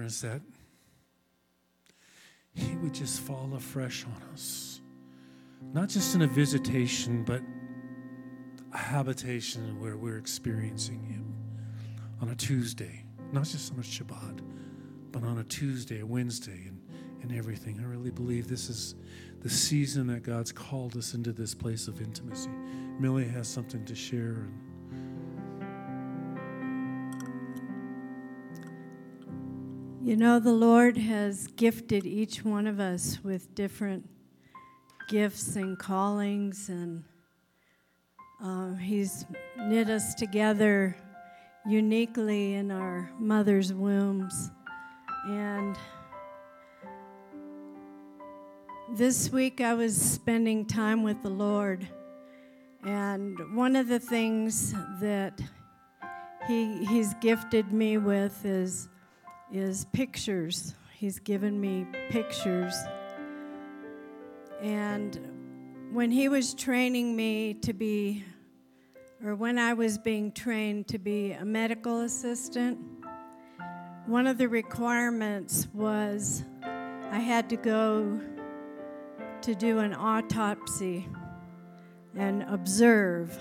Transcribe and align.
is 0.00 0.20
that 0.22 0.40
He 2.54 2.76
would 2.76 2.94
just 2.94 3.20
fall 3.20 3.50
afresh 3.54 4.06
on 4.06 4.22
us. 4.32 4.80
Not 5.72 5.88
just 5.88 6.14
in 6.14 6.22
a 6.22 6.26
visitation, 6.26 7.24
but 7.24 7.42
a 8.72 8.78
habitation 8.78 9.78
where 9.80 9.96
we're 9.96 10.18
experiencing 10.18 11.02
Him 11.02 11.34
on 12.20 12.30
a 12.30 12.34
Tuesday, 12.34 13.04
not 13.32 13.44
just 13.44 13.72
on 13.72 13.78
a 13.78 13.82
Shabbat, 13.82 14.40
but 15.10 15.24
on 15.24 15.38
a 15.38 15.44
Tuesday, 15.44 16.00
a 16.00 16.06
Wednesday, 16.06 16.68
and, 16.68 16.80
and 17.22 17.36
everything. 17.36 17.78
I 17.80 17.84
really 17.84 18.10
believe 18.10 18.48
this 18.48 18.70
is 18.70 18.94
the 19.40 19.50
season 19.50 20.06
that 20.06 20.22
God's 20.22 20.52
called 20.52 20.96
us 20.96 21.14
into 21.14 21.32
this 21.32 21.54
place 21.54 21.88
of 21.88 22.00
intimacy. 22.00 22.50
Millie 22.98 23.28
has 23.28 23.48
something 23.48 23.84
to 23.84 23.94
share. 23.94 24.46
And, 24.46 24.71
You 30.04 30.16
know, 30.16 30.40
the 30.40 30.52
Lord 30.52 30.96
has 30.96 31.46
gifted 31.46 32.04
each 32.06 32.44
one 32.44 32.66
of 32.66 32.80
us 32.80 33.20
with 33.22 33.54
different 33.54 34.08
gifts 35.08 35.54
and 35.54 35.78
callings, 35.78 36.68
and 36.68 37.04
uh, 38.42 38.74
He's 38.74 39.24
knit 39.56 39.88
us 39.88 40.16
together 40.16 40.96
uniquely 41.64 42.54
in 42.54 42.72
our 42.72 43.12
mother's 43.16 43.72
wombs. 43.72 44.50
And 45.24 45.76
this 48.96 49.30
week 49.30 49.60
I 49.60 49.74
was 49.74 49.96
spending 49.96 50.66
time 50.66 51.04
with 51.04 51.22
the 51.22 51.30
Lord, 51.30 51.86
and 52.84 53.38
one 53.54 53.76
of 53.76 53.86
the 53.86 54.00
things 54.00 54.74
that 55.00 55.40
he, 56.48 56.84
He's 56.86 57.14
gifted 57.20 57.72
me 57.72 57.98
with 57.98 58.44
is 58.44 58.88
is 59.52 59.84
pictures. 59.92 60.74
He's 60.94 61.18
given 61.18 61.60
me 61.60 61.86
pictures. 62.08 62.74
And 64.62 65.18
when 65.92 66.10
he 66.10 66.28
was 66.28 66.54
training 66.54 67.14
me 67.14 67.54
to 67.54 67.72
be, 67.72 68.24
or 69.24 69.34
when 69.34 69.58
I 69.58 69.74
was 69.74 69.98
being 69.98 70.32
trained 70.32 70.88
to 70.88 70.98
be 70.98 71.32
a 71.32 71.44
medical 71.44 72.00
assistant, 72.00 72.78
one 74.06 74.26
of 74.26 74.38
the 74.38 74.48
requirements 74.48 75.68
was 75.74 76.44
I 77.10 77.18
had 77.18 77.50
to 77.50 77.56
go 77.56 78.20
to 79.42 79.54
do 79.54 79.80
an 79.80 79.92
autopsy 79.92 81.08
and 82.16 82.42
observe. 82.44 83.36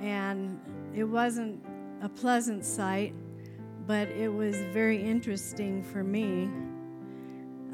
And 0.00 0.58
it 0.94 1.04
wasn't 1.04 1.64
a 2.02 2.08
pleasant 2.08 2.64
sight 2.64 3.14
but 3.86 4.08
it 4.08 4.32
was 4.32 4.56
very 4.72 5.02
interesting 5.02 5.82
for 5.82 6.04
me. 6.04 6.50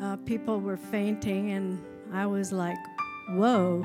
Uh, 0.00 0.16
people 0.16 0.60
were 0.60 0.76
fainting, 0.76 1.52
and 1.52 1.82
I 2.12 2.26
was 2.26 2.52
like, 2.52 2.78
whoa. 3.30 3.84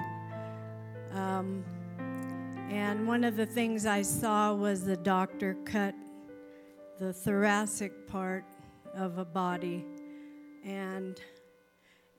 Um, 1.14 1.64
and 2.70 3.08
one 3.08 3.24
of 3.24 3.36
the 3.36 3.46
things 3.46 3.86
I 3.86 4.02
saw 4.02 4.54
was 4.54 4.84
the 4.86 4.98
doctor 4.98 5.58
cut 5.66 5.94
the 7.00 7.12
thoracic 7.12 8.08
part 8.08 8.46
of 8.96 9.18
a 9.18 9.26
body. 9.26 9.84
And 10.64 11.20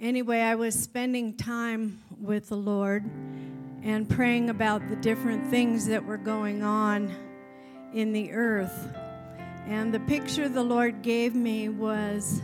anyway, 0.00 0.40
I 0.40 0.56
was 0.56 0.74
spending 0.74 1.36
time 1.36 2.02
with 2.20 2.48
the 2.48 2.56
Lord 2.56 3.04
and 3.82 4.08
praying 4.08 4.50
about 4.50 4.88
the 4.88 4.96
different 4.96 5.48
things 5.48 5.86
that 5.86 6.04
were 6.04 6.16
going 6.16 6.62
on 6.62 7.14
in 7.94 8.12
the 8.12 8.32
earth. 8.32 8.88
And 9.66 9.92
the 9.92 10.00
picture 10.00 10.48
the 10.48 10.62
Lord 10.62 11.02
gave 11.02 11.34
me 11.34 11.68
was 11.68 12.42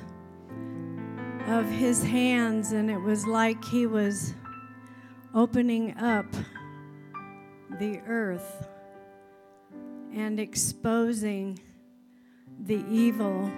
of 1.46 1.66
his 1.66 2.02
hands, 2.02 2.72
and 2.72 2.90
it 2.90 3.00
was 3.00 3.26
like 3.26 3.64
he 3.64 3.86
was 3.86 4.34
opening 5.34 5.96
up 5.98 6.26
the 7.78 8.00
earth 8.06 8.68
and 10.14 10.38
exposing 10.40 11.58
the 12.60 12.84
evil 12.90 13.50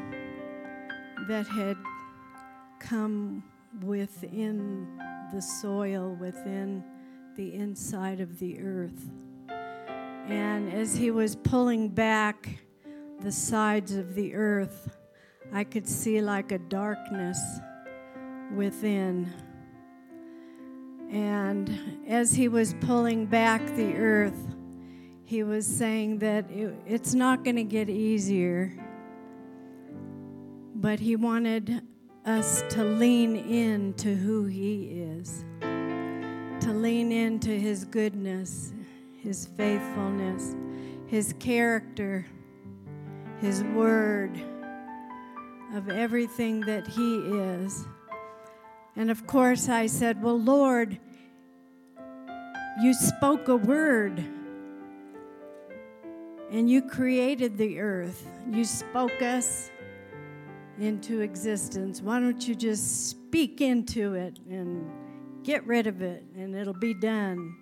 that 1.29 1.47
had 1.47 1.77
come 2.79 3.43
within 3.83 4.87
the 5.33 5.41
soil, 5.41 6.17
within 6.21 6.83
the 7.37 7.55
inside 7.55 8.21
of 8.21 8.39
the 8.39 8.61
earth. 8.61 9.11
And 10.29 10.73
as 10.73 10.97
he 10.97 11.11
was 11.11 11.37
pulling 11.37 11.89
back, 11.89 12.61
the 13.21 13.33
sides 13.33 13.95
of 13.97 14.15
the 14.15 14.35
earth, 14.35 14.97
I 15.53 15.65
could 15.65 15.87
see 15.87 16.23
like 16.23 16.53
a 16.53 16.59
darkness 16.59 17.39
within. 18.55 19.31
And 21.11 22.07
as 22.09 22.33
he 22.33 22.49
was 22.49 22.75
pulling 22.81 23.27
back 23.27 23.67
the 23.77 23.95
earth, 23.95 24.55
he 25.25 25.43
was 25.43 25.67
saying 25.67 26.21
that 26.21 26.51
it, 26.51 26.75
it's 26.87 27.15
not 27.15 27.45
going 27.45 27.57
to 27.57 27.65
get 27.65 27.91
easier, 27.91 28.73
but 30.75 30.99
he 30.99 31.17
wanted 31.17 31.83
us 32.25 32.63
to 32.71 32.85
lean 32.85 33.37
in 33.37 33.93
to 33.95 34.15
who 34.15 34.47
he 34.47 34.85
is, 34.85 35.45
to 35.61 36.73
lean 36.73 37.13
into 37.13 37.51
his 37.51 37.85
goodness, 37.85 38.73
his 39.23 39.47
faithfulness, 39.57 40.57
his 41.07 41.35
character 41.39 42.25
his 43.41 43.65
Word, 43.65 44.41
of 45.75 45.89
everything 45.89 46.61
that 46.63 46.87
He 46.87 47.17
is. 47.19 47.87
And 48.97 49.11
of 49.11 49.27
course, 49.27 49.69
I 49.69 49.87
said, 49.87 50.23
Well, 50.23 50.39
Lord, 50.39 50.99
you 52.83 52.95
spoke 52.95 53.49
a 53.49 53.57
word 53.57 54.25
and 56.51 56.69
you 56.69 56.83
created 56.83 57.57
the 57.57 57.79
earth. 57.79 58.27
You 58.51 58.65
spoke 58.65 59.23
us 59.23 59.71
into 60.79 61.21
existence. 61.21 62.01
Why 62.01 62.19
don't 62.21 62.47
you 62.47 62.55
just 62.55 63.11
speak 63.11 63.61
into 63.61 64.15
it 64.15 64.39
and 64.49 64.91
get 65.45 65.67
rid 65.67 65.87
of 65.87 66.03
it 66.03 66.25
and 66.37 66.55
it'll 66.55 66.73
be 66.73 66.95
done? 66.95 67.57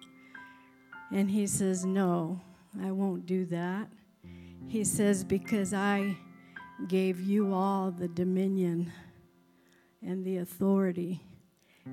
And 1.13 1.31
he 1.31 1.47
says, 1.47 1.85
No, 1.85 2.41
I 2.83 2.91
won't 2.91 3.27
do 3.27 3.45
that. 3.47 3.89
He 4.69 4.85
says, 4.85 5.25
Because 5.25 5.73
I 5.73 6.15
gave 6.89 7.21
you 7.21 7.55
all 7.55 7.91
the 7.91 8.09
dominion 8.09 8.93
and 10.03 10.23
the 10.25 10.37
authority, 10.39 11.23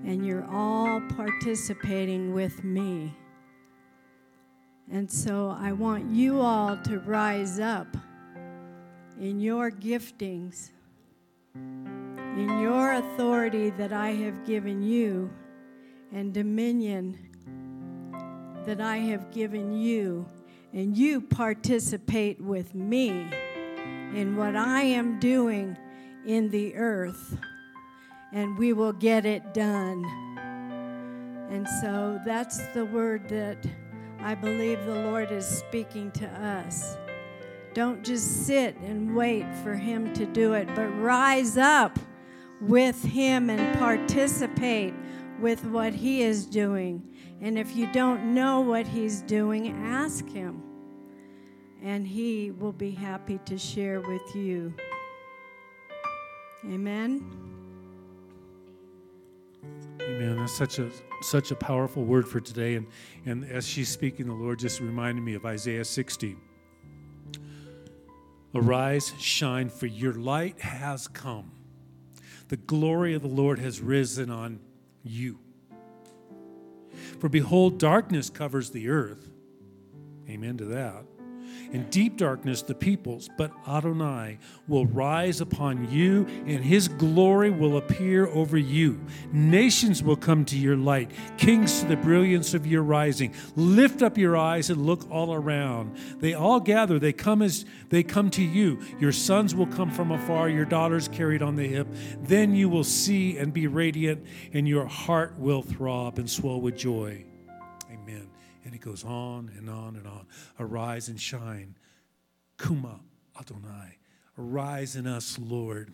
and 0.04 0.26
you're 0.26 0.46
all 0.52 1.02
participating 1.16 2.34
with 2.34 2.66
me. 2.66 3.16
And 4.92 5.10
so 5.10 5.56
I 5.58 5.72
want 5.72 6.12
you 6.12 6.42
all 6.42 6.76
to 6.84 7.00
rise 7.00 7.60
up 7.62 7.88
in 9.20 9.40
your 9.40 9.72
giftings, 9.72 10.72
in 11.56 12.60
your 12.60 12.94
authority 12.94 13.70
that 13.72 13.94
I 13.94 14.10
have 14.10 14.46
given 14.46 14.84
you, 14.84 15.32
and 16.12 16.34
dominion 16.34 17.18
that 18.66 18.82
I 18.82 18.98
have 18.98 19.32
given 19.32 19.72
you 19.72 20.26
and 20.76 20.98
you 20.98 21.22
participate 21.22 22.40
with 22.42 22.76
me 22.76 23.26
in 24.14 24.36
what 24.36 24.58
I 24.58 24.82
am 24.82 25.20
doing 25.22 25.78
in 26.26 26.50
the 26.50 26.76
earth, 26.76 27.38
and 28.34 28.58
we 28.58 28.74
will 28.74 28.92
get 28.92 29.26
it 29.26 29.54
done. 29.54 30.04
And 31.50 31.66
so 31.82 32.20
that's 32.26 32.58
the 32.74 32.84
word 32.84 33.30
that 33.30 33.66
I 34.20 34.36
believe 34.36 34.86
the 34.86 34.96
Lord 34.96 35.32
is 35.32 35.48
speaking 35.48 36.12
to 36.12 36.28
us. 36.28 36.98
Don't 37.74 38.04
just 38.04 38.46
sit 38.46 38.76
and 38.78 39.16
wait 39.16 39.46
for 39.64 39.76
Him 39.76 40.14
to 40.16 40.26
do 40.26 40.54
it, 40.54 40.68
but 40.76 40.88
rise 41.00 41.58
up 41.58 41.98
with 42.60 43.02
Him 43.02 43.50
and 43.50 43.80
participate 43.80 44.94
with 45.40 45.64
what 45.66 45.94
He 45.94 46.22
is 46.22 46.46
doing. 46.46 47.02
And 47.42 47.58
if 47.58 47.76
you 47.76 47.92
don't 47.92 48.34
know 48.34 48.62
what 48.62 48.88
He's 48.88 49.22
doing, 49.22 49.70
ask 49.70 50.28
Him 50.28 50.64
and 51.86 52.08
He 52.08 52.52
will 52.52 52.74
be 52.74 52.92
happy 52.92 53.40
to 53.46 53.58
share 53.58 54.02
with 54.02 54.36
you. 54.36 54.74
Amen. 56.66 57.24
Amen. 60.02 60.38
That's 60.38 60.58
such 60.58 60.80
a 60.80 60.90
such 61.22 61.52
a 61.52 61.56
powerful 61.56 62.04
word 62.04 62.28
for 62.28 62.40
today. 62.40 62.76
And 62.76 62.88
and 63.26 63.46
as 63.46 63.68
she's 63.68 63.90
speaking, 63.90 64.26
the 64.26 64.34
Lord 64.34 64.60
just 64.60 64.80
reminded 64.80 65.24
me 65.24 65.36
of 65.36 65.46
Isaiah 65.46 65.86
60. 65.86 66.36
Arise, 68.56 69.14
shine, 69.20 69.70
for 69.70 69.86
your 69.86 70.14
light 70.14 70.62
has 70.62 71.08
come. 71.08 71.52
The 72.48 72.58
glory 72.58 73.14
of 73.14 73.22
the 73.22 73.28
Lord 73.28 73.60
has 73.60 73.82
risen 73.82 74.32
on 74.32 74.60
you. 75.04 75.40
For 77.20 77.30
behold, 77.30 77.80
darkness 77.80 78.30
covers 78.30 78.72
the 78.72 78.90
earth. 78.90 79.30
Amen 80.30 80.58
to 80.58 80.66
that 80.66 81.06
In 81.72 81.90
deep 81.90 82.18
darkness, 82.18 82.62
the 82.62 82.76
peoples, 82.76 83.30
but 83.38 83.52
Adonai 83.68 84.38
will 84.68 84.86
rise 84.86 85.42
upon 85.42 85.92
you, 85.92 86.26
and 86.46 86.64
his 86.64 86.88
glory 86.88 87.50
will 87.50 87.78
appear 87.78 88.28
over 88.28 88.58
you. 88.58 89.00
Nations 89.32 90.02
will 90.02 90.16
come 90.16 90.46
to 90.46 90.58
your 90.58 90.78
light, 90.78 91.12
kings 91.38 91.82
to 91.82 91.88
the 91.88 91.98
brilliance 91.98 92.54
of 92.54 92.66
your 92.66 92.84
rising. 92.84 93.34
Lift 93.56 94.02
up 94.02 94.18
your 94.18 94.38
eyes 94.38 94.70
and 94.70 94.86
look 94.86 95.10
all 95.12 95.34
around. 95.34 95.98
They 96.20 96.34
all 96.34 96.60
gather, 96.60 97.00
they 97.00 97.14
come 97.14 97.42
as 97.42 97.66
they 97.90 98.04
come 98.04 98.30
to 98.32 98.44
you. 98.44 98.80
Your 99.00 99.12
sons 99.12 99.54
will 99.54 99.68
come 99.68 99.92
from 99.92 100.12
afar, 100.12 100.50
your 100.50 100.66
daughters 100.66 101.08
carried 101.08 101.42
on 101.42 101.56
the 101.56 101.68
hip. 101.68 101.88
Then 102.22 102.56
you 102.56 102.70
will 102.70 102.84
see 102.84 103.38
and 103.38 103.54
be 103.54 103.68
radiant, 103.68 104.26
and 104.54 104.68
your 104.68 104.86
heart 104.86 105.38
will 105.38 105.62
throb 105.62 106.20
and 106.20 106.30
swell 106.30 106.62
with 106.62 106.78
joy. 106.78 107.26
It 108.76 108.82
goes 108.82 109.06
on 109.06 109.50
and 109.58 109.70
on 109.70 109.96
and 109.96 110.06
on. 110.06 110.28
Arise 110.60 111.08
and 111.08 111.20
shine. 111.20 111.78
Kuma 112.62 113.00
Adonai. 113.40 113.98
Arise 114.38 114.98
in 114.98 115.08
us, 115.08 115.40
Lord. 115.40 115.94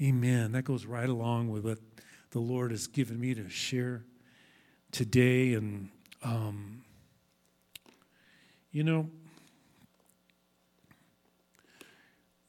Amen. 0.00 0.52
That 0.52 0.64
goes 0.64 0.84
right 0.84 1.08
along 1.08 1.48
with 1.48 1.64
what 1.64 1.78
the 2.30 2.40
Lord 2.40 2.72
has 2.72 2.86
given 2.86 3.18
me 3.18 3.32
to 3.32 3.48
share 3.48 4.04
today. 4.90 5.54
And, 5.54 5.88
um, 6.22 6.84
you 8.70 8.84
know, 8.84 9.08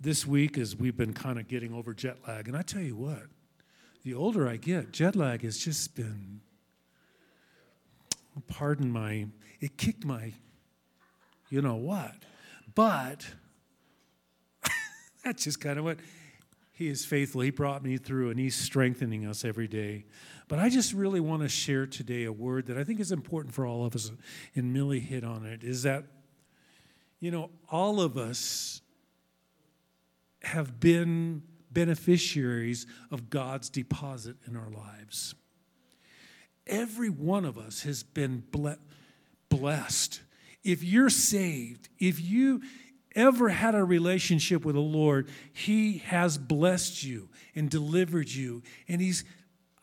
this 0.01 0.27
week 0.27 0.57
as 0.57 0.75
we've 0.75 0.97
been 0.97 1.13
kind 1.13 1.39
of 1.39 1.47
getting 1.47 1.73
over 1.73 1.93
jet 1.93 2.17
lag, 2.27 2.49
and 2.49 2.57
I 2.57 2.61
tell 2.61 2.81
you 2.81 2.97
what, 2.97 3.23
the 4.03 4.15
older 4.15 4.49
I 4.49 4.57
get, 4.57 4.91
jet 4.91 5.15
lag 5.15 5.43
has 5.43 5.57
just 5.57 5.95
been 5.95 6.32
pardon 8.41 8.91
my, 8.91 9.27
it 9.59 9.77
kicked 9.77 10.05
my, 10.05 10.33
you 11.49 11.61
know 11.61 11.75
what. 11.75 12.13
But 12.75 13.25
that's 15.23 15.43
just 15.43 15.59
kind 15.61 15.77
of 15.77 15.85
what 15.85 15.99
he 16.71 16.87
is 16.87 17.05
faithful. 17.05 17.41
He 17.41 17.51
brought 17.51 17.83
me 17.83 17.97
through 17.97 18.31
and 18.31 18.39
he's 18.39 18.55
strengthening 18.55 19.25
us 19.25 19.45
every 19.45 19.67
day. 19.67 20.05
But 20.47 20.59
I 20.59 20.69
just 20.69 20.93
really 20.93 21.19
want 21.19 21.43
to 21.43 21.49
share 21.49 21.85
today 21.85 22.23
a 22.25 22.31
word 22.31 22.67
that 22.67 22.77
I 22.77 22.83
think 22.83 22.99
is 22.99 23.11
important 23.11 23.53
for 23.53 23.65
all 23.65 23.85
of 23.85 23.95
us, 23.95 24.11
and 24.55 24.73
Millie 24.73 24.99
hit 24.99 25.23
on 25.23 25.45
it, 25.45 25.63
is 25.63 25.83
that, 25.83 26.05
you 27.19 27.31
know, 27.31 27.49
all 27.69 28.01
of 28.01 28.17
us 28.17 28.81
have 30.41 30.79
been 30.79 31.43
beneficiaries 31.71 32.85
of 33.11 33.29
God's 33.29 33.69
deposit 33.69 34.35
in 34.47 34.55
our 34.55 34.69
lives. 34.69 35.35
Every 36.67 37.09
one 37.09 37.45
of 37.45 37.57
us 37.57 37.83
has 37.83 38.03
been 38.03 38.43
ble- 38.51 38.77
blessed. 39.49 40.21
If 40.63 40.83
you're 40.83 41.09
saved, 41.09 41.89
if 41.99 42.21
you 42.21 42.61
ever 43.15 43.49
had 43.49 43.75
a 43.75 43.83
relationship 43.83 44.65
with 44.65 44.75
the 44.75 44.81
Lord, 44.81 45.29
He 45.51 45.99
has 45.99 46.37
blessed 46.37 47.03
you 47.03 47.29
and 47.53 47.69
delivered 47.69 48.29
you. 48.29 48.63
And 48.87 49.01
He's, 49.01 49.23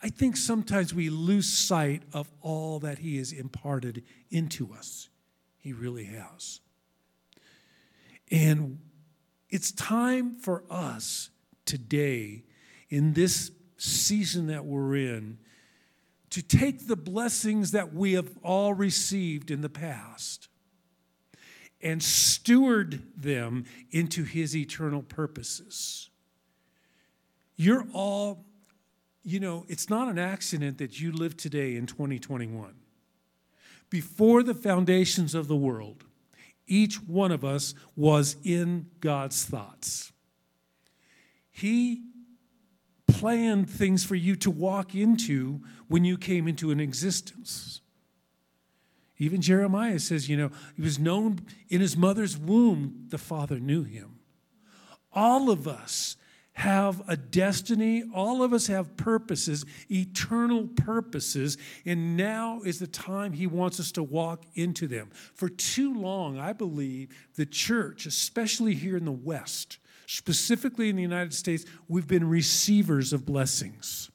I 0.03 0.09
think 0.09 0.37
sometimes 0.37 0.95
we 0.95 1.11
lose 1.11 1.49
sight 1.49 2.03
of 2.13 2.31
all 2.41 2.81
that 2.81 2.99
He 2.99 3.19
has 3.19 3.33
imparted 3.33 4.03
into 4.31 4.73
us. 4.73 5.09
He 5.59 5.73
really 5.73 6.05
has. 6.05 6.61
And 8.31 8.79
it's 9.51 9.73
time 9.73 10.37
for 10.37 10.65
us 10.71 11.31
today, 11.65 12.45
in 12.89 13.13
this 13.13 13.51
season 13.77 14.47
that 14.49 14.65
we're 14.65 14.97
in, 14.97 15.39
to 16.31 16.43
take 16.43 16.87
the 16.87 16.97
blessings 16.97 17.73
that 17.73 17.93
we 17.93 18.13
have 18.13 18.31
all 18.43 18.73
received 18.73 19.51
in 19.51 19.61
the 19.61 19.69
past 19.69 20.49
and 21.83 22.03
steward 22.03 23.03
them 23.17 23.65
into 23.91 24.23
his 24.23 24.57
eternal 24.57 25.03
purposes. 25.03 26.11
You're 27.57 27.87
all, 27.93 28.45
you 29.23 29.41
know, 29.41 29.65
it's 29.69 29.91
not 29.91 30.09
an 30.09 30.19
accident 30.19 30.79
that 30.79 31.01
you 31.01 31.13
live 31.13 31.37
today 31.37 31.77
in 31.77 31.87
2021. 31.87 32.75
Before 33.89 34.43
the 34.43 34.55
foundations 34.55 35.35
of 35.35 35.49
the 35.49 35.57
world, 35.57 36.05
each 36.67 37.03
one 37.03 37.33
of 37.33 37.45
us 37.45 37.75
was 37.97 38.37
in 38.45 38.87
God's 39.01 39.45
thoughts. 39.45 40.13
He 41.51 42.03
planned 43.13 43.69
things 43.69 44.05
for 44.05 44.15
you 44.15 44.37
to 44.37 44.51
walk 44.51 44.95
into 44.95 45.61
when 45.89 46.05
you 46.05 46.17
came 46.17 46.49
into 46.49 46.71
an 46.71 46.81
existence. 46.81 47.81
Even 49.19 49.43
Jeremiah 49.43 49.99
says, 49.99 50.29
you 50.29 50.37
know, 50.37 50.51
he 50.77 50.83
was 50.83 50.99
known 50.99 51.41
in 51.69 51.81
his 51.81 51.97
mother's 51.97 52.39
womb, 52.39 53.07
the 53.09 53.19
Father 53.19 53.61
knew 53.61 53.83
him. 53.83 54.21
All 55.13 55.51
of 55.51 55.69
us 55.69 56.17
have 56.55 57.03
a 57.09 57.17
destiny, 57.17 58.05
all 58.15 58.43
of 58.43 58.53
us 58.53 58.67
have 58.67 58.97
purposes, 58.97 59.65
eternal 59.91 60.67
purposes, 60.69 61.57
and 61.87 62.17
now 62.17 62.61
is 62.65 62.79
the 62.79 62.87
time 62.87 63.33
he 63.33 63.47
wants 63.47 63.81
us 63.81 63.93
to 63.93 64.03
walk 64.03 64.45
into 64.55 64.87
them. 64.87 65.11
For 65.35 65.49
too 65.49 65.95
long, 65.95 66.39
I 66.39 66.53
believe 66.53 67.11
the 67.37 67.47
church, 67.47 68.07
especially 68.07 68.75
here 68.75 68.97
in 68.97 69.05
the 69.05 69.13
West, 69.13 69.79
specifically 70.17 70.89
in 70.89 70.97
the 70.97 71.03
United 71.03 71.33
States, 71.33 71.65
we've 71.87 72.09
been 72.09 72.29
receivers 72.29 73.13
of 73.13 73.25
blessings. 73.25 74.11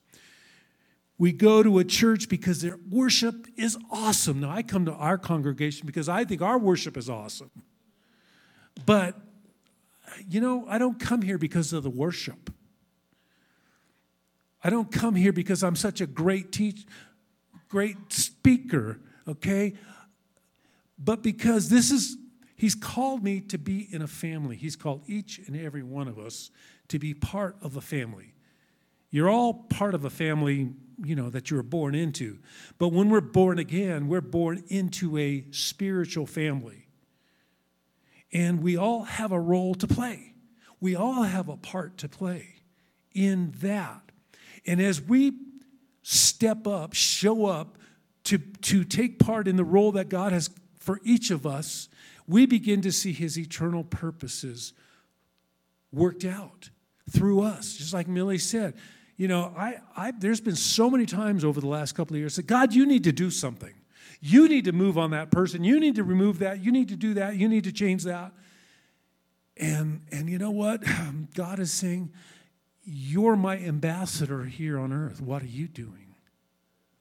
We 1.17 1.31
go 1.31 1.63
to 1.63 1.79
a 1.79 1.85
church 1.85 2.27
because 2.27 2.61
their 2.61 2.77
worship 2.89 3.47
is 3.55 3.77
awesome. 3.89 4.41
Now, 4.41 4.51
I 4.51 4.61
come 4.61 4.85
to 4.85 4.91
our 4.91 5.17
congregation 5.17 5.85
because 5.85 6.09
I 6.09 6.25
think 6.25 6.41
our 6.41 6.57
worship 6.57 6.97
is 6.97 7.09
awesome. 7.09 7.51
But, 8.85 9.15
you 10.29 10.41
know, 10.41 10.65
I 10.67 10.77
don't 10.79 10.99
come 10.99 11.21
here 11.21 11.37
because 11.37 11.71
of 11.71 11.83
the 11.83 11.89
worship. 11.89 12.51
I 14.61 14.69
don't 14.69 14.91
come 14.91 15.15
here 15.15 15.31
because 15.31 15.63
I'm 15.63 15.77
such 15.77 16.01
a 16.01 16.05
great 16.05 16.51
teach, 16.51 16.85
great 17.69 18.11
speaker, 18.11 18.99
okay? 19.25 19.75
But 20.99 21.23
because 21.23 21.69
this 21.69 21.89
is 21.89 22.17
He's 22.55 22.75
called 22.75 23.23
me 23.23 23.41
to 23.41 23.57
be 23.57 23.87
in 23.91 24.01
a 24.01 24.07
family. 24.07 24.55
He's 24.55 24.75
called 24.75 25.03
each 25.07 25.39
and 25.45 25.57
every 25.57 25.83
one 25.83 26.07
of 26.07 26.17
us 26.17 26.51
to 26.87 26.99
be 26.99 27.13
part 27.13 27.57
of 27.61 27.75
a 27.75 27.81
family. 27.81 28.33
You're 29.09 29.29
all 29.29 29.53
part 29.53 29.93
of 29.93 30.05
a 30.05 30.09
family, 30.09 30.73
you 31.03 31.15
know, 31.15 31.29
that 31.29 31.49
you 31.49 31.57
were 31.57 31.63
born 31.63 31.95
into. 31.95 32.39
But 32.77 32.89
when 32.89 33.09
we're 33.09 33.21
born 33.21 33.59
again, 33.59 34.07
we're 34.07 34.21
born 34.21 34.63
into 34.67 35.17
a 35.17 35.45
spiritual 35.51 36.25
family. 36.25 36.87
And 38.31 38.61
we 38.61 38.77
all 38.77 39.03
have 39.03 39.31
a 39.31 39.39
role 39.39 39.75
to 39.75 39.87
play. 39.87 40.33
We 40.79 40.95
all 40.95 41.23
have 41.23 41.49
a 41.49 41.57
part 41.57 41.97
to 41.99 42.09
play 42.09 42.55
in 43.13 43.53
that. 43.61 44.11
And 44.65 44.81
as 44.81 45.01
we 45.01 45.33
step 46.03 46.67
up, 46.67 46.93
show 46.93 47.45
up 47.45 47.77
to, 48.25 48.37
to 48.37 48.83
take 48.83 49.19
part 49.19 49.47
in 49.47 49.55
the 49.55 49.63
role 49.63 49.93
that 49.93 50.09
God 50.09 50.31
has 50.31 50.49
for 50.79 50.99
each 51.03 51.31
of 51.31 51.45
us, 51.45 51.89
we 52.27 52.45
begin 52.45 52.81
to 52.81 52.91
see 52.91 53.13
his 53.13 53.37
eternal 53.37 53.83
purposes 53.83 54.73
worked 55.91 56.25
out 56.25 56.69
through 57.09 57.41
us. 57.41 57.75
Just 57.75 57.93
like 57.93 58.07
Millie 58.07 58.37
said, 58.37 58.73
you 59.17 59.27
know, 59.27 59.53
I, 59.57 59.77
I, 59.95 60.11
there's 60.11 60.41
been 60.41 60.55
so 60.55 60.89
many 60.89 61.05
times 61.05 61.45
over 61.45 61.61
the 61.61 61.67
last 61.67 61.93
couple 61.93 62.15
of 62.15 62.19
years 62.19 62.35
that 62.35 62.47
God, 62.47 62.73
you 62.73 62.85
need 62.85 63.03
to 63.05 63.11
do 63.11 63.31
something. 63.31 63.73
You 64.19 64.49
need 64.49 64.65
to 64.65 64.71
move 64.71 64.97
on 64.97 65.11
that 65.11 65.31
person. 65.31 65.63
You 65.63 65.79
need 65.79 65.95
to 65.95 66.03
remove 66.03 66.39
that. 66.39 66.63
You 66.63 66.71
need 66.71 66.89
to 66.89 66.95
do 66.95 67.13
that. 67.15 67.37
You 67.37 67.47
need 67.47 67.65
to 67.65 67.71
change 67.71 68.03
that. 68.03 68.31
And, 69.57 70.01
and 70.11 70.29
you 70.29 70.37
know 70.37 70.51
what? 70.51 70.87
Um, 70.87 71.29
God 71.33 71.59
is 71.59 71.71
saying, 71.71 72.11
You're 72.83 73.35
my 73.35 73.57
ambassador 73.57 74.43
here 74.45 74.79
on 74.79 74.91
earth. 74.91 75.21
What 75.21 75.43
are 75.43 75.47
you 75.47 75.67
doing? 75.67 76.15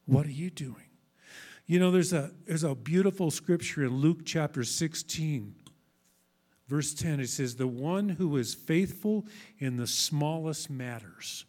What 0.07 0.27
are 0.27 0.33
you 0.33 0.51
doing? 0.51 0.84
You 1.67 1.79
know, 1.79 1.91
there's 1.91 2.13
a, 2.13 2.31
there's 2.47 2.65
a 2.65 2.75
beautiful 2.75 3.31
scripture 3.31 3.85
in 3.85 3.97
Luke 3.97 4.21
chapter 4.25 4.65
16, 4.65 5.55
verse 6.69 6.93
10. 6.93 7.21
It 7.21 7.29
says, 7.29 7.57
The 7.57 7.67
one 7.67 8.11
who 8.11 8.37
is 8.37 8.53
faithful 8.53 9.27
in 9.59 9.79
the 9.79 9.87
smallest 9.87 10.69
matters 10.69 11.47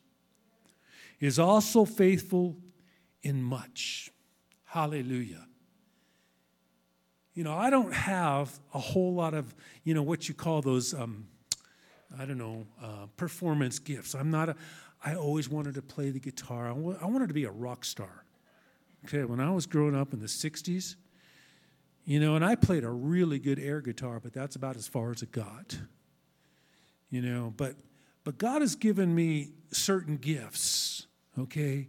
is 1.20 1.38
also 1.38 1.84
faithful 1.84 2.56
in 3.24 3.44
much. 3.44 4.10
Hallelujah. 4.64 5.48
You 7.34 7.44
know, 7.44 7.54
I 7.54 7.70
don't 7.70 7.94
have 7.94 8.58
a 8.74 8.80
whole 8.80 9.14
lot 9.14 9.34
of, 9.34 9.54
you 9.84 9.94
know, 9.94 10.04
what 10.04 10.30
you 10.30 10.34
call 10.34 10.62
those, 10.62 10.94
um, 10.94 11.28
I 12.18 12.24
don't 12.24 12.38
know, 12.38 12.66
uh, 12.82 13.08
performance 13.18 13.80
gifts. 13.80 14.16
I'm 14.16 14.32
not 14.32 14.48
a, 14.48 14.56
I 15.04 15.16
always 15.16 15.50
wanted 15.50 15.76
to 15.76 15.82
play 15.82 16.12
the 16.12 16.20
guitar. 16.20 16.70
I 16.70 16.72
wanted 17.06 17.28
to 17.28 17.34
be 17.34 17.44
a 17.44 17.52
rock 17.52 17.84
star. 17.84 18.25
Okay, 19.06 19.24
when 19.24 19.40
I 19.40 19.52
was 19.52 19.68
growing 19.68 19.96
up 19.96 20.14
in 20.14 20.20
the 20.20 20.26
60s, 20.26 20.96
you 22.06 22.20
know, 22.20 22.36
and 22.36 22.44
I 22.44 22.56
played 22.56 22.84
a 22.84 22.90
really 22.90 23.38
good 23.38 23.60
air 23.60 23.80
guitar, 23.80 24.20
but 24.20 24.34
that's 24.34 24.56
about 24.56 24.76
as 24.78 24.88
far 24.88 25.12
as 25.12 25.22
it 25.22 25.32
got. 25.32 25.78
You 27.12 27.22
know, 27.22 27.54
but 27.56 27.76
but 28.24 28.40
God 28.40 28.62
has 28.62 28.76
given 28.76 29.14
me 29.14 29.52
certain 29.72 30.18
gifts, 30.18 31.06
okay? 31.38 31.88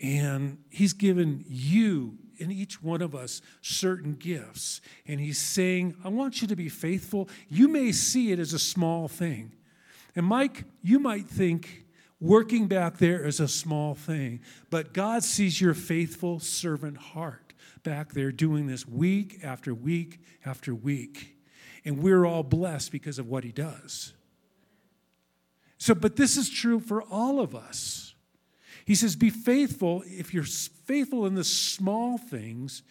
And 0.00 0.56
He's 0.70 0.94
given 0.94 1.44
you 1.46 2.16
and 2.40 2.50
each 2.50 2.82
one 2.82 3.02
of 3.02 3.14
us 3.14 3.42
certain 3.60 4.14
gifts. 4.14 4.80
And 5.06 5.20
He's 5.20 5.38
saying, 5.38 5.94
I 6.02 6.08
want 6.08 6.40
you 6.40 6.48
to 6.48 6.56
be 6.56 6.70
faithful. 6.70 7.28
You 7.50 7.68
may 7.68 7.92
see 7.92 8.32
it 8.32 8.38
as 8.38 8.54
a 8.54 8.58
small 8.58 9.06
thing. 9.06 9.52
And 10.16 10.24
Mike, 10.24 10.64
you 10.82 10.98
might 10.98 11.28
think 11.28 11.83
working 12.20 12.66
back 12.68 12.98
there 12.98 13.24
is 13.24 13.40
a 13.40 13.48
small 13.48 13.94
thing, 13.94 14.40
but 14.70 14.94
God 14.94 15.22
sees 15.24 15.60
your 15.60 15.74
faithful 15.74 16.40
servant 16.40 16.96
heart 16.96 17.52
back 17.82 18.12
there 18.12 18.32
doing 18.32 18.66
this 18.66 18.86
week 18.86 19.40
after 19.42 19.74
week 19.74 20.20
after 20.44 20.74
week. 20.74 21.36
And 21.84 21.98
we're 21.98 22.24
all 22.24 22.42
blessed 22.42 22.92
because 22.92 23.18
of 23.18 23.28
what 23.28 23.44
He 23.44 23.52
does. 23.52 24.14
So, 25.78 25.94
but 25.94 26.16
this 26.16 26.36
is 26.36 26.48
true 26.48 26.80
for 26.80 27.02
all 27.02 27.40
of 27.40 27.54
us. 27.54 28.14
He 28.84 28.94
says, 28.94 29.16
Be 29.16 29.30
faithful. 29.30 30.02
If 30.06 30.32
you're 30.32 30.44
faithful 30.44 31.26
in 31.26 31.34
the 31.34 31.44
small 31.44 32.18
things, 32.18 32.82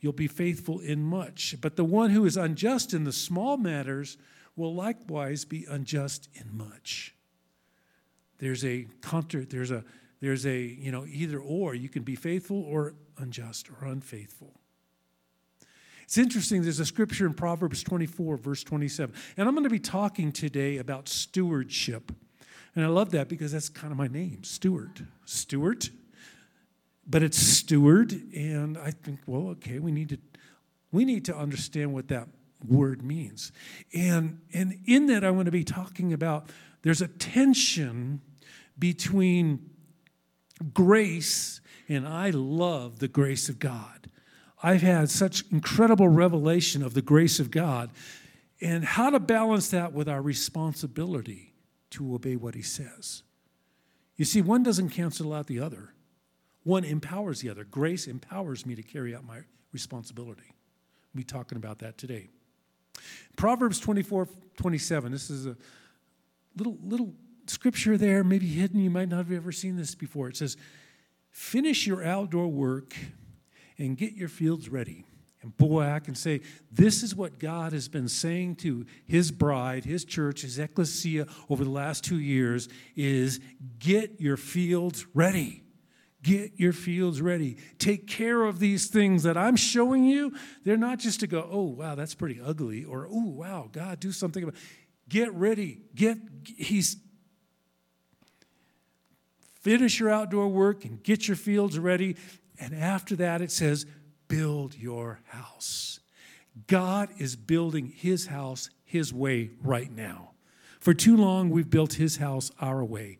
you'll 0.00 0.12
be 0.12 0.28
faithful 0.28 0.80
in 0.80 1.02
much. 1.02 1.56
But 1.60 1.76
the 1.76 1.84
one 1.84 2.10
who 2.10 2.24
is 2.24 2.36
unjust 2.36 2.94
in 2.94 3.04
the 3.04 3.12
small 3.12 3.56
matters 3.56 4.18
will 4.56 4.74
likewise 4.74 5.44
be 5.44 5.64
unjust 5.68 6.28
in 6.34 6.56
much. 6.56 7.14
There's 8.42 8.64
a 8.64 8.88
contra, 9.00 9.46
there's 9.46 9.70
a 9.70 9.84
there's 10.20 10.46
a, 10.46 10.58
you 10.58 10.90
know, 10.90 11.06
either 11.06 11.38
or. 11.38 11.76
You 11.76 11.88
can 11.88 12.02
be 12.02 12.16
faithful 12.16 12.60
or 12.62 12.94
unjust 13.18 13.68
or 13.70 13.86
unfaithful. 13.86 14.52
It's 16.02 16.18
interesting, 16.18 16.62
there's 16.62 16.80
a 16.80 16.84
scripture 16.84 17.24
in 17.24 17.34
Proverbs 17.34 17.84
24, 17.84 18.36
verse 18.38 18.64
27. 18.64 19.14
And 19.36 19.48
I'm 19.48 19.54
going 19.54 19.64
to 19.64 19.70
be 19.70 19.78
talking 19.78 20.32
today 20.32 20.78
about 20.78 21.08
stewardship. 21.08 22.10
And 22.74 22.84
I 22.84 22.88
love 22.88 23.12
that 23.12 23.28
because 23.28 23.52
that's 23.52 23.68
kind 23.68 23.92
of 23.92 23.96
my 23.96 24.08
name, 24.08 24.42
steward. 24.42 25.06
Steward. 25.24 25.88
But 27.06 27.22
it's 27.22 27.38
steward, 27.38 28.12
and 28.34 28.76
I 28.76 28.90
think, 28.90 29.20
well, 29.26 29.50
okay, 29.50 29.78
we 29.78 29.92
need 29.92 30.08
to 30.08 30.18
we 30.90 31.04
need 31.04 31.24
to 31.26 31.36
understand 31.36 31.94
what 31.94 32.08
that 32.08 32.28
word 32.66 33.02
means. 33.02 33.52
And 33.94 34.40
and 34.52 34.80
in 34.84 35.06
that 35.06 35.24
I 35.24 35.30
want 35.30 35.46
to 35.46 35.52
be 35.52 35.64
talking 35.64 36.12
about 36.12 36.48
there's 36.82 37.00
a 37.00 37.08
tension 37.08 38.20
between 38.78 39.70
grace, 40.72 41.60
and 41.88 42.06
I 42.06 42.30
love 42.30 42.98
the 42.98 43.08
grace 43.08 43.48
of 43.48 43.58
God. 43.58 44.10
I've 44.62 44.82
had 44.82 45.10
such 45.10 45.44
incredible 45.50 46.08
revelation 46.08 46.82
of 46.82 46.94
the 46.94 47.02
grace 47.02 47.40
of 47.40 47.50
God 47.50 47.90
and 48.60 48.84
how 48.84 49.10
to 49.10 49.18
balance 49.18 49.70
that 49.70 49.92
with 49.92 50.08
our 50.08 50.22
responsibility 50.22 51.52
to 51.90 52.14
obey 52.14 52.36
what 52.36 52.54
He 52.54 52.62
says. 52.62 53.22
You 54.16 54.24
see, 54.24 54.40
one 54.40 54.62
doesn't 54.62 54.90
cancel 54.90 55.32
out 55.32 55.48
the 55.48 55.58
other, 55.58 55.94
one 56.62 56.84
empowers 56.84 57.40
the 57.40 57.50
other. 57.50 57.64
Grace 57.64 58.06
empowers 58.06 58.64
me 58.64 58.76
to 58.76 58.82
carry 58.82 59.14
out 59.16 59.24
my 59.24 59.40
responsibility. 59.72 60.54
We'll 61.12 61.20
be 61.20 61.24
talking 61.24 61.56
about 61.56 61.80
that 61.80 61.98
today. 61.98 62.28
Proverbs 63.36 63.80
24 63.80 64.28
27, 64.56 65.10
this 65.12 65.30
is 65.30 65.46
a 65.46 65.56
little, 66.56 66.76
little 66.84 67.14
scripture 67.46 67.96
there, 67.96 68.24
maybe 68.24 68.46
hidden. 68.46 68.80
You 68.80 68.90
might 68.90 69.08
not 69.08 69.18
have 69.18 69.32
ever 69.32 69.52
seen 69.52 69.76
this 69.76 69.94
before. 69.94 70.28
It 70.28 70.36
says, 70.36 70.56
Finish 71.30 71.86
your 71.86 72.04
outdoor 72.04 72.48
work 72.48 72.94
and 73.78 73.96
get 73.96 74.12
your 74.12 74.28
fields 74.28 74.68
ready. 74.68 75.06
And 75.42 75.56
boy, 75.56 75.84
I 75.86 75.98
can 75.98 76.14
say 76.14 76.40
this 76.70 77.02
is 77.02 77.16
what 77.16 77.38
God 77.38 77.72
has 77.72 77.88
been 77.88 78.08
saying 78.08 78.56
to 78.56 78.86
his 79.06 79.32
bride, 79.32 79.84
his 79.84 80.04
church, 80.04 80.42
his 80.42 80.58
ecclesia 80.58 81.26
over 81.48 81.64
the 81.64 81.70
last 81.70 82.04
two 82.04 82.20
years 82.20 82.68
is 82.94 83.40
get 83.78 84.20
your 84.20 84.36
fields 84.36 85.06
ready. 85.14 85.64
Get 86.22 86.60
your 86.60 86.72
fields 86.72 87.20
ready. 87.20 87.56
Take 87.78 88.06
care 88.06 88.44
of 88.44 88.60
these 88.60 88.86
things 88.86 89.24
that 89.24 89.36
I'm 89.36 89.56
showing 89.56 90.04
you. 90.04 90.32
They're 90.62 90.76
not 90.76 91.00
just 91.00 91.18
to 91.20 91.26
go, 91.26 91.48
oh, 91.50 91.62
wow, 91.62 91.96
that's 91.96 92.14
pretty 92.14 92.40
ugly, 92.40 92.84
or 92.84 93.08
oh, 93.10 93.26
wow, 93.26 93.68
God, 93.72 93.98
do 93.98 94.12
something 94.12 94.44
about 94.44 94.54
it. 94.54 94.60
Get 95.08 95.34
ready. 95.34 95.80
Get, 95.96 96.18
he's 96.44 96.96
finish 99.62 99.98
your 99.98 100.10
outdoor 100.10 100.48
work 100.48 100.84
and 100.84 101.02
get 101.02 101.26
your 101.26 101.36
fields 101.36 101.78
ready. 101.78 102.16
And 102.58 102.74
after 102.74 103.16
that, 103.16 103.40
it 103.40 103.50
says, 103.50 103.86
build 104.28 104.76
your 104.76 105.20
house. 105.26 106.00
God 106.66 107.08
is 107.18 107.36
building 107.36 107.86
his 107.86 108.26
house 108.26 108.68
his 108.84 109.12
way 109.12 109.50
right 109.62 109.90
now. 109.90 110.32
For 110.80 110.92
too 110.92 111.16
long, 111.16 111.48
we've 111.50 111.70
built 111.70 111.94
his 111.94 112.16
house 112.16 112.50
our 112.60 112.84
way, 112.84 113.18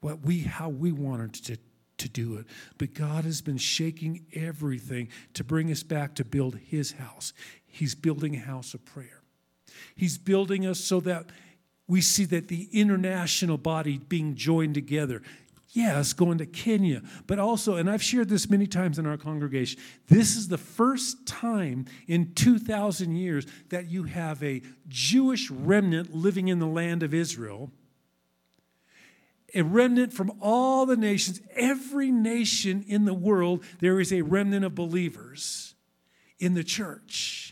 what 0.00 0.20
we, 0.20 0.40
how 0.40 0.68
we 0.68 0.92
wanted 0.92 1.34
to, 1.34 1.58
to 1.98 2.08
do 2.08 2.36
it. 2.36 2.46
But 2.78 2.94
God 2.94 3.24
has 3.24 3.40
been 3.40 3.58
shaking 3.58 4.26
everything 4.34 5.08
to 5.34 5.44
bring 5.44 5.70
us 5.70 5.82
back 5.82 6.14
to 6.16 6.24
build 6.24 6.56
his 6.56 6.92
house. 6.92 7.32
He's 7.66 7.94
building 7.94 8.34
a 8.34 8.40
house 8.40 8.72
of 8.72 8.84
prayer. 8.84 9.22
He's 9.94 10.18
building 10.18 10.66
us 10.66 10.80
so 10.80 11.00
that 11.00 11.26
we 11.86 12.00
see 12.00 12.24
that 12.26 12.48
the 12.48 12.68
international 12.72 13.58
body 13.58 13.98
being 13.98 14.34
joined 14.34 14.74
together. 14.74 15.22
Yes, 15.74 16.12
going 16.12 16.38
to 16.38 16.46
Kenya, 16.46 17.02
but 17.26 17.40
also, 17.40 17.74
and 17.74 17.90
I've 17.90 18.02
shared 18.02 18.28
this 18.28 18.48
many 18.48 18.68
times 18.68 18.96
in 18.96 19.06
our 19.06 19.16
congregation, 19.16 19.80
this 20.06 20.36
is 20.36 20.46
the 20.46 20.56
first 20.56 21.26
time 21.26 21.86
in 22.06 22.32
2,000 22.34 23.16
years 23.16 23.44
that 23.70 23.90
you 23.90 24.04
have 24.04 24.40
a 24.42 24.62
Jewish 24.86 25.50
remnant 25.50 26.14
living 26.14 26.46
in 26.46 26.60
the 26.60 26.66
land 26.66 27.02
of 27.02 27.12
Israel. 27.12 27.72
A 29.52 29.62
remnant 29.62 30.12
from 30.12 30.32
all 30.40 30.86
the 30.86 30.96
nations, 30.96 31.40
every 31.56 32.12
nation 32.12 32.84
in 32.86 33.04
the 33.04 33.14
world, 33.14 33.64
there 33.80 33.98
is 33.98 34.12
a 34.12 34.22
remnant 34.22 34.64
of 34.64 34.76
believers 34.76 35.74
in 36.38 36.54
the 36.54 36.64
church 36.64 37.43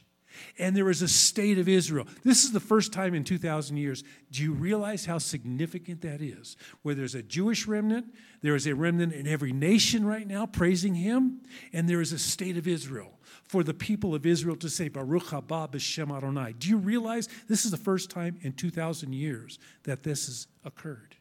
and 0.59 0.77
there 0.77 0.91
is 0.91 1.03
a 1.03 1.09
state 1.09 1.59
of 1.59 1.69
Israel. 1.69 2.07
This 2.25 2.45
is 2.45 2.53
the 2.53 2.61
first 2.61 2.93
time 2.93 3.15
in 3.15 3.25
2,000 3.25 3.77
years. 3.77 4.05
Do 4.31 4.43
you 4.43 4.53
realize 4.53 5.07
how 5.07 5.19
significant 5.19 6.03
that 6.03 6.21
is? 6.21 6.57
Where 6.83 6.95
there's 6.95 7.15
a 7.15 7.23
Jewish 7.23 7.67
remnant, 7.67 8.15
there 8.43 8.55
is 8.55 8.67
a 8.67 8.75
remnant 8.75 9.13
in 9.13 9.27
every 9.27 9.53
nation 9.53 10.05
right 10.05 10.27
now 10.27 10.47
praising 10.47 10.95
him, 10.95 11.41
and 11.73 11.89
there 11.89 12.01
is 12.01 12.13
a 12.13 12.19
state 12.19 12.57
of 12.57 12.67
Israel 12.67 13.19
for 13.45 13.63
the 13.63 13.75
people 13.75 14.15
of 14.15 14.27
Israel 14.27 14.57
to 14.57 14.69
say, 14.69 14.89
Baruch 14.89 15.25
haba 15.25 15.71
b'shem 15.71 16.15
Adonai. 16.15 16.55
Do 16.59 16.69
you 16.69 16.79
realize 16.79 17.29
this 17.49 17.65
is 17.65 17.71
the 17.71 17.77
first 17.77 18.11
time 18.11 18.39
in 18.43 18.53
2,000 18.53 19.13
years 19.13 19.59
that 19.85 20.03
this 20.03 20.27
has 20.27 20.47
occurred? 20.65 21.17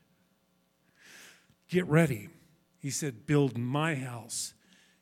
Get 1.70 1.88
ready. 1.88 2.30
He 2.80 2.90
said, 2.90 3.26
Build 3.26 3.58
my 3.58 3.96
house. 3.96 4.54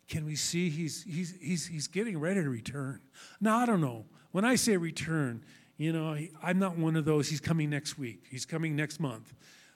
Can 0.08 0.26
we 0.26 0.36
see 0.36 0.70
he's, 0.70 1.04
he's, 1.04 1.36
he's, 1.40 1.68
he's 1.68 1.88
getting 1.88 2.20
ready 2.20 2.42
to 2.42 2.50
return? 2.50 3.00
Now, 3.40 3.58
I 3.58 3.66
don't 3.68 3.82
know. 3.82 4.06
When 4.32 4.46
I 4.46 4.56
say 4.56 4.78
return, 4.78 5.44
you 5.78 5.94
know, 5.94 6.18
I'm 6.44 6.60
not 6.60 6.78
one 6.78 6.96
of 6.96 7.06
those, 7.06 7.30
he's 7.30 7.40
coming 7.40 7.70
next 7.70 7.98
week, 7.98 8.26
he's 8.30 8.46
coming 8.46 8.76
next 8.76 9.00
month. 9.00 9.34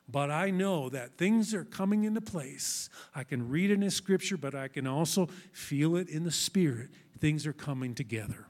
But 0.10 0.32
I 0.32 0.50
know 0.50 0.90
that 0.90 1.18
things 1.18 1.54
are 1.54 1.64
coming 1.64 2.04
into 2.04 2.20
place. 2.20 2.90
I 3.16 3.24
can 3.24 3.50
read 3.50 3.72
it 3.72 3.76
in 3.76 3.82
his 3.82 3.96
scripture, 3.96 4.36
but 4.36 4.54
I 4.54 4.68
can 4.68 4.86
also 4.86 5.30
feel 5.54 5.96
it 5.96 6.10
in 6.10 6.24
the 6.26 6.32
spirit. 6.32 6.90
Things 7.20 7.48
are 7.48 7.54
coming 7.54 7.96
together. 7.96 8.48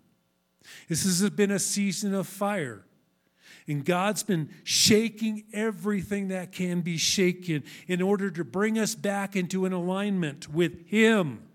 This 0.89 1.03
has 1.03 1.29
been 1.29 1.51
a 1.51 1.59
season 1.59 2.13
of 2.15 2.27
fire. 2.27 2.85
And 3.67 3.85
God's 3.85 4.23
been 4.23 4.49
shaking 4.63 5.43
everything 5.53 6.29
that 6.29 6.51
can 6.51 6.81
be 6.81 6.97
shaken 6.97 7.63
in 7.87 8.01
order 8.01 8.31
to 8.31 8.43
bring 8.43 8.79
us 8.79 8.95
back 8.95 9.35
into 9.35 9.65
an 9.65 9.73
alignment 9.73 10.49
with 10.49 10.87
Him 10.87 11.47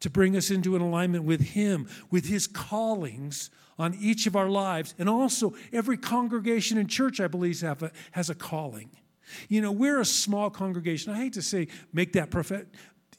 to 0.00 0.10
bring 0.10 0.36
us 0.36 0.50
into 0.50 0.76
an 0.76 0.82
alignment 0.82 1.24
with 1.24 1.40
Him, 1.40 1.88
with 2.10 2.26
His 2.26 2.46
callings 2.46 3.50
on 3.78 3.94
each 3.94 4.26
of 4.26 4.36
our 4.36 4.48
lives. 4.48 4.94
And 4.98 5.08
also, 5.08 5.54
every 5.72 5.96
congregation 5.96 6.78
in 6.78 6.86
church, 6.86 7.20
I 7.20 7.28
believe, 7.28 7.62
a, 7.62 7.90
has 8.12 8.28
a 8.28 8.34
calling. 8.34 8.90
You 9.48 9.60
know, 9.60 9.72
we're 9.72 10.00
a 10.00 10.04
small 10.04 10.50
congregation. 10.50 11.12
I 11.12 11.16
hate 11.16 11.34
to 11.34 11.42
say, 11.42 11.68
make 11.92 12.12
that 12.14 12.30
prophet. 12.30 12.68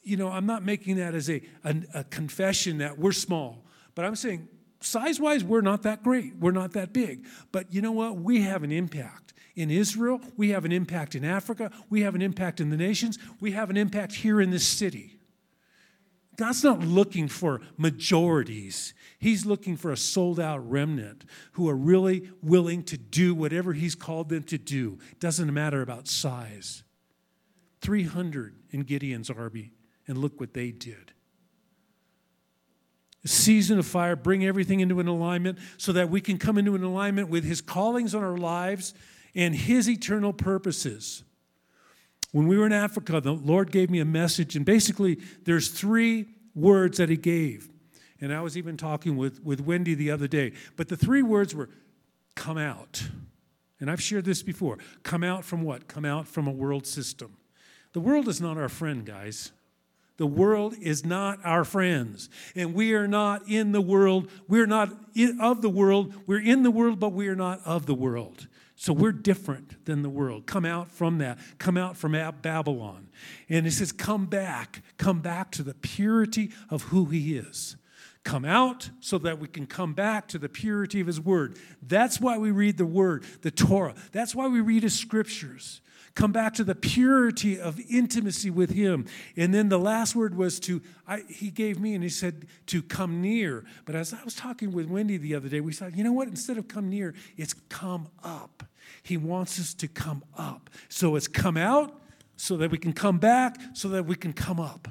You 0.02 0.16
know, 0.16 0.28
I'm 0.28 0.46
not 0.46 0.64
making 0.64 0.96
that 0.96 1.14
as 1.14 1.30
a, 1.30 1.42
a, 1.64 1.76
a 1.94 2.04
confession 2.04 2.78
that 2.78 2.98
we're 2.98 3.12
small, 3.12 3.64
but 3.94 4.04
I'm 4.04 4.16
saying, 4.16 4.48
size 4.80 5.20
wise, 5.20 5.44
we're 5.44 5.60
not 5.60 5.82
that 5.82 6.02
great. 6.02 6.36
We're 6.36 6.50
not 6.50 6.72
that 6.72 6.92
big. 6.92 7.26
But 7.50 7.72
you 7.72 7.82
know 7.82 7.92
what? 7.92 8.16
We 8.16 8.42
have 8.42 8.62
an 8.62 8.72
impact. 8.72 9.32
In 9.54 9.70
Israel, 9.70 10.20
we 10.36 10.50
have 10.50 10.64
an 10.64 10.72
impact 10.72 11.14
in 11.14 11.24
Africa, 11.24 11.70
we 11.90 12.00
have 12.02 12.14
an 12.14 12.22
impact 12.22 12.58
in 12.58 12.70
the 12.70 12.76
nations, 12.76 13.18
we 13.38 13.52
have 13.52 13.68
an 13.68 13.76
impact 13.76 14.14
here 14.14 14.40
in 14.40 14.50
this 14.50 14.66
city. 14.66 15.11
God's 16.36 16.64
not 16.64 16.80
looking 16.80 17.28
for 17.28 17.60
majorities. 17.76 18.94
He's 19.18 19.44
looking 19.44 19.76
for 19.76 19.92
a 19.92 19.96
sold 19.96 20.40
out 20.40 20.68
remnant 20.68 21.24
who 21.52 21.68
are 21.68 21.76
really 21.76 22.30
willing 22.42 22.82
to 22.84 22.96
do 22.96 23.34
whatever 23.34 23.74
He's 23.74 23.94
called 23.94 24.30
them 24.30 24.42
to 24.44 24.56
do. 24.56 24.98
Doesn't 25.20 25.52
matter 25.52 25.82
about 25.82 26.08
size. 26.08 26.84
300 27.82 28.54
in 28.70 28.82
Gideon's 28.82 29.28
army, 29.28 29.72
and 30.06 30.16
look 30.16 30.40
what 30.40 30.54
they 30.54 30.70
did. 30.70 31.12
A 33.24 33.28
season 33.28 33.78
of 33.78 33.86
fire, 33.86 34.16
bring 34.16 34.44
everything 34.44 34.80
into 34.80 35.00
an 35.00 35.08
alignment 35.08 35.58
so 35.76 35.92
that 35.92 36.10
we 36.10 36.20
can 36.20 36.38
come 36.38 36.58
into 36.58 36.74
an 36.74 36.82
alignment 36.82 37.28
with 37.28 37.44
His 37.44 37.60
callings 37.60 38.14
on 38.14 38.22
our 38.24 38.36
lives 38.36 38.94
and 39.34 39.54
His 39.54 39.88
eternal 39.88 40.32
purposes. 40.32 41.24
When 42.32 42.48
we 42.48 42.58
were 42.58 42.66
in 42.66 42.72
Africa, 42.72 43.20
the 43.20 43.34
Lord 43.34 43.70
gave 43.70 43.90
me 43.90 44.00
a 44.00 44.04
message, 44.04 44.56
and 44.56 44.64
basically, 44.64 45.18
there's 45.44 45.68
three 45.68 46.26
words 46.54 46.98
that 46.98 47.08
He 47.08 47.16
gave. 47.16 47.68
And 48.20 48.32
I 48.32 48.40
was 48.40 48.56
even 48.56 48.76
talking 48.76 49.16
with, 49.16 49.42
with 49.42 49.60
Wendy 49.60 49.94
the 49.94 50.10
other 50.10 50.28
day. 50.28 50.52
But 50.76 50.88
the 50.88 50.96
three 50.96 51.22
words 51.22 51.54
were 51.54 51.68
come 52.34 52.56
out. 52.56 53.02
And 53.80 53.90
I've 53.90 54.00
shared 54.00 54.24
this 54.24 54.42
before. 54.42 54.78
Come 55.02 55.24
out 55.24 55.44
from 55.44 55.62
what? 55.62 55.88
Come 55.88 56.04
out 56.04 56.28
from 56.28 56.46
a 56.46 56.52
world 56.52 56.86
system. 56.86 57.36
The 57.92 58.00
world 58.00 58.28
is 58.28 58.40
not 58.40 58.56
our 58.56 58.68
friend, 58.68 59.04
guys. 59.04 59.50
The 60.18 60.26
world 60.26 60.76
is 60.80 61.04
not 61.04 61.40
our 61.44 61.64
friends. 61.64 62.30
And 62.54 62.74
we 62.74 62.94
are 62.94 63.08
not 63.08 63.48
in 63.48 63.72
the 63.72 63.80
world. 63.80 64.30
We're 64.46 64.66
not 64.66 64.90
of 65.40 65.62
the 65.62 65.68
world. 65.68 66.14
We're 66.26 66.40
in 66.40 66.62
the 66.62 66.70
world, 66.70 67.00
but 67.00 67.12
we 67.12 67.26
are 67.26 67.34
not 67.34 67.60
of 67.64 67.86
the 67.86 67.94
world. 67.94 68.46
So 68.82 68.92
we're 68.92 69.12
different 69.12 69.84
than 69.84 70.02
the 70.02 70.10
world. 70.10 70.44
Come 70.46 70.64
out 70.64 70.90
from 70.90 71.18
that. 71.18 71.38
Come 71.58 71.76
out 71.76 71.96
from 71.96 72.14
Babylon. 72.42 73.10
And 73.48 73.64
it 73.64 73.70
says, 73.70 73.92
come 73.92 74.26
back. 74.26 74.82
Come 74.98 75.20
back 75.20 75.52
to 75.52 75.62
the 75.62 75.74
purity 75.74 76.50
of 76.68 76.82
who 76.82 77.04
he 77.04 77.36
is 77.36 77.76
come 78.24 78.44
out 78.44 78.90
so 79.00 79.18
that 79.18 79.38
we 79.38 79.48
can 79.48 79.66
come 79.66 79.94
back 79.94 80.28
to 80.28 80.38
the 80.38 80.48
purity 80.48 81.00
of 81.00 81.08
His 81.08 81.20
Word. 81.20 81.58
That's 81.82 82.20
why 82.20 82.38
we 82.38 82.52
read 82.52 82.78
the 82.78 82.86
Word, 82.86 83.24
the 83.42 83.50
Torah. 83.50 83.94
That's 84.12 84.32
why 84.32 84.46
we 84.46 84.60
read 84.60 84.84
His 84.84 84.96
Scriptures. 84.96 85.80
Come 86.14 86.30
back 86.30 86.54
to 86.54 86.64
the 86.64 86.74
purity 86.74 87.58
of 87.58 87.80
intimacy 87.88 88.50
with 88.50 88.70
Him. 88.70 89.06
And 89.36 89.54
then 89.54 89.68
the 89.70 89.78
last 89.78 90.14
word 90.14 90.34
was 90.36 90.60
to, 90.60 90.82
I, 91.06 91.22
He 91.28 91.50
gave 91.50 91.80
me, 91.80 91.94
and 91.94 92.02
He 92.02 92.10
said 92.10 92.46
to 92.66 92.82
come 92.82 93.20
near. 93.20 93.64
But 93.84 93.94
as 93.94 94.12
I 94.12 94.22
was 94.24 94.34
talking 94.34 94.72
with 94.72 94.86
Wendy 94.86 95.16
the 95.16 95.34
other 95.34 95.48
day, 95.48 95.60
we 95.60 95.72
said, 95.72 95.96
you 95.96 96.04
know 96.04 96.12
what? 96.12 96.28
Instead 96.28 96.58
of 96.58 96.68
come 96.68 96.90
near, 96.90 97.14
it's 97.36 97.54
come 97.68 98.08
up. 98.22 98.64
He 99.02 99.16
wants 99.16 99.58
us 99.58 99.74
to 99.74 99.88
come 99.88 100.22
up. 100.36 100.68
So 100.88 101.16
it's 101.16 101.28
come 101.28 101.56
out 101.56 101.98
so 102.36 102.56
that 102.58 102.70
we 102.70 102.78
can 102.78 102.92
come 102.92 103.18
back, 103.18 103.56
so 103.72 103.88
that 103.90 104.04
we 104.04 104.14
can 104.14 104.32
come 104.32 104.60
up 104.60 104.88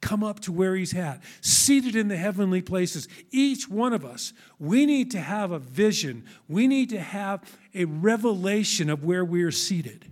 come 0.00 0.22
up 0.22 0.40
to 0.40 0.52
where 0.52 0.76
he's 0.76 0.94
at, 0.94 1.22
seated 1.40 1.96
in 1.96 2.08
the 2.08 2.16
heavenly 2.16 2.62
places. 2.62 3.08
Each 3.30 3.68
one 3.68 3.92
of 3.92 4.04
us, 4.04 4.32
we 4.58 4.86
need 4.86 5.10
to 5.12 5.20
have 5.20 5.50
a 5.50 5.58
vision. 5.58 6.24
We 6.46 6.68
need 6.68 6.90
to 6.90 7.00
have 7.00 7.42
a 7.74 7.84
revelation 7.84 8.90
of 8.90 9.04
where 9.04 9.24
we 9.24 9.42
are 9.42 9.50
seated. 9.50 10.06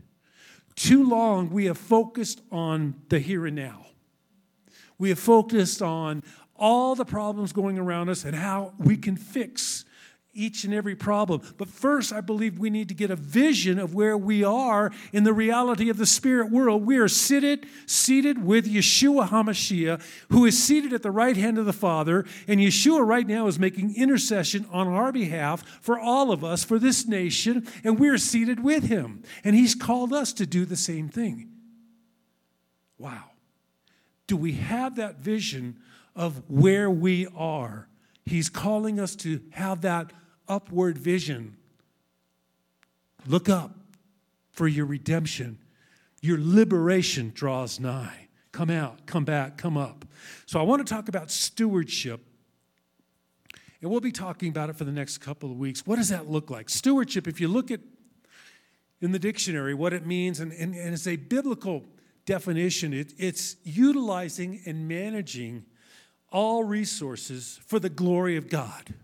Too 0.77 1.09
long, 1.09 1.51
we 1.51 1.65
have 1.65 1.79
focused 1.79 2.43
on 2.53 2.95
the 3.09 3.19
here 3.19 3.47
and 3.47 3.57
now. 3.57 3.87
We 4.99 5.09
have 5.09 5.19
focused 5.19 5.83
on 5.83 6.23
all 6.55 6.95
the 6.95 7.05
problems 7.05 7.53
going 7.53 7.79
around 7.79 8.09
us 8.09 8.25
and 8.25 8.35
how 8.35 8.75
we 8.79 8.97
can 8.97 9.17
fix 9.17 9.85
each 10.37 10.65
and 10.65 10.75
every 10.75 10.95
problem. 10.95 11.41
But 11.57 11.69
first, 11.69 12.13
I 12.13 12.21
believe 12.21 12.59
we 12.59 12.71
need 12.71 12.89
to 12.89 12.95
get 12.95 13.11
a 13.11 13.17
vision 13.17 13.79
of 13.79 13.95
where 13.95 14.17
we 14.17 14.45
are 14.45 14.93
in 15.13 15.25
the 15.25 15.33
reality 15.33 15.89
of 15.89 15.97
the 15.97 16.07
spirit 16.07 16.51
world. 16.51 16.85
We 16.87 16.99
are 16.99 17.09
seated, 17.09 17.67
seated 17.87 18.45
with 18.45 18.67
Yeshua 18.73 19.29
HaMashiach, 19.29 20.03
who 20.31 20.45
is 20.45 20.63
seated 20.63 20.93
at 20.93 21.03
the 21.03 21.11
right 21.11 21.37
hand 21.37 21.59
of 21.59 21.67
the 21.67 21.73
Father. 21.73 22.25
And 22.47 22.61
Yeshua 22.61 23.07
right 23.07 23.27
now 23.27 23.47
is 23.47 23.59
making 23.59 23.97
intercession 23.97 24.67
on 24.71 24.87
our 24.89 25.13
behalf 25.13 25.65
for 25.81 25.99
all 25.99 26.31
of 26.31 26.45
us, 26.45 26.65
for 26.65 26.79
this 26.79 27.07
nation, 27.07 27.67
and 27.83 27.99
we're 27.99 28.19
seated 28.19 28.63
with 28.63 28.85
him. 28.85 29.23
And 29.43 29.57
he's 29.57 29.75
called 29.75 30.13
us 30.13 30.33
to 30.35 30.47
do 30.47 30.65
the 30.65 30.77
same 30.77 31.09
thing. 31.09 31.51
Wow. 32.99 33.31
Do 34.27 34.37
we 34.37 34.53
have 34.53 34.97
that 34.97 35.19
vision 35.19 35.79
of 36.15 36.43
where 36.49 36.91
we 36.91 37.27
are? 37.37 37.89
He's 38.25 38.49
calling 38.49 38.99
us 38.99 39.15
to 39.17 39.41
have 39.51 39.83
that 39.83 40.13
upward 40.49 40.99
vision. 40.99 41.57
Look 43.27 43.49
up 43.49 43.73
for 44.51 44.69
your 44.69 44.87
redemption. 44.87 45.59
Your 46.23 46.39
liberation 46.41 47.33
draws 47.35 47.79
nigh. 47.79 48.29
Come 48.53 48.71
out, 48.71 49.07
come 49.07 49.25
back, 49.25 49.59
come 49.59 49.77
up. 49.77 50.07
So 50.47 50.59
I 50.59 50.63
want 50.63 50.87
to 50.87 50.95
talk 50.95 51.09
about 51.09 51.31
stewardship. 51.31 52.21
And 53.83 53.91
we'll 53.91 54.01
be 54.01 54.13
talking 54.13 54.49
about 54.49 54.71
it 54.71 54.77
for 54.77 54.85
the 54.85 54.93
next 54.93 55.19
couple 55.19 55.51
of 55.51 55.59
weeks. 55.59 55.87
What 55.87 55.97
does 55.97 56.09
that 56.09 56.31
look 56.31 56.51
like? 56.51 56.71
Stewardship, 56.71 57.29
if 57.29 57.41
you 57.41 57.49
look 57.49 57.71
at 57.71 57.81
in 59.03 59.13
the 59.13 59.19
dictionary 59.19 59.75
what 59.75 59.93
it 59.93 60.07
means, 60.07 60.41
and, 60.41 60.53
and, 60.53 60.75
and 60.75 60.95
it's 60.95 61.07
a 61.07 61.17
biblical 61.17 61.85
definition, 62.25 62.95
it, 62.95 63.13
it's 63.19 63.57
utilizing 63.63 64.63
and 64.65 64.89
managing 64.89 65.67
all 66.33 66.65
resources 66.65 67.61
for 67.67 67.79
the 67.79 67.91
glory 67.91 68.37
of 68.37 68.49
God 68.49 68.95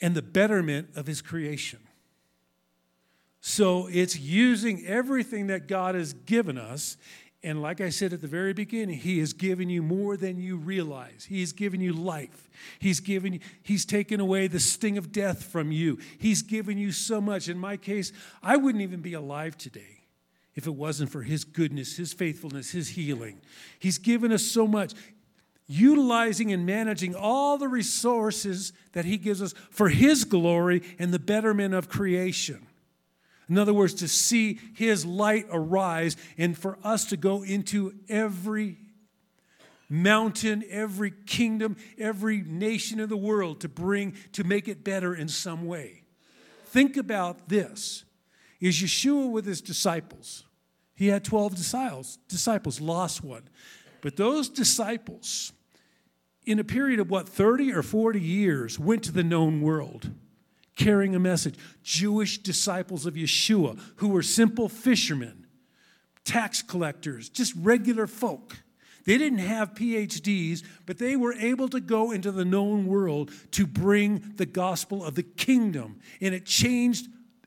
and 0.00 0.14
the 0.14 0.22
betterment 0.22 0.88
of 0.96 1.06
his 1.06 1.22
creation. 1.22 1.80
So 3.40 3.88
it's 3.92 4.18
using 4.18 4.84
everything 4.86 5.46
that 5.46 5.68
God 5.68 5.94
has 5.94 6.12
given 6.12 6.58
us. 6.58 6.96
And 7.44 7.62
like 7.62 7.80
I 7.80 7.90
said 7.90 8.12
at 8.12 8.20
the 8.20 8.26
very 8.26 8.52
beginning, 8.52 8.98
He 8.98 9.20
has 9.20 9.32
given 9.32 9.70
you 9.70 9.84
more 9.84 10.16
than 10.16 10.40
you 10.40 10.56
realize. 10.56 11.26
He 11.28 11.40
has 11.40 11.52
given 11.52 11.80
you 11.80 11.92
life. 11.92 12.50
He's 12.80 12.98
given 12.98 13.38
He's 13.62 13.84
taken 13.86 14.18
away 14.18 14.48
the 14.48 14.58
sting 14.58 14.98
of 14.98 15.12
death 15.12 15.44
from 15.44 15.70
you. 15.70 15.98
He's 16.18 16.42
given 16.42 16.76
you 16.76 16.90
so 16.90 17.20
much. 17.20 17.48
In 17.48 17.56
my 17.56 17.76
case, 17.76 18.10
I 18.42 18.56
wouldn't 18.56 18.82
even 18.82 19.00
be 19.00 19.14
alive 19.14 19.56
today 19.56 20.00
if 20.56 20.66
it 20.66 20.74
wasn't 20.74 21.12
for 21.12 21.22
His 21.22 21.44
goodness, 21.44 21.96
His 21.96 22.12
faithfulness, 22.12 22.72
His 22.72 22.88
healing. 22.88 23.40
He's 23.78 23.98
given 23.98 24.32
us 24.32 24.42
so 24.42 24.66
much 24.66 24.92
utilizing 25.66 26.52
and 26.52 26.64
managing 26.64 27.14
all 27.14 27.58
the 27.58 27.68
resources 27.68 28.72
that 28.92 29.04
He 29.04 29.16
gives 29.16 29.42
us 29.42 29.52
for 29.70 29.88
His 29.88 30.24
glory 30.24 30.82
and 30.98 31.12
the 31.12 31.18
betterment 31.18 31.74
of 31.74 31.88
creation. 31.88 32.66
In 33.48 33.58
other 33.58 33.74
words, 33.74 33.94
to 33.94 34.08
see 34.08 34.58
His 34.74 35.04
light 35.04 35.46
arise 35.50 36.16
and 36.36 36.56
for 36.56 36.78
us 36.84 37.04
to 37.06 37.16
go 37.16 37.42
into 37.42 37.94
every 38.08 38.78
mountain, 39.88 40.64
every 40.68 41.12
kingdom, 41.26 41.76
every 41.98 42.42
nation 42.42 43.00
in 43.00 43.08
the 43.08 43.16
world 43.16 43.60
to 43.60 43.68
bring, 43.68 44.14
to 44.32 44.44
make 44.44 44.68
it 44.68 44.84
better 44.84 45.14
in 45.14 45.28
some 45.28 45.66
way. 45.66 46.02
Think 46.66 46.96
about 46.96 47.48
this. 47.48 48.04
Is 48.60 48.76
Yeshua 48.76 49.30
with 49.30 49.46
his 49.46 49.60
disciples? 49.60 50.44
He 50.94 51.08
had 51.08 51.24
12 51.24 51.54
disciples, 51.54 52.18
disciples, 52.26 52.80
lost 52.80 53.22
one. 53.22 53.42
But 54.00 54.16
those 54.16 54.48
disciples, 54.48 55.52
in 56.46 56.58
a 56.60 56.64
period 56.64 57.00
of 57.00 57.10
what, 57.10 57.28
30 57.28 57.72
or 57.72 57.82
40 57.82 58.20
years, 58.20 58.78
went 58.78 59.02
to 59.04 59.12
the 59.12 59.24
known 59.24 59.60
world 59.60 60.12
carrying 60.76 61.14
a 61.14 61.18
message. 61.18 61.56
Jewish 61.82 62.38
disciples 62.38 63.06
of 63.06 63.14
Yeshua 63.14 63.78
who 63.96 64.08
were 64.08 64.22
simple 64.22 64.68
fishermen, 64.68 65.46
tax 66.24 66.62
collectors, 66.62 67.28
just 67.28 67.54
regular 67.56 68.06
folk. 68.06 68.62
They 69.04 69.18
didn't 69.18 69.38
have 69.38 69.74
PhDs, 69.74 70.64
but 70.84 70.98
they 70.98 71.16
were 71.16 71.32
able 71.34 71.68
to 71.68 71.80
go 71.80 72.10
into 72.10 72.32
the 72.32 72.44
known 72.44 72.86
world 72.86 73.30
to 73.52 73.66
bring 73.66 74.34
the 74.36 74.46
gospel 74.46 75.04
of 75.04 75.14
the 75.14 75.22
kingdom. 75.22 76.00
And 76.20 76.34
it 76.34 76.44
changed 76.44 77.06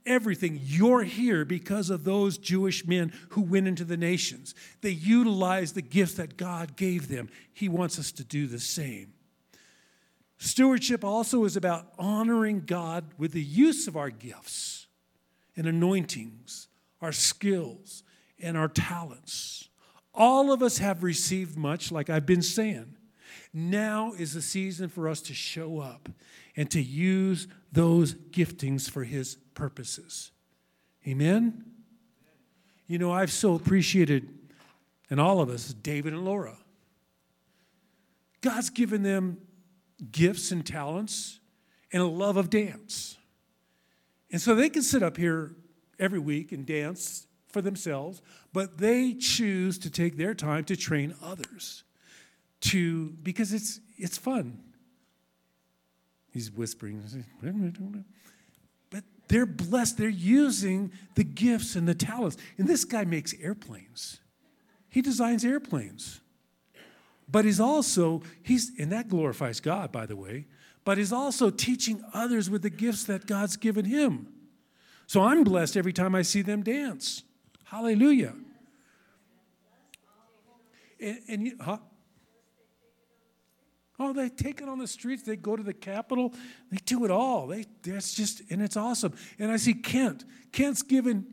everything. 0.10 0.60
You're 0.62 1.04
here 1.04 1.46
because 1.46 1.90
of 1.90 2.04
those 2.04 2.38
Jewish 2.38 2.86
men 2.86 3.14
who 3.30 3.42
went 3.42 3.68
into 3.68 3.86
the 3.86 3.96
nations. 3.96 4.56
They 4.82 4.90
utilized 4.90 5.76
the 5.76 5.82
gifts 5.82 6.16
that 6.16 6.36
God 6.36 6.76
gave 6.76 7.08
them. 7.08 7.30
He 7.54 7.70
wants 7.70 7.98
us 8.00 8.12
to 8.14 8.24
do 8.24 8.48
the 8.48 8.60
same. 8.60 9.14
Stewardship 10.38 11.04
also 11.04 11.44
is 11.46 11.56
about 11.56 11.94
honoring 12.00 12.64
God 12.66 13.06
with 13.18 13.34
the 13.34 13.44
use 13.44 13.88
of 13.88 13.96
our 13.96 14.10
gifts 14.10 14.88
and 15.56 15.68
anointings, 15.68 16.68
our 17.02 17.12
skills, 17.12 18.04
and 18.42 18.58
our 18.58 18.70
talents. 18.70 19.70
All 20.14 20.52
of 20.52 20.64
us 20.64 20.78
have 20.80 21.04
received 21.04 21.58
much, 21.58 21.92
like 21.92 22.10
I've 22.10 22.26
been 22.26 22.42
saying. 22.42 22.96
Now 23.54 24.14
is 24.18 24.34
the 24.34 24.42
season 24.42 24.90
for 24.90 25.10
us 25.10 25.22
to 25.24 25.34
show 25.34 25.80
up 25.80 26.10
and 26.56 26.70
to 26.72 26.82
use 26.82 27.48
those 27.72 28.14
giftings 28.14 28.90
for 28.90 29.04
His 29.04 29.36
purposes. 29.54 30.32
Amen? 31.08 31.64
You 32.88 32.98
know, 32.98 33.12
I've 33.12 33.32
so 33.32 33.56
appreciated, 33.56 34.30
and 35.10 35.20
all 35.20 35.42
of 35.42 35.50
us, 35.50 35.74
David 35.74 36.14
and 36.14 36.26
Laura. 36.26 36.58
God's 38.42 38.70
given 38.70 39.04
them 39.04 39.38
gifts 40.12 40.52
and 40.52 40.66
talents 40.66 41.40
and 41.92 42.02
a 42.02 42.08
love 42.08 42.38
of 42.38 42.50
dance. 42.50 43.18
And 44.32 44.42
so 44.42 44.56
they 44.56 44.70
can 44.70 44.82
sit 44.82 45.04
up 45.04 45.18
here 45.18 45.56
every 45.98 46.20
week 46.20 46.52
and 46.52 46.66
dance 46.66 47.28
for 47.50 47.62
themselves, 47.62 48.22
but 48.54 48.78
they 48.78 49.14
choose 49.14 49.78
to 49.80 49.90
take 49.90 50.18
their 50.18 50.34
time 50.34 50.64
to 50.66 50.76
train 50.76 51.16
others 51.22 51.84
to 52.62 53.10
because 53.24 53.54
it's 53.54 53.80
it's 53.98 54.18
fun. 54.18 54.60
He's 56.32 56.52
whispering. 56.52 57.04
But 58.90 59.04
they're 59.28 59.46
blessed. 59.46 59.98
They're 59.98 60.10
using 60.10 60.92
the 61.16 61.24
gifts 61.24 61.76
and 61.76 61.88
the 61.88 61.96
talents. 61.96 62.38
And 62.58 62.68
this 62.68 62.86
guy 62.86 63.04
makes 63.04 63.34
airplanes. 63.42 64.20
He 64.90 65.02
designs 65.02 65.46
airplanes. 65.46 66.22
But 67.32 67.46
he's 67.46 67.60
also, 67.60 68.24
he's, 68.42 68.72
and 68.80 68.92
that 68.92 69.08
glorifies 69.08 69.60
God, 69.60 69.92
by 69.92 70.06
the 70.06 70.16
way, 70.16 70.48
but 70.84 70.98
he's 70.98 71.14
also 71.14 71.52
teaching 71.52 72.04
others 72.14 72.50
with 72.50 72.64
the 72.64 72.72
gifts 72.72 73.04
that 73.04 73.28
God's 73.28 73.56
given 73.56 73.86
him. 73.86 74.28
So 75.06 75.22
I'm 75.22 75.44
blessed 75.44 75.78
every 75.78 75.94
time 75.94 76.16
I 76.16 76.24
see 76.24 76.42
them 76.42 76.64
dance. 76.64 77.24
Hallelujah. 77.66 78.34
And, 81.00 81.20
and 81.28 81.48
you, 81.48 81.58
huh? 81.62 81.78
Oh, 84.00 84.14
they 84.14 84.30
take 84.30 84.62
it 84.62 84.70
on 84.70 84.80
the 84.80 84.88
streets. 84.88 85.24
They 85.24 85.36
go 85.36 85.56
to 85.56 85.64
the 85.64 85.74
Capitol. 85.74 86.34
They 86.72 86.78
do 86.86 87.04
it 87.04 87.12
all. 87.12 87.48
They, 87.48 87.66
that's 87.84 88.14
just, 88.14 88.42
and 88.50 88.62
it's 88.62 88.78
awesome. 88.78 89.14
And 89.38 89.52
I 89.52 89.58
see 89.58 89.74
Kent. 89.74 90.24
Kent's 90.54 90.82
given, 90.82 91.28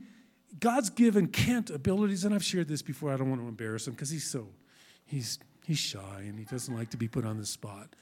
God's 0.59 0.91
given 0.91 1.29
Kent 1.29 1.71
abilities, 1.71 2.25
and 2.25 2.35
I've 2.35 2.45
shared 2.45 2.67
this 2.69 2.83
before. 2.83 3.13
I 3.13 3.17
don't 3.17 3.31
want 3.31 3.41
to 3.41 3.49
embarrass 3.49 3.87
him 3.87 3.95
because 3.95 4.11
he's 4.11 4.29
so, 4.29 4.49
he's, 5.05 5.39
he's 5.65 5.79
shy 5.79 6.25
and 6.27 6.39
he 6.39 6.45
doesn't 6.45 6.75
like 6.75 6.91
to 6.91 6.97
be 6.97 7.07
put 7.07 7.25
on 7.25 7.39
the 7.39 7.47
spot. 7.47 7.95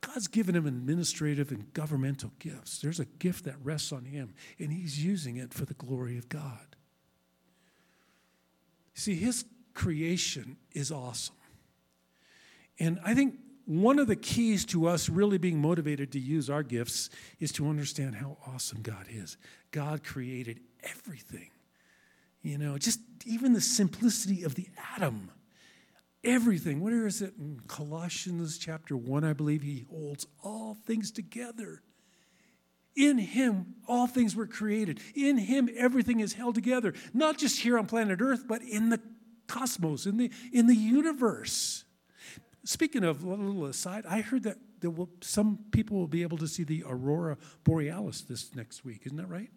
God's 0.00 0.28
given 0.28 0.54
him 0.54 0.66
administrative 0.66 1.50
and 1.50 1.72
governmental 1.72 2.30
gifts. 2.38 2.78
There's 2.78 3.00
a 3.00 3.06
gift 3.06 3.44
that 3.44 3.56
rests 3.62 3.92
on 3.92 4.04
him, 4.04 4.34
and 4.58 4.72
he's 4.72 5.04
using 5.04 5.36
it 5.36 5.52
for 5.52 5.64
the 5.64 5.74
glory 5.74 6.16
of 6.16 6.28
God. 6.28 6.76
See, 8.94 9.16
his 9.16 9.44
creation 9.74 10.56
is 10.72 10.92
awesome. 10.92 11.34
And 12.78 13.00
I 13.04 13.14
think 13.14 13.34
one 13.66 13.98
of 13.98 14.06
the 14.06 14.16
keys 14.16 14.64
to 14.66 14.86
us 14.86 15.08
really 15.08 15.38
being 15.38 15.60
motivated 15.60 16.12
to 16.12 16.20
use 16.20 16.48
our 16.48 16.62
gifts 16.62 17.10
is 17.40 17.52
to 17.52 17.68
understand 17.68 18.14
how 18.14 18.38
awesome 18.46 18.80
God 18.80 19.06
is. 19.10 19.36
God 19.72 20.04
created 20.04 20.60
everything. 20.84 21.50
You 22.42 22.58
know, 22.58 22.78
just 22.78 23.00
even 23.26 23.52
the 23.52 23.60
simplicity 23.60 24.44
of 24.44 24.54
the 24.54 24.68
atom. 24.94 25.32
Everything. 26.22 26.80
Where 26.80 27.06
is 27.06 27.20
it 27.22 27.34
in 27.38 27.60
Colossians 27.66 28.56
chapter 28.56 28.96
1? 28.96 29.24
I 29.24 29.32
believe 29.32 29.62
he 29.62 29.84
holds 29.90 30.26
all 30.44 30.76
things 30.86 31.10
together. 31.10 31.82
In 32.94 33.18
him, 33.18 33.74
all 33.88 34.06
things 34.06 34.36
were 34.36 34.46
created. 34.46 35.00
In 35.14 35.38
him, 35.38 35.68
everything 35.76 36.20
is 36.20 36.34
held 36.34 36.54
together. 36.54 36.94
Not 37.12 37.36
just 37.36 37.60
here 37.60 37.78
on 37.78 37.86
planet 37.86 38.20
Earth, 38.20 38.44
but 38.46 38.62
in 38.62 38.90
the 38.90 39.00
cosmos, 39.48 40.06
in 40.06 40.16
the, 40.16 40.30
in 40.52 40.68
the 40.68 40.74
universe. 40.74 41.84
Speaking 42.66 43.04
of 43.04 43.22
a 43.22 43.28
little 43.28 43.66
aside, 43.66 44.04
I 44.08 44.22
heard 44.22 44.42
that 44.42 44.58
there 44.80 44.90
will, 44.90 45.08
some 45.20 45.60
people 45.70 45.98
will 45.98 46.08
be 46.08 46.22
able 46.22 46.36
to 46.38 46.48
see 46.48 46.64
the 46.64 46.82
aurora 46.84 47.38
borealis 47.62 48.22
this 48.22 48.56
next 48.56 48.84
week. 48.84 49.02
Isn't 49.04 49.18
that 49.18 49.28
right? 49.28 49.50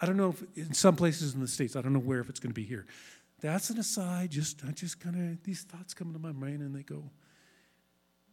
I 0.00 0.06
don't 0.06 0.16
know 0.16 0.30
if 0.30 0.42
in 0.56 0.72
some 0.72 0.96
places 0.96 1.34
in 1.34 1.40
the 1.40 1.46
states. 1.46 1.76
I 1.76 1.82
don't 1.82 1.92
know 1.92 1.98
where 1.98 2.20
if 2.20 2.30
it's 2.30 2.40
going 2.40 2.52
to 2.52 2.54
be 2.54 2.64
here. 2.64 2.86
That's 3.42 3.68
an 3.68 3.78
aside. 3.78 4.30
Just 4.30 4.64
I 4.66 4.70
just 4.70 4.98
kind 4.98 5.14
of 5.14 5.44
these 5.44 5.62
thoughts 5.62 5.92
come 5.92 6.08
into 6.08 6.20
my 6.20 6.32
brain 6.32 6.62
and 6.62 6.74
they 6.74 6.82
go. 6.82 7.10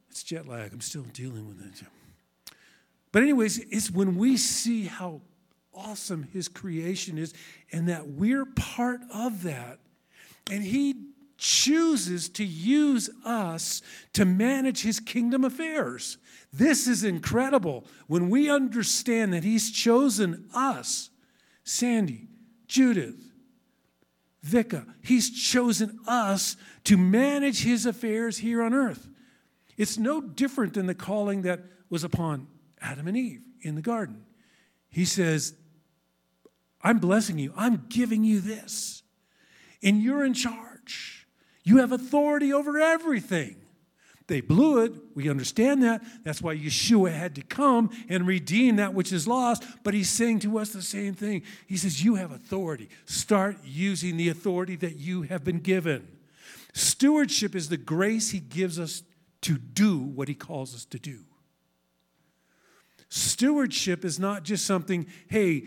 It's 0.09 0.23
jet 0.23 0.47
lag. 0.47 0.71
I'm 0.71 0.79
still 0.79 1.05
dealing 1.11 1.45
with 1.45 1.59
it. 1.59 1.85
But 3.11 3.23
anyways, 3.23 3.57
it's 3.69 3.91
when 3.91 4.15
we 4.15 4.37
see 4.37 4.85
how 4.85 5.19
awesome 5.73 6.23
His 6.31 6.47
creation 6.47 7.17
is, 7.17 7.33
and 7.73 7.89
that 7.89 8.07
we're 8.07 8.45
part 8.45 9.01
of 9.13 9.43
that, 9.43 9.79
and 10.49 10.63
He 10.63 10.95
chooses 11.39 12.29
to 12.29 12.43
use 12.43 13.09
us 13.25 13.81
to 14.13 14.25
manage 14.25 14.81
his 14.81 14.99
kingdom 14.99 15.43
affairs. 15.43 16.17
This 16.51 16.87
is 16.87 17.03
incredible. 17.03 17.85
When 18.07 18.29
we 18.29 18.49
understand 18.49 19.33
that 19.33 19.43
he's 19.43 19.71
chosen 19.71 20.49
us, 20.53 21.09
Sandy, 21.63 22.27
Judith, 22.67 23.31
Vika, 24.45 24.85
he's 25.01 25.29
chosen 25.29 25.99
us 26.07 26.55
to 26.83 26.97
manage 26.97 27.63
his 27.63 27.85
affairs 27.85 28.37
here 28.39 28.61
on 28.61 28.73
earth. 28.73 29.07
It's 29.77 29.97
no 29.97 30.21
different 30.21 30.73
than 30.73 30.87
the 30.87 30.95
calling 30.95 31.43
that 31.43 31.61
was 31.89 32.03
upon 32.03 32.47
Adam 32.81 33.07
and 33.07 33.17
Eve 33.17 33.41
in 33.61 33.75
the 33.75 33.81
garden. 33.81 34.25
He 34.89 35.05
says, 35.05 35.55
I'm 36.81 36.99
blessing 36.99 37.39
you, 37.39 37.53
I'm 37.55 37.85
giving 37.89 38.23
you 38.23 38.39
this, 38.39 39.03
and 39.83 40.01
you're 40.01 40.25
in 40.25 40.33
charge. 40.33 41.18
You 41.63 41.77
have 41.77 41.91
authority 41.91 42.53
over 42.53 42.79
everything. 42.79 43.55
They 44.27 44.41
blew 44.41 44.83
it. 44.83 44.93
We 45.15 45.27
understand 45.27 45.81
that. 45.83 46.03
That's 46.23 46.41
why 46.41 46.55
Yeshua 46.55 47.11
had 47.11 47.33
to 47.35 47.41
come 47.41 47.89
and 48.09 48.27
redeem 48.27 48.75
that 48.75 48.93
which 48.93 49.11
is 49.11 49.27
lost. 49.27 49.63
But 49.83 49.95
he's 49.95 50.09
saying 50.09 50.39
to 50.41 50.59
us 50.59 50.69
the 50.69 50.83
same 50.83 51.15
thing. 51.15 51.41
He 51.67 51.77
says, 51.77 52.03
You 52.03 52.15
have 52.15 52.31
authority. 52.31 52.89
Start 53.05 53.57
using 53.65 54.17
the 54.17 54.29
authority 54.29 54.75
that 54.77 54.97
you 54.97 55.23
have 55.23 55.43
been 55.43 55.59
given. 55.59 56.07
Stewardship 56.73 57.55
is 57.55 57.69
the 57.69 57.77
grace 57.77 58.29
he 58.29 58.39
gives 58.39 58.79
us 58.79 59.01
to 59.41 59.57
do 59.57 59.97
what 59.97 60.27
he 60.27 60.35
calls 60.35 60.75
us 60.75 60.85
to 60.85 60.99
do. 60.99 61.21
Stewardship 63.09 64.05
is 64.05 64.19
not 64.19 64.43
just 64.43 64.65
something, 64.65 65.07
hey, 65.27 65.63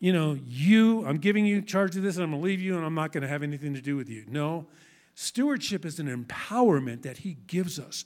you 0.00 0.12
know, 0.12 0.38
you, 0.44 1.06
I'm 1.06 1.16
giving 1.16 1.46
you 1.46 1.62
charge 1.62 1.96
of 1.96 2.02
this 2.02 2.16
and 2.16 2.24
I'm 2.24 2.30
going 2.32 2.42
to 2.42 2.44
leave 2.44 2.60
you 2.60 2.76
and 2.76 2.84
I'm 2.84 2.94
not 2.94 3.12
going 3.12 3.22
to 3.22 3.28
have 3.28 3.42
anything 3.42 3.72
to 3.74 3.80
do 3.80 3.96
with 3.96 4.10
you. 4.10 4.24
No, 4.28 4.66
Stewardship 5.14 5.84
is 5.84 5.98
an 5.98 6.06
empowerment 6.06 7.02
that 7.02 7.18
He 7.18 7.34
gives 7.46 7.78
us. 7.78 8.04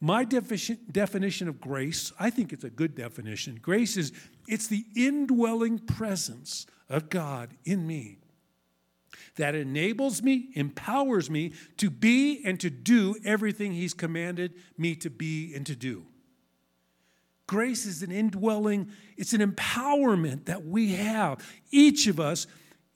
My 0.00 0.24
definition 0.24 1.48
of 1.48 1.60
grace, 1.60 2.12
I 2.18 2.30
think 2.30 2.52
it's 2.52 2.64
a 2.64 2.70
good 2.70 2.96
definition. 2.96 3.60
Grace 3.62 3.96
is 3.96 4.12
it's 4.48 4.66
the 4.66 4.84
indwelling 4.96 5.78
presence 5.78 6.66
of 6.88 7.08
God 7.08 7.50
in 7.64 7.86
me 7.86 8.18
that 9.36 9.54
enables 9.54 10.22
me, 10.22 10.48
empowers 10.54 11.30
me 11.30 11.52
to 11.76 11.88
be 11.88 12.42
and 12.44 12.58
to 12.60 12.68
do 12.68 13.14
everything 13.24 13.72
He's 13.72 13.94
commanded 13.94 14.54
me 14.76 14.96
to 14.96 15.08
be 15.08 15.54
and 15.54 15.64
to 15.66 15.76
do. 15.76 16.04
Grace 17.46 17.86
is 17.86 18.02
an 18.02 18.10
indwelling, 18.10 18.88
it's 19.16 19.32
an 19.32 19.40
empowerment 19.40 20.46
that 20.46 20.64
we 20.64 20.94
have. 20.94 21.46
Each 21.70 22.06
of 22.06 22.18
us 22.18 22.46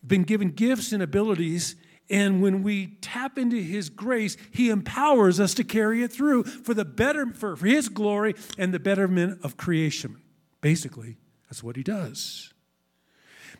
been 0.04 0.24
given 0.24 0.50
gifts 0.50 0.92
and 0.92 1.02
abilities 1.02 1.76
and 2.08 2.40
when 2.40 2.62
we 2.62 2.98
tap 3.00 3.36
into 3.36 3.56
his 3.56 3.90
grace, 3.90 4.36
he 4.52 4.70
empowers 4.70 5.40
us 5.40 5.54
to 5.54 5.64
carry 5.64 6.02
it 6.02 6.12
through 6.12 6.44
for 6.44 6.72
the 6.72 6.84
better 6.84 7.26
for, 7.32 7.56
for 7.56 7.66
his 7.66 7.88
glory 7.88 8.34
and 8.58 8.72
the 8.72 8.78
betterment 8.78 9.40
of 9.42 9.56
creation. 9.56 10.16
Basically, 10.60 11.16
that's 11.48 11.62
what 11.62 11.76
he 11.76 11.82
does. 11.82 12.52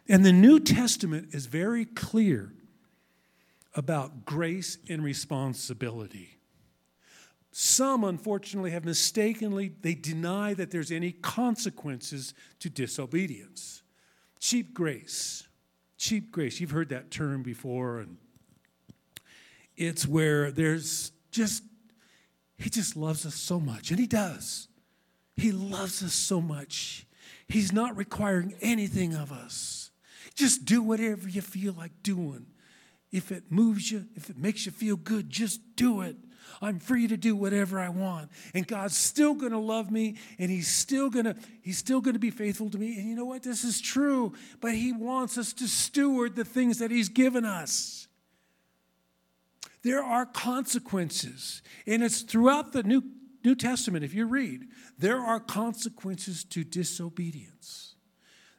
And 0.09 0.25
the 0.25 0.33
New 0.33 0.61
Testament 0.61 1.29
is 1.33 1.47
very 1.47 1.85
clear 1.85 2.53
about 3.75 4.25
grace 4.25 4.79
and 4.89 5.03
responsibility. 5.03 6.39
Some, 7.51 8.05
unfortunately, 8.05 8.71
have 8.71 8.85
mistakenly, 8.85 9.73
they 9.81 9.95
deny 9.95 10.55
that 10.55 10.71
there's 10.71 10.93
any 10.93 11.13
consequences 11.13 12.35
to 12.61 12.71
disobedience. 12.71 13.83
Cheap 14.39 14.75
grace. 14.75 15.49
Cheap 15.97 16.31
grace. 16.31 16.61
You've 16.61 16.71
heard 16.71 16.91
that 16.91 17.11
term 17.11 17.43
before, 17.43 18.01
and 18.01 18.19
it's 19.77 20.07
where 20.07 20.51
there's 20.51 21.13
just, 21.31 21.63
He 22.59 22.71
just 22.71 22.97
loves 22.97 23.27
us 23.27 23.35
so 23.35 23.61
much, 23.61 23.91
and 23.91 23.99
He 23.99 24.07
does. 24.07 24.69
He 25.37 25.53
loves 25.53 26.03
us 26.03 26.15
so 26.15 26.41
much. 26.41 27.07
He's 27.49 27.73
not 27.73 27.97
requiring 27.97 28.55
anything 28.61 29.15
of 29.15 29.31
us. 29.31 29.91
Just 30.35 30.65
do 30.65 30.83
whatever 30.83 31.29
you 31.29 31.43
feel 31.43 31.73
like 31.73 31.93
doing. 32.03 32.47
If 33.13 33.31
it 33.31 33.45
moves 33.51 33.91
you, 33.91 34.07
if 34.15 34.31
it 34.31 34.37
makes 34.37 34.67
you 34.67 34.73
feel 34.73 34.97
good, 34.97 35.31
just 35.31 35.61
do 35.77 36.01
it. 36.01 36.17
I'm 36.61 36.79
free 36.79 37.07
to 37.09 37.17
do 37.17 37.37
whatever 37.37 37.79
I 37.79 37.89
want. 37.89 38.31
And 38.55 38.67
God's 38.67 38.97
still 38.97 39.35
going 39.35 39.53
to 39.53 39.59
love 39.59 39.91
me 39.91 40.17
and 40.39 40.51
he's 40.51 40.69
still 40.69 41.11
going 41.11 41.25
to 41.27 41.37
he's 41.63 41.79
still 41.79 42.01
going 42.01 42.15
to 42.15 42.21
be 42.21 42.31
faithful 42.31 42.71
to 42.71 42.79
me. 42.79 42.99
And 42.99 43.09
you 43.09 43.17
know 43.17 43.25
what? 43.25 43.43
This 43.43 43.65
is 43.65 43.81
true, 43.81 44.33
but 44.61 44.75
he 44.75 44.93
wants 44.93 45.39
us 45.39 45.53
to 45.55 45.67
steward 45.67 46.37
the 46.37 46.45
things 46.45 46.79
that 46.79 46.91
he's 46.91 47.09
given 47.09 47.45
us. 47.45 48.06
There 49.87 50.03
are 50.03 50.27
consequences. 50.27 51.63
And 51.87 52.03
it's 52.03 52.23
throughout 52.23 52.73
the 52.73 52.83
New, 52.83 53.05
New 53.45 53.55
Testament, 53.55 54.05
if 54.05 54.15
you 54.15 54.27
read, 54.27 54.65
there 54.99 55.21
are 55.21 55.39
consequences 55.39 56.43
to 56.47 56.65
disobedience. 56.65 57.95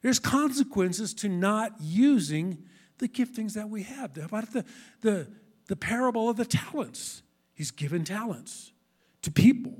There's 0.01 0.19
consequences 0.19 1.13
to 1.15 1.27
not 1.27 1.73
using 1.81 2.63
the 2.99 3.09
giftings 3.09 3.55
that 3.55 3.69
we 3.69 3.83
have. 3.83 4.15
How 4.15 4.23
about 4.23 4.53
the, 4.53 4.63
the, 5.01 5.27
the 5.67 5.75
parable 5.75 6.29
of 6.29 6.37
the 6.37 6.45
talents? 6.45 7.23
He's 7.53 7.71
given 7.71 8.05
talents 8.05 8.71
to 9.23 9.29
people. 9.29 9.75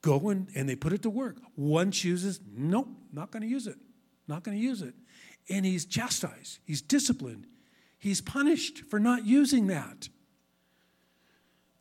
Go 0.00 0.30
and, 0.30 0.48
and 0.56 0.68
they 0.68 0.74
put 0.74 0.92
it 0.92 1.02
to 1.02 1.10
work. 1.10 1.36
One 1.54 1.92
chooses, 1.92 2.40
nope, 2.52 2.88
not 3.12 3.30
going 3.30 3.42
to 3.42 3.48
use 3.48 3.68
it. 3.68 3.76
Not 4.26 4.42
going 4.42 4.56
to 4.56 4.62
use 4.62 4.82
it. 4.82 4.94
And 5.48 5.64
he's 5.64 5.84
chastised, 5.84 6.58
he's 6.64 6.82
disciplined, 6.82 7.46
he's 8.00 8.20
punished 8.20 8.80
for 8.90 8.98
not 8.98 9.24
using 9.24 9.68
that. 9.68 10.08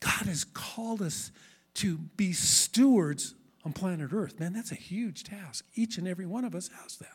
God 0.02 0.28
has 0.28 0.44
called 0.44 1.02
us 1.02 1.32
to 1.76 1.98
be 1.98 2.34
stewards 2.34 3.36
on 3.64 3.72
planet 3.72 4.12
Earth. 4.12 4.40
Man, 4.40 4.52
that's 4.52 4.72
a 4.72 4.76
huge 4.76 5.24
task. 5.24 5.66
Each 5.76 5.98
and 5.98 6.08
every 6.08 6.26
one 6.26 6.44
of 6.44 6.54
us 6.54 6.70
has 6.82 6.98
that. 6.98 7.08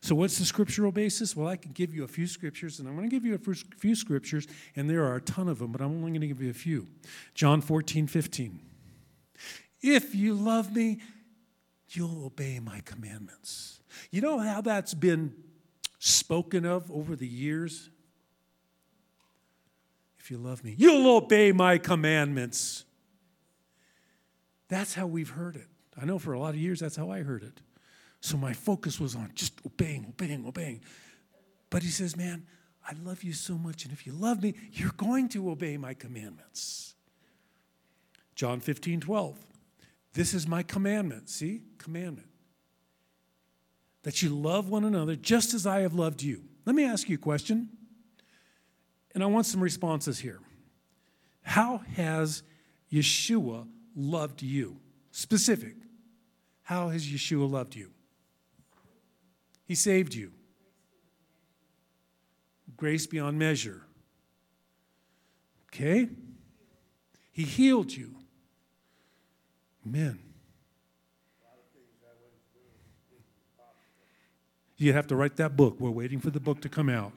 So, 0.00 0.14
what's 0.14 0.38
the 0.38 0.44
scriptural 0.44 0.92
basis? 0.92 1.34
Well, 1.34 1.48
I 1.48 1.56
can 1.56 1.72
give 1.72 1.94
you 1.94 2.04
a 2.04 2.08
few 2.08 2.26
scriptures, 2.26 2.78
and 2.78 2.86
I'm 2.86 2.94
going 2.94 3.08
to 3.08 3.14
give 3.14 3.24
you 3.24 3.34
a 3.34 3.54
few 3.78 3.94
scriptures, 3.94 4.46
and 4.76 4.90
there 4.90 5.04
are 5.04 5.16
a 5.16 5.20
ton 5.20 5.48
of 5.48 5.58
them, 5.58 5.72
but 5.72 5.80
I'm 5.80 5.92
only 5.92 6.10
going 6.10 6.20
to 6.20 6.26
give 6.26 6.42
you 6.42 6.50
a 6.50 6.52
few. 6.52 6.88
John 7.34 7.62
14, 7.62 8.06
15. 8.06 8.60
If 9.80 10.14
you 10.14 10.34
love 10.34 10.74
me, 10.74 11.00
you'll 11.88 12.26
obey 12.26 12.58
my 12.60 12.80
commandments. 12.80 13.80
You 14.10 14.20
know 14.20 14.38
how 14.38 14.60
that's 14.60 14.92
been 14.92 15.34
spoken 15.98 16.66
of 16.66 16.90
over 16.90 17.16
the 17.16 17.26
years? 17.26 17.88
If 20.24 20.30
you 20.30 20.38
love 20.38 20.64
me, 20.64 20.74
you'll 20.78 21.16
obey 21.16 21.52
my 21.52 21.76
commandments. 21.76 22.86
That's 24.68 24.94
how 24.94 25.06
we've 25.06 25.28
heard 25.28 25.54
it. 25.54 25.66
I 26.00 26.06
know 26.06 26.18
for 26.18 26.32
a 26.32 26.38
lot 26.38 26.54
of 26.54 26.56
years 26.56 26.80
that's 26.80 26.96
how 26.96 27.10
I 27.10 27.20
heard 27.20 27.42
it. 27.42 27.60
So 28.22 28.38
my 28.38 28.54
focus 28.54 28.98
was 28.98 29.14
on 29.14 29.32
just 29.34 29.52
obeying, 29.66 30.06
obeying, 30.08 30.46
obeying. 30.46 30.80
But 31.68 31.82
he 31.82 31.90
says, 31.90 32.16
Man, 32.16 32.46
I 32.88 32.94
love 33.04 33.22
you 33.22 33.34
so 33.34 33.58
much, 33.58 33.84
and 33.84 33.92
if 33.92 34.06
you 34.06 34.14
love 34.14 34.42
me, 34.42 34.54
you're 34.72 34.94
going 34.96 35.28
to 35.28 35.50
obey 35.50 35.76
my 35.76 35.92
commandments. 35.92 36.94
John 38.34 38.60
15, 38.60 39.00
12. 39.00 39.38
This 40.14 40.32
is 40.32 40.48
my 40.48 40.62
commandment. 40.62 41.28
See? 41.28 41.64
Commandment. 41.76 42.28
That 44.04 44.22
you 44.22 44.30
love 44.30 44.70
one 44.70 44.86
another 44.86 45.16
just 45.16 45.52
as 45.52 45.66
I 45.66 45.80
have 45.80 45.92
loved 45.92 46.22
you. 46.22 46.44
Let 46.64 46.74
me 46.74 46.84
ask 46.84 47.10
you 47.10 47.16
a 47.16 47.18
question, 47.18 47.68
and 49.14 49.22
I 49.22 49.26
want 49.26 49.46
some 49.46 49.60
responses 49.60 50.18
here. 50.18 50.40
How 51.42 51.78
has 51.96 52.42
Yeshua 52.92 53.66
loved 53.94 54.42
you? 54.42 54.78
Specific. 55.12 55.76
How 56.62 56.88
has 56.88 57.06
Yeshua 57.06 57.48
loved 57.48 57.76
you? 57.76 57.90
He 59.64 59.74
saved 59.74 60.14
you. 60.14 60.32
Grace 62.76 63.06
beyond 63.06 63.38
measure. 63.38 63.82
Okay? 65.72 66.08
He 67.30 67.42
healed 67.42 67.92
you. 67.92 68.14
Men. 69.84 70.18
You 74.76 74.92
have 74.92 75.06
to 75.08 75.16
write 75.16 75.36
that 75.36 75.56
book. 75.56 75.76
We're 75.78 75.90
waiting 75.90 76.20
for 76.20 76.30
the 76.30 76.40
book 76.40 76.60
to 76.62 76.68
come 76.68 76.88
out. 76.88 77.12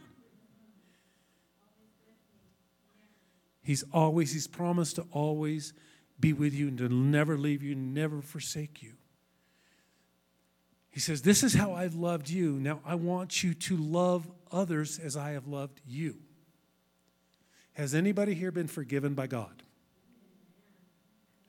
He's 3.68 3.84
always, 3.92 4.32
he's 4.32 4.48
promised 4.48 4.96
to 4.96 5.06
always 5.12 5.74
be 6.18 6.32
with 6.32 6.54
you 6.54 6.70
and 6.70 6.78
to 6.78 6.88
never 6.88 7.38
leave 7.38 7.62
you, 7.62 7.76
never 7.76 8.22
forsake 8.22 8.82
you. 8.82 8.94
He 10.90 11.02
says, 11.02 11.22
This 11.22 11.44
is 11.44 11.54
how 11.54 11.74
I've 11.74 11.94
loved 11.94 12.30
you. 12.30 12.54
Now 12.62 12.80
I 12.86 12.96
want 12.96 13.44
you 13.44 13.54
to 13.54 13.76
love 13.76 14.26
others 14.54 15.00
as 15.00 15.18
I 15.18 15.32
have 15.32 15.48
loved 15.48 15.82
you. 15.86 16.16
Has 17.74 17.94
anybody 17.94 18.36
here 18.36 18.54
been 18.54 18.68
forgiven 18.68 19.16
by 19.16 19.28
God? 19.28 19.62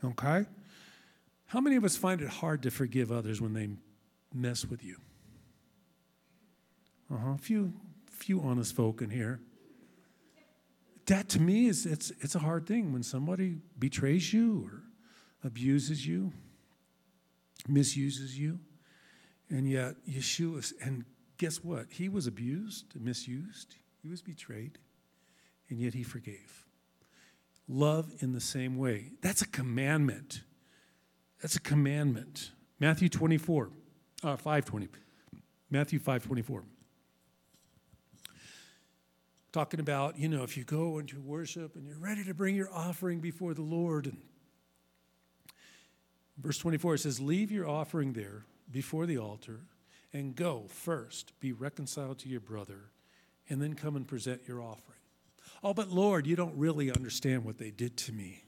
Okay? 0.05 0.45
How 1.47 1.61
many 1.61 1.77
of 1.77 1.85
us 1.85 1.97
find 1.97 2.21
it 2.21 2.29
hard 2.29 2.65
to 2.65 2.73
forgive 2.73 3.13
others 3.13 3.41
when 3.41 3.53
they 3.53 3.69
mess 4.35 4.65
with 4.65 4.83
you? 4.83 4.97
Uh-huh. 7.15 7.35
A 7.35 7.39
few, 7.39 7.75
few 8.11 8.41
honest 8.41 8.75
folk 8.75 9.03
in 9.03 9.11
here. 9.11 9.39
That 11.09 11.31
to 11.31 11.41
me 11.41 11.69
is 11.69 11.87
it's 11.87 12.13
it's 12.21 12.35
a 12.35 12.39
hard 12.39 12.67
thing 12.67 12.93
when 12.93 13.03
somebody 13.03 13.57
betrays 13.79 14.31
you 14.33 14.69
or 14.71 14.83
abuses 15.43 16.07
you, 16.07 16.33
misuses 17.67 18.39
you. 18.39 18.61
And 19.49 19.67
yet 19.67 19.95
Yeshua 20.07 20.71
and 20.85 21.07
guess 21.39 21.65
what? 21.65 21.87
He 21.89 22.11
was 22.11 22.27
abused, 22.27 22.95
misused, 23.01 23.77
he 24.03 24.09
was 24.09 24.21
betrayed, 24.21 24.79
and 25.71 25.81
yet 25.81 25.95
he 25.95 26.03
forgave. 26.03 26.67
Love 27.67 28.13
in 28.21 28.33
the 28.33 28.41
same 28.41 28.77
way. 28.77 29.13
That's 29.23 29.41
a 29.41 29.49
commandment. 29.49 30.43
That's 31.41 31.57
a 31.57 31.61
commandment. 31.61 32.51
Matthew 32.81 33.09
24, 33.09 33.71
uh, 34.25 34.37
520. 34.37 34.89
Matthew 35.71 35.99
524. 35.99 36.65
Talking 39.59 39.81
about, 39.81 40.17
you 40.17 40.29
know, 40.29 40.45
if 40.45 40.57
you 40.57 40.63
go 40.63 40.99
into 40.99 41.21
worship 41.21 41.75
and 41.75 41.85
you're 41.85 41.99
ready 41.99 42.23
to 42.23 42.33
bring 42.33 42.55
your 42.55 42.73
offering 42.73 43.19
before 43.19 43.55
the 43.55 43.63
Lord. 43.63 44.07
And 44.07 44.19
verse 46.41 46.59
24 46.59 46.95
it 46.95 46.99
says, 46.99 47.19
Leave 47.19 47.51
your 47.51 47.69
offering 47.69 48.13
there 48.13 48.45
before 48.71 49.05
the 49.05 49.19
altar 49.19 49.63
and 50.13 50.37
go 50.37 50.67
first, 50.69 51.33
be 51.41 51.51
reconciled 51.51 52.21
to 52.21 52.29
your 52.29 52.39
brother, 52.39 52.93
and 53.49 53.61
then 53.61 53.75
come 53.75 53.97
and 53.97 54.07
present 54.07 54.43
your 54.47 54.63
offering. 54.63 55.01
Oh, 55.65 55.75
but 55.75 55.89
Lord, 55.89 56.25
you 56.25 56.37
don't 56.37 56.57
really 56.57 56.93
understand 56.93 57.45
what 57.45 57.59
they 57.59 57.73
did 57.73 57.97
to 57.97 58.13
me. 58.13 58.45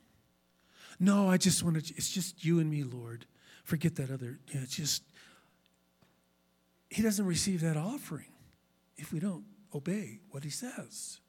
No, 1.01 1.29
I 1.29 1.39
just 1.39 1.65
want 1.65 1.85
to, 1.85 1.95
it's 1.97 2.09
just 2.09 2.45
you 2.45 2.61
and 2.61 2.71
me, 2.71 2.85
Lord. 2.85 3.27
Forget 3.65 3.97
that 3.97 4.13
other, 4.13 4.39
know, 4.55 4.61
it's 4.63 4.77
just, 4.77 5.03
he 6.89 7.03
doesn't 7.03 7.27
receive 7.27 7.63
that 7.63 7.77
offering 7.77 8.31
if 8.97 9.13
we 9.13 9.19
don't 9.19 9.43
obey 9.75 10.21
what 10.31 10.45
he 10.45 10.51
says. 10.51 11.21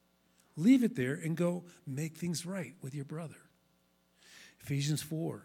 Leave 0.56 0.84
it 0.84 0.96
there 0.96 1.14
and 1.14 1.36
go 1.36 1.64
make 1.86 2.16
things 2.16 2.44
right 2.44 2.74
with 2.82 2.94
your 2.94 3.04
brother. 3.04 3.36
Ephesians 4.60 5.02
4, 5.02 5.44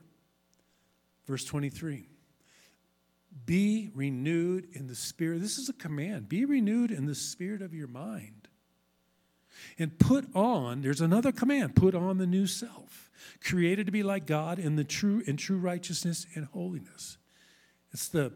verse 1.25 1.45
23. 1.45 2.09
Be 3.45 3.89
renewed 3.93 4.67
in 4.73 4.87
the 4.87 4.95
spirit. 4.95 5.41
This 5.41 5.57
is 5.57 5.69
a 5.69 5.73
command. 5.73 6.27
Be 6.27 6.45
renewed 6.45 6.91
in 6.91 7.05
the 7.05 7.15
spirit 7.15 7.61
of 7.61 7.73
your 7.73 7.87
mind. 7.87 8.47
And 9.79 9.97
put 9.97 10.25
on, 10.35 10.81
there's 10.81 11.01
another 11.01 11.31
command, 11.31 11.75
put 11.75 11.95
on 11.95 12.17
the 12.17 12.27
new 12.27 12.45
self, 12.45 13.09
created 13.43 13.85
to 13.87 13.91
be 13.91 14.03
like 14.03 14.25
God 14.25 14.59
in 14.59 14.75
the 14.75 14.83
true 14.83 15.23
in 15.25 15.37
true 15.37 15.57
righteousness 15.57 16.27
and 16.35 16.45
holiness. 16.45 17.17
It's 17.91 18.07
the 18.07 18.33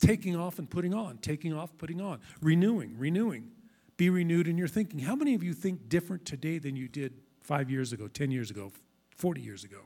taking 0.00 0.36
off 0.36 0.58
and 0.58 0.70
putting 0.70 0.94
on, 0.94 1.18
taking 1.18 1.52
off, 1.52 1.76
putting 1.76 2.00
on, 2.00 2.20
renewing, 2.40 2.96
renewing. 2.96 3.50
Be 3.98 4.10
renewed 4.10 4.46
in 4.46 4.56
your 4.56 4.68
thinking. 4.68 5.00
How 5.00 5.16
many 5.16 5.34
of 5.34 5.42
you 5.42 5.52
think 5.52 5.88
different 5.88 6.24
today 6.24 6.58
than 6.58 6.76
you 6.76 6.88
did 6.88 7.12
five 7.42 7.68
years 7.68 7.92
ago, 7.92 8.06
10 8.06 8.30
years 8.30 8.50
ago, 8.50 8.72
40 9.16 9.40
years 9.40 9.64
ago? 9.64 9.80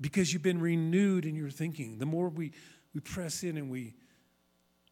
Because 0.00 0.32
you've 0.32 0.42
been 0.42 0.60
renewed 0.60 1.24
in 1.24 1.36
your 1.36 1.50
thinking. 1.50 1.98
The 1.98 2.06
more 2.06 2.28
we, 2.28 2.50
we 2.92 3.00
press 3.00 3.44
in 3.44 3.56
and 3.56 3.70
we, 3.70 3.94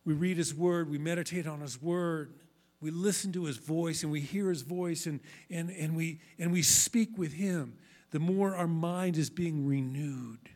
we 0.05 0.15
read 0.15 0.37
His 0.37 0.55
Word, 0.55 0.89
we 0.89 0.99
meditate 0.99 1.49
on 1.49 1.61
His 1.61 1.83
Word, 1.83 2.35
we 2.81 2.93
listen 2.93 3.33
to 3.33 3.47
His 3.47 3.57
voice 3.57 4.05
and 4.05 4.13
we 4.13 4.21
hear 4.21 4.49
His 4.49 4.63
voice 4.63 5.07
and, 5.07 5.19
and, 5.51 5.71
and, 5.71 5.97
we, 5.97 6.21
and 6.39 6.53
we 6.53 6.63
speak 6.63 7.19
with 7.19 7.33
Him, 7.33 7.75
the 8.13 8.21
more 8.21 8.55
our 8.55 8.69
mind 8.69 9.17
is 9.17 9.29
being 9.29 9.67
renewed. 9.67 10.51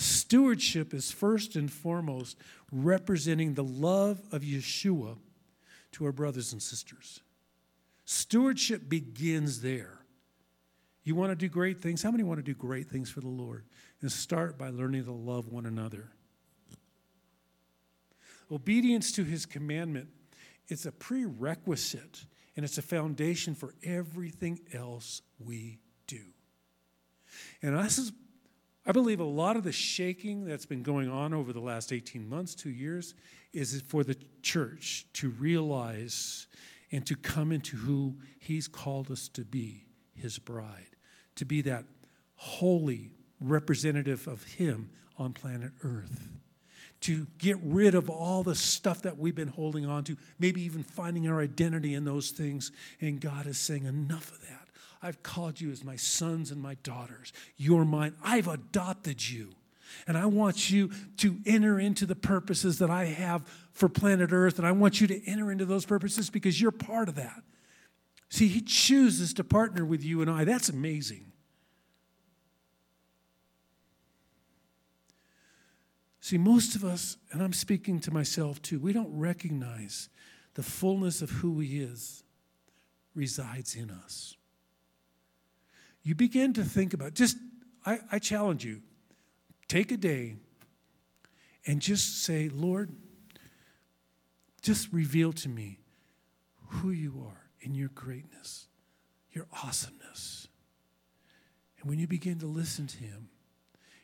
Stewardship 0.00 0.94
is 0.94 1.10
first 1.10 1.56
and 1.56 1.70
foremost 1.70 2.38
representing 2.72 3.52
the 3.52 3.62
love 3.62 4.18
of 4.32 4.40
Yeshua 4.40 5.18
to 5.92 6.06
our 6.06 6.12
brothers 6.12 6.54
and 6.54 6.62
sisters. 6.62 7.20
Stewardship 8.06 8.88
begins 8.88 9.60
there. 9.60 9.98
You 11.04 11.14
want 11.14 11.32
to 11.32 11.36
do 11.36 11.50
great 11.50 11.82
things? 11.82 12.02
How 12.02 12.10
many 12.10 12.22
want 12.22 12.38
to 12.38 12.42
do 12.42 12.54
great 12.54 12.88
things 12.88 13.10
for 13.10 13.20
the 13.20 13.28
Lord? 13.28 13.66
And 14.00 14.10
start 14.10 14.56
by 14.56 14.70
learning 14.70 15.04
to 15.04 15.12
love 15.12 15.48
one 15.48 15.66
another. 15.66 16.08
Obedience 18.50 19.12
to 19.12 19.24
his 19.24 19.44
commandment 19.44 20.08
is 20.68 20.86
a 20.86 20.92
prerequisite 20.92 22.24
and 22.56 22.64
it's 22.64 22.78
a 22.78 22.82
foundation 22.82 23.54
for 23.54 23.74
everything 23.84 24.60
else 24.72 25.20
we 25.38 25.78
do. 26.06 26.22
And 27.60 27.78
this 27.78 27.98
is 27.98 28.12
I 28.86 28.92
believe 28.92 29.20
a 29.20 29.24
lot 29.24 29.56
of 29.56 29.64
the 29.64 29.72
shaking 29.72 30.44
that's 30.44 30.66
been 30.66 30.82
going 30.82 31.10
on 31.10 31.34
over 31.34 31.52
the 31.52 31.60
last 31.60 31.92
18 31.92 32.28
months, 32.28 32.54
two 32.54 32.70
years, 32.70 33.14
is 33.52 33.82
for 33.86 34.04
the 34.04 34.16
church 34.42 35.06
to 35.14 35.30
realize 35.30 36.46
and 36.90 37.06
to 37.06 37.14
come 37.14 37.52
into 37.52 37.76
who 37.76 38.16
He's 38.38 38.68
called 38.68 39.10
us 39.10 39.28
to 39.28 39.44
be, 39.44 39.84
His 40.14 40.38
bride, 40.38 40.96
to 41.36 41.44
be 41.44 41.60
that 41.62 41.84
holy 42.36 43.10
representative 43.40 44.26
of 44.26 44.42
Him 44.44 44.90
on 45.18 45.32
planet 45.34 45.72
Earth. 45.84 46.28
To 47.02 47.26
get 47.38 47.56
rid 47.62 47.94
of 47.94 48.10
all 48.10 48.42
the 48.42 48.54
stuff 48.54 49.02
that 49.02 49.16
we've 49.16 49.34
been 49.34 49.48
holding 49.48 49.86
on 49.86 50.04
to, 50.04 50.16
maybe 50.38 50.62
even 50.62 50.82
finding 50.82 51.28
our 51.28 51.40
identity 51.40 51.94
in 51.94 52.04
those 52.04 52.30
things. 52.30 52.72
And 53.00 53.20
God 53.20 53.46
is 53.46 53.56
saying, 53.56 53.84
enough 53.84 54.30
of 54.32 54.40
that. 54.48 54.59
I've 55.02 55.22
called 55.22 55.60
you 55.60 55.70
as 55.70 55.82
my 55.82 55.96
sons 55.96 56.50
and 56.50 56.60
my 56.60 56.74
daughters. 56.82 57.32
You're 57.56 57.84
mine. 57.84 58.14
I've 58.22 58.48
adopted 58.48 59.28
you. 59.28 59.52
And 60.06 60.16
I 60.16 60.26
want 60.26 60.70
you 60.70 60.90
to 61.18 61.38
enter 61.46 61.80
into 61.80 62.06
the 62.06 62.14
purposes 62.14 62.78
that 62.78 62.90
I 62.90 63.06
have 63.06 63.42
for 63.72 63.88
planet 63.88 64.30
Earth. 64.32 64.58
And 64.58 64.66
I 64.66 64.72
want 64.72 65.00
you 65.00 65.06
to 65.06 65.26
enter 65.28 65.50
into 65.50 65.64
those 65.64 65.84
purposes 65.84 66.30
because 66.30 66.60
you're 66.60 66.70
part 66.70 67.08
of 67.08 67.16
that. 67.16 67.42
See, 68.28 68.46
He 68.46 68.60
chooses 68.60 69.34
to 69.34 69.44
partner 69.44 69.84
with 69.84 70.04
you 70.04 70.22
and 70.22 70.30
I. 70.30 70.44
That's 70.44 70.68
amazing. 70.68 71.32
See, 76.20 76.38
most 76.38 76.76
of 76.76 76.84
us, 76.84 77.16
and 77.32 77.42
I'm 77.42 77.54
speaking 77.54 77.98
to 78.00 78.12
myself 78.12 78.62
too, 78.62 78.78
we 78.78 78.92
don't 78.92 79.18
recognize 79.18 80.10
the 80.54 80.62
fullness 80.62 81.22
of 81.22 81.30
who 81.30 81.58
He 81.58 81.80
is 81.80 82.22
resides 83.14 83.74
in 83.74 83.90
us 83.90 84.36
you 86.02 86.14
begin 86.14 86.52
to 86.54 86.64
think 86.64 86.94
about 86.94 87.14
just 87.14 87.36
I, 87.84 88.00
I 88.12 88.18
challenge 88.18 88.64
you 88.64 88.82
take 89.68 89.92
a 89.92 89.96
day 89.96 90.36
and 91.66 91.80
just 91.80 92.22
say 92.22 92.48
lord 92.48 92.90
just 94.62 94.92
reveal 94.92 95.32
to 95.32 95.48
me 95.48 95.78
who 96.68 96.90
you 96.90 97.24
are 97.26 97.50
in 97.60 97.74
your 97.74 97.88
greatness, 97.94 98.68
your 99.32 99.46
awesomeness. 99.64 100.48
And 101.80 101.88
when 101.88 101.98
you 101.98 102.06
begin 102.06 102.38
to 102.40 102.46
listen 102.46 102.86
to 102.86 102.98
Him 102.98 103.28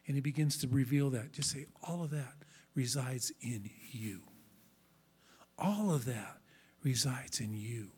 and 0.06 0.14
He 0.14 0.20
begins 0.20 0.58
to 0.58 0.68
reveal 0.68 1.10
that, 1.10 1.32
just 1.32 1.50
say, 1.50 1.66
all 1.82 2.02
of 2.02 2.10
that 2.10 2.34
resides 2.74 3.32
in 3.40 3.70
you. 3.90 4.22
All 5.58 5.92
of 5.92 6.04
that 6.06 6.38
resides 6.82 7.40
in 7.40 7.54
you. 7.54 7.90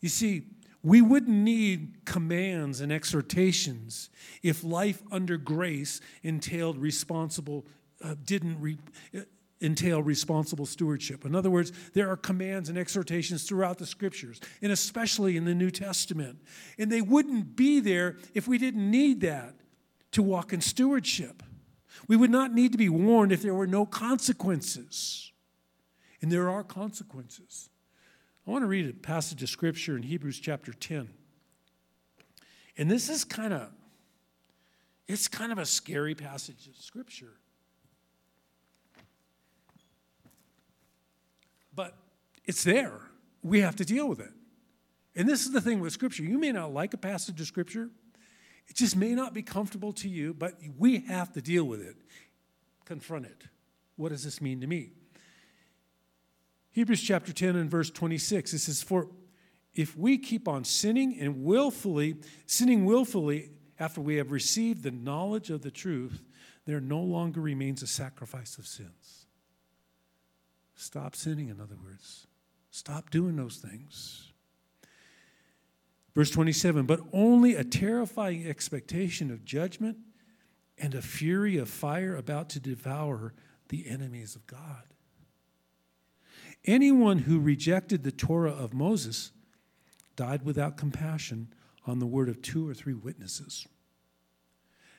You 0.00 0.08
see, 0.08 0.44
we 0.82 1.02
wouldn't 1.02 1.36
need 1.36 2.04
commands 2.04 2.80
and 2.80 2.90
exhortations 2.90 4.08
if 4.42 4.64
life 4.64 5.02
under 5.10 5.36
grace 5.36 6.00
entailed 6.22 6.78
responsible, 6.78 7.66
uh, 8.02 8.14
didn't 8.24 8.60
re, 8.60 8.78
uh, 9.14 9.20
entail 9.60 10.02
responsible 10.02 10.64
stewardship. 10.64 11.26
In 11.26 11.34
other 11.34 11.50
words, 11.50 11.72
there 11.92 12.08
are 12.08 12.16
commands 12.16 12.70
and 12.70 12.78
exhortations 12.78 13.44
throughout 13.44 13.78
the 13.78 13.86
scriptures, 13.86 14.40
and 14.62 14.72
especially 14.72 15.36
in 15.36 15.44
the 15.44 15.54
New 15.54 15.70
Testament. 15.70 16.38
And 16.78 16.90
they 16.90 17.02
wouldn't 17.02 17.56
be 17.56 17.80
there 17.80 18.16
if 18.32 18.48
we 18.48 18.56
didn't 18.56 18.90
need 18.90 19.20
that 19.20 19.54
to 20.12 20.22
walk 20.22 20.52
in 20.52 20.60
stewardship. 20.60 21.42
We 22.08 22.16
would 22.16 22.30
not 22.30 22.54
need 22.54 22.72
to 22.72 22.78
be 22.78 22.88
warned 22.88 23.32
if 23.32 23.42
there 23.42 23.54
were 23.54 23.66
no 23.66 23.84
consequences. 23.84 25.32
And 26.22 26.32
there 26.32 26.48
are 26.48 26.64
consequences. 26.64 27.68
I 28.50 28.52
want 28.52 28.64
to 28.64 28.66
read 28.66 28.90
a 28.90 28.92
passage 28.92 29.44
of 29.44 29.48
scripture 29.48 29.96
in 29.96 30.02
Hebrews 30.02 30.40
chapter 30.40 30.72
10. 30.72 31.08
And 32.76 32.90
this 32.90 33.08
is 33.08 33.22
kind 33.22 33.52
of 33.52 33.70
it's 35.06 35.28
kind 35.28 35.52
of 35.52 35.58
a 35.58 35.64
scary 35.64 36.16
passage 36.16 36.66
of 36.66 36.74
scripture. 36.74 37.34
But 41.76 41.94
it's 42.44 42.64
there. 42.64 43.00
We 43.44 43.60
have 43.60 43.76
to 43.76 43.84
deal 43.84 44.08
with 44.08 44.18
it. 44.18 44.32
And 45.14 45.28
this 45.28 45.46
is 45.46 45.52
the 45.52 45.60
thing 45.60 45.78
with 45.78 45.92
scripture. 45.92 46.24
You 46.24 46.36
may 46.36 46.50
not 46.50 46.74
like 46.74 46.92
a 46.92 46.98
passage 46.98 47.40
of 47.40 47.46
scripture. 47.46 47.88
It 48.66 48.74
just 48.74 48.96
may 48.96 49.14
not 49.14 49.32
be 49.32 49.42
comfortable 49.42 49.92
to 49.92 50.08
you, 50.08 50.34
but 50.34 50.54
we 50.76 51.02
have 51.06 51.32
to 51.34 51.40
deal 51.40 51.62
with 51.62 51.82
it. 51.82 51.94
Confront 52.84 53.26
it. 53.26 53.44
What 53.94 54.08
does 54.08 54.24
this 54.24 54.40
mean 54.40 54.60
to 54.60 54.66
me? 54.66 54.90
Hebrews 56.72 57.02
chapter 57.02 57.32
10 57.32 57.56
and 57.56 57.70
verse 57.70 57.90
26, 57.90 58.54
it 58.54 58.58
says, 58.60 58.82
For 58.82 59.08
if 59.74 59.96
we 59.96 60.18
keep 60.18 60.46
on 60.46 60.64
sinning 60.64 61.18
and 61.18 61.44
willfully, 61.44 62.16
sinning 62.46 62.84
willfully 62.84 63.50
after 63.78 64.00
we 64.00 64.16
have 64.16 64.30
received 64.30 64.82
the 64.82 64.90
knowledge 64.90 65.50
of 65.50 65.62
the 65.62 65.70
truth, 65.70 66.22
there 66.66 66.80
no 66.80 67.00
longer 67.00 67.40
remains 67.40 67.82
a 67.82 67.86
sacrifice 67.86 68.58
of 68.58 68.66
sins. 68.66 69.26
Stop 70.74 71.16
sinning, 71.16 71.48
in 71.48 71.60
other 71.60 71.76
words. 71.82 72.26
Stop 72.70 73.10
doing 73.10 73.36
those 73.36 73.56
things. 73.56 74.32
Verse 76.14 76.30
27 76.30 76.86
But 76.86 77.00
only 77.12 77.54
a 77.54 77.64
terrifying 77.64 78.46
expectation 78.46 79.30
of 79.30 79.44
judgment 79.44 79.98
and 80.78 80.94
a 80.94 81.02
fury 81.02 81.58
of 81.58 81.68
fire 81.68 82.16
about 82.16 82.48
to 82.50 82.60
devour 82.60 83.34
the 83.68 83.88
enemies 83.88 84.36
of 84.36 84.46
God. 84.46 84.89
Anyone 86.64 87.18
who 87.18 87.40
rejected 87.40 88.02
the 88.02 88.12
Torah 88.12 88.52
of 88.52 88.74
Moses 88.74 89.32
died 90.16 90.44
without 90.44 90.76
compassion 90.76 91.48
on 91.86 91.98
the 91.98 92.06
word 92.06 92.28
of 92.28 92.42
two 92.42 92.68
or 92.68 92.74
three 92.74 92.94
witnesses. 92.94 93.66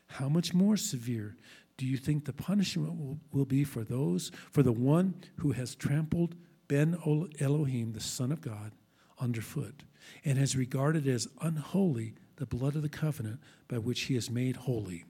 How 0.08 0.28
much 0.28 0.54
more 0.54 0.76
severe 0.76 1.38
do 1.78 1.86
you 1.86 1.97
think 1.97 2.26
the 2.26 2.34
punishment 2.34 2.97
will, 2.97 3.19
will 3.32 3.45
be 3.45 3.63
for 3.63 3.84
those, 3.84 4.32
for 4.52 4.63
the 4.63 4.71
one 4.71 5.15
who 5.38 5.52
has 5.52 5.76
trampled 5.76 6.36
Ben 6.67 6.97
Elohim, 7.39 7.93
the 7.93 8.00
Son 8.00 8.32
of 8.32 8.41
God, 8.41 8.71
underfoot, 9.19 9.84
and 10.26 10.38
has 10.38 10.56
regarded 10.56 11.08
as 11.08 11.28
unholy 11.41 12.13
the 12.38 12.45
blood 12.45 12.76
of 12.76 12.82
the 12.82 12.89
covenant 12.89 13.39
by 13.67 13.78
which 13.78 14.02
he 14.02 14.15
is 14.15 14.30
made 14.30 14.56
holy, 14.56 15.06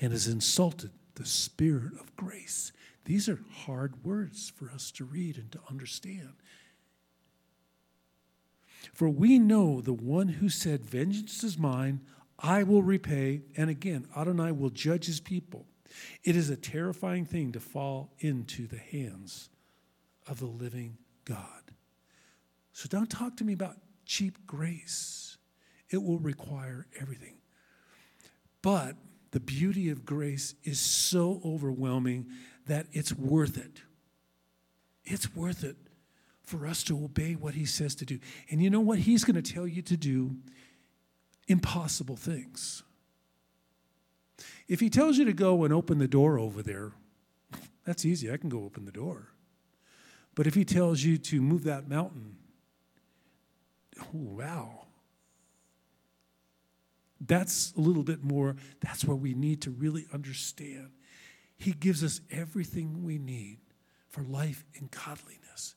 and 0.00 0.12
has 0.12 0.28
insulted 0.28 0.90
the 1.14 1.26
Spirit 1.26 1.94
of 1.98 2.14
grace 2.16 2.72
these 3.06 3.28
are 3.28 3.40
hard 3.64 4.04
words 4.04 4.52
for 4.54 4.70
us 4.70 4.90
to 4.92 5.04
read 5.04 5.38
and 5.38 5.50
to 5.52 5.60
understand. 5.70 6.34
For 8.92 9.08
we 9.08 9.38
know 9.38 9.80
the 9.80 9.92
one 9.92 10.28
who 10.28 10.48
said, 10.48 10.84
Vengeance 10.84 11.42
is 11.44 11.56
mine, 11.56 12.00
I 12.38 12.64
will 12.64 12.82
repay. 12.82 13.42
And 13.56 13.70
again, 13.70 14.06
Adonai 14.16 14.52
will 14.52 14.70
judge 14.70 15.06
his 15.06 15.20
people. 15.20 15.66
It 16.24 16.36
is 16.36 16.50
a 16.50 16.56
terrifying 16.56 17.24
thing 17.24 17.52
to 17.52 17.60
fall 17.60 18.12
into 18.18 18.66
the 18.66 18.78
hands 18.78 19.50
of 20.26 20.40
the 20.40 20.46
living 20.46 20.98
God. 21.24 21.72
So 22.72 22.88
don't 22.88 23.10
talk 23.10 23.36
to 23.36 23.44
me 23.44 23.52
about 23.52 23.76
cheap 24.04 24.46
grace, 24.46 25.38
it 25.90 26.02
will 26.02 26.18
require 26.18 26.86
everything. 27.00 27.36
But 28.62 28.96
the 29.30 29.40
beauty 29.40 29.90
of 29.90 30.04
grace 30.04 30.54
is 30.64 30.80
so 30.80 31.40
overwhelming 31.44 32.26
that 32.66 32.86
it's 32.92 33.12
worth 33.12 33.56
it. 33.56 33.82
It's 35.04 35.34
worth 35.34 35.64
it 35.64 35.76
for 36.42 36.66
us 36.66 36.82
to 36.84 36.96
obey 37.04 37.34
what 37.34 37.54
he 37.54 37.64
says 37.64 37.94
to 37.96 38.04
do. 38.04 38.18
And 38.50 38.62
you 38.62 38.70
know 38.70 38.80
what? 38.80 39.00
He's 39.00 39.24
going 39.24 39.40
to 39.40 39.52
tell 39.52 39.66
you 39.66 39.82
to 39.82 39.96
do 39.96 40.36
impossible 41.48 42.16
things. 42.16 42.82
If 44.68 44.80
he 44.80 44.90
tells 44.90 45.16
you 45.16 45.24
to 45.24 45.32
go 45.32 45.64
and 45.64 45.72
open 45.72 45.98
the 45.98 46.08
door 46.08 46.38
over 46.38 46.62
there, 46.62 46.92
that's 47.84 48.04
easy. 48.04 48.32
I 48.32 48.36
can 48.36 48.48
go 48.48 48.64
open 48.64 48.84
the 48.84 48.92
door. 48.92 49.28
But 50.34 50.46
if 50.46 50.54
he 50.54 50.64
tells 50.64 51.02
you 51.02 51.18
to 51.18 51.40
move 51.40 51.64
that 51.64 51.88
mountain, 51.88 52.36
oh, 54.00 54.06
wow. 54.12 54.86
That's 57.20 57.72
a 57.76 57.80
little 57.80 58.02
bit 58.02 58.22
more, 58.22 58.56
that's 58.80 59.04
where 59.04 59.16
we 59.16 59.34
need 59.34 59.62
to 59.62 59.70
really 59.70 60.06
understand 60.12 60.90
he 61.56 61.72
gives 61.72 62.04
us 62.04 62.20
everything 62.30 63.02
we 63.02 63.18
need 63.18 63.58
for 64.08 64.22
life 64.22 64.64
and 64.76 64.90
godliness. 64.90 65.74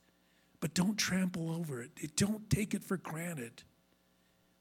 But 0.59 0.73
don't 0.73 0.97
trample 0.97 1.51
over 1.51 1.81
it. 1.81 2.15
Don't 2.15 2.49
take 2.49 2.73
it 2.73 2.83
for 2.83 2.97
granted. 2.97 3.63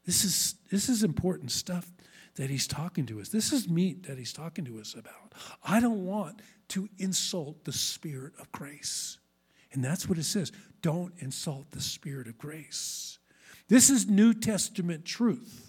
This 0.05 0.23
is, 0.23 0.55
this 0.71 0.87
is 0.89 1.03
important 1.03 1.51
stuff 1.51 1.91
that 2.35 2.49
he's 2.49 2.67
talking 2.67 3.05
to 3.07 3.19
us. 3.19 3.29
This 3.29 3.51
is 3.51 3.67
meat 3.67 4.07
that 4.07 4.17
he's 4.17 4.31
talking 4.31 4.63
to 4.65 4.79
us 4.79 4.93
about. 4.93 5.33
I 5.63 5.79
don't 5.79 6.05
want 6.05 6.41
to 6.69 6.87
insult 6.97 7.65
the 7.65 7.73
spirit 7.73 8.33
of 8.39 8.51
grace. 8.51 9.17
And 9.73 9.83
that's 9.83 10.07
what 10.07 10.17
it 10.17 10.23
says. 10.23 10.51
Don't 10.81 11.13
insult 11.19 11.71
the 11.71 11.81
spirit 11.81 12.27
of 12.27 12.37
grace. 12.37 13.19
This 13.67 13.89
is 13.89 14.07
New 14.07 14.33
Testament 14.33 15.05
truth 15.05 15.68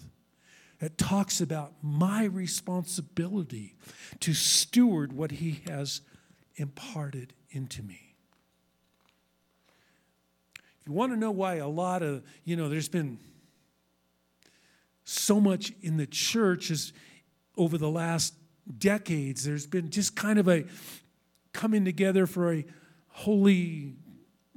that 0.81 0.97
talks 0.97 1.39
about 1.39 1.73
my 1.83 2.25
responsibility 2.25 3.75
to 4.19 4.33
steward 4.33 5.13
what 5.13 5.29
He 5.29 5.61
has 5.67 6.01
imparted 6.55 7.33
into 7.51 7.83
me. 7.83 8.15
If 10.55 10.87
you 10.87 10.93
want 10.93 11.11
to 11.11 11.17
know 11.17 11.29
why 11.29 11.55
a 11.55 11.67
lot 11.67 12.01
of, 12.01 12.23
you 12.43 12.55
know, 12.55 12.67
there's 12.67 12.89
been 12.89 13.19
so 15.03 15.39
much 15.39 15.71
in 15.83 15.97
the 15.97 16.07
church 16.07 16.71
is 16.71 16.93
over 17.55 17.77
the 17.77 17.89
last 17.89 18.33
decades, 18.79 19.43
there's 19.43 19.67
been 19.67 19.91
just 19.91 20.15
kind 20.15 20.39
of 20.39 20.47
a 20.47 20.65
coming 21.53 21.85
together 21.85 22.25
for 22.25 22.53
a 22.53 22.65
holy 23.07 23.93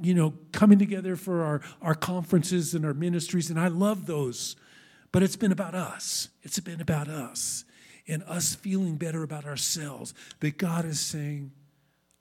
you 0.01 0.13
know, 0.13 0.35
coming 0.51 0.79
together 0.79 1.15
for 1.15 1.45
our, 1.45 1.61
our 1.81 1.95
conferences 1.95 2.75
and 2.75 2.85
our 2.85 2.95
ministries, 2.95 3.49
and 3.49 3.61
I 3.61 3.69
love 3.69 4.07
those. 4.07 4.57
But 5.14 5.22
it's 5.22 5.37
been 5.37 5.53
about 5.53 5.77
us. 5.77 6.29
It's 6.42 6.59
been 6.59 6.81
about 6.81 7.07
us 7.07 7.64
and 8.09 8.24
us 8.24 8.57
feeling 8.57 8.96
better 8.96 9.22
about 9.22 9.44
ourselves. 9.44 10.12
But 10.40 10.59
God 10.59 10.85
is 10.85 10.98
saying, 10.98 11.53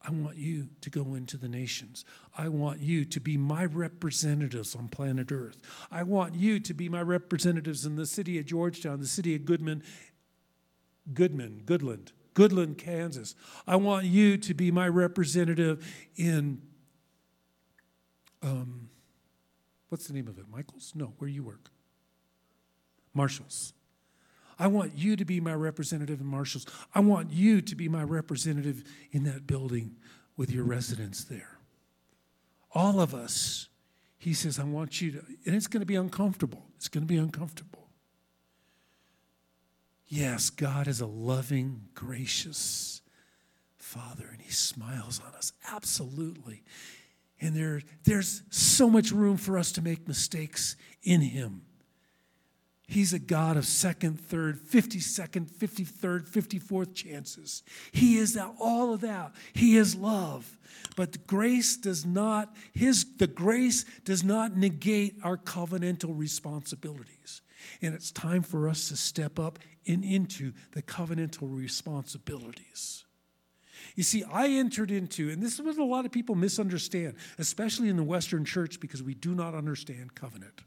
I 0.03 0.11
want 0.11 0.37
you 0.37 0.69
to 0.81 0.91
go 0.91 1.15
into 1.15 1.35
the 1.35 1.47
nations. 1.47 2.05
I 2.37 2.49
want 2.49 2.81
you 2.81 3.03
to 3.03 3.19
be 3.19 3.35
my 3.35 3.65
representatives 3.65 4.75
on 4.75 4.89
planet 4.89 5.31
Earth. 5.31 5.57
I 5.89 6.03
want 6.03 6.35
you 6.35 6.59
to 6.59 6.73
be 6.75 6.87
my 6.87 7.01
representatives 7.01 7.83
in 7.83 7.95
the 7.95 8.05
city 8.05 8.37
of 8.37 8.45
Georgetown, 8.45 8.99
the 8.99 9.07
city 9.07 9.33
of 9.33 9.43
Goodman, 9.43 9.81
Goodman, 11.15 11.63
Goodland, 11.65 12.11
Goodland, 12.35 12.77
Kansas. 12.77 13.33
I 13.65 13.75
want 13.77 14.05
you 14.05 14.37
to 14.37 14.53
be 14.53 14.69
my 14.69 14.87
representative 14.87 15.83
in, 16.15 16.61
um, 18.43 18.89
what's 19.89 20.05
the 20.05 20.13
name 20.13 20.27
of 20.27 20.37
it? 20.37 20.45
Michael's? 20.47 20.93
No, 20.93 21.15
where 21.17 21.27
you 21.27 21.41
work. 21.41 21.72
Marshalls. 23.13 23.73
I 24.59 24.67
want 24.67 24.95
you 24.95 25.15
to 25.15 25.25
be 25.25 25.39
my 25.39 25.53
representative 25.53 26.21
in 26.21 26.27
Marshalls. 26.27 26.65
I 26.93 26.99
want 26.99 27.31
you 27.31 27.61
to 27.61 27.75
be 27.75 27.89
my 27.89 28.03
representative 28.03 28.83
in 29.11 29.23
that 29.23 29.47
building 29.47 29.95
with 30.37 30.51
your 30.51 30.63
residents 30.63 31.23
there. 31.23 31.57
All 32.73 32.99
of 32.99 33.13
us, 33.13 33.67
he 34.17 34.33
says, 34.33 34.59
I 34.59 34.63
want 34.63 35.01
you 35.01 35.11
to, 35.11 35.17
and 35.45 35.55
it's 35.55 35.67
going 35.67 35.81
to 35.81 35.85
be 35.85 35.95
uncomfortable. 35.95 36.65
It's 36.75 36.87
going 36.87 37.05
to 37.05 37.07
be 37.07 37.17
uncomfortable. 37.17 37.87
Yes, 40.07 40.49
God 40.49 40.87
is 40.87 41.01
a 41.01 41.07
loving, 41.07 41.87
gracious 41.95 43.01
Father 43.93 44.27
and 44.31 44.41
He 44.41 44.51
smiles 44.51 45.21
on 45.25 45.33
us. 45.35 45.53
Absolutely. 45.71 46.63
And 47.39 47.55
there, 47.55 47.81
there's 48.05 48.41
so 48.49 48.89
much 48.89 49.11
room 49.11 49.37
for 49.37 49.57
us 49.57 49.71
to 49.73 49.81
make 49.81 50.07
mistakes 50.07 50.75
in 51.03 51.21
Him. 51.21 51.61
He's 52.93 53.11
a 53.11 53.17
God 53.17 53.57
of 53.57 53.65
second, 53.65 54.19
third, 54.19 54.59
52nd, 54.59 55.49
53rd, 55.51 56.29
54th 56.29 56.93
chances. 56.93 57.63
He 57.91 58.17
is 58.17 58.37
all 58.59 58.93
of 58.93 59.01
that. 59.01 59.33
He 59.53 59.77
is 59.77 59.95
love. 59.95 60.59
But 60.95 61.25
grace 61.25 61.75
does 61.75 62.05
not, 62.05 62.55
his 62.71 63.03
the 63.17 63.25
grace 63.25 63.83
does 64.05 64.23
not 64.23 64.55
negate 64.55 65.15
our 65.23 65.37
covenantal 65.37 66.15
responsibilities. 66.15 67.41
And 67.81 67.95
it's 67.95 68.11
time 68.11 68.43
for 68.43 68.69
us 68.69 68.89
to 68.89 68.95
step 68.95 69.39
up 69.39 69.57
and 69.87 70.03
into 70.03 70.53
the 70.73 70.83
covenantal 70.83 71.51
responsibilities. 71.51 73.05
You 73.95 74.03
see, 74.03 74.23
I 74.23 74.49
entered 74.49 74.91
into, 74.91 75.31
and 75.31 75.41
this 75.41 75.53
is 75.53 75.61
what 75.63 75.77
a 75.79 75.83
lot 75.83 76.05
of 76.05 76.11
people 76.11 76.35
misunderstand, 76.35 77.15
especially 77.39 77.89
in 77.89 77.97
the 77.97 78.03
Western 78.03 78.45
church, 78.45 78.79
because 78.79 79.01
we 79.01 79.15
do 79.15 79.33
not 79.33 79.55
understand 79.55 80.13
covenant. 80.13 80.61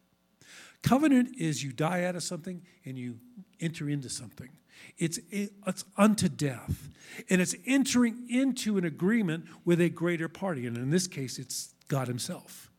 Covenant 0.86 1.34
is 1.36 1.64
you 1.64 1.72
die 1.72 2.04
out 2.04 2.14
of 2.14 2.22
something 2.22 2.62
and 2.84 2.96
you 2.96 3.18
enter 3.60 3.90
into 3.90 4.08
something. 4.08 4.50
It's, 4.98 5.18
it's 5.32 5.84
unto 5.96 6.28
death. 6.28 6.90
And 7.28 7.40
it's 7.40 7.56
entering 7.66 8.24
into 8.30 8.78
an 8.78 8.84
agreement 8.84 9.46
with 9.64 9.80
a 9.80 9.88
greater 9.88 10.28
party. 10.28 10.64
And 10.64 10.76
in 10.76 10.90
this 10.90 11.08
case, 11.08 11.40
it's 11.40 11.74
God 11.88 12.06
Himself. 12.06 12.70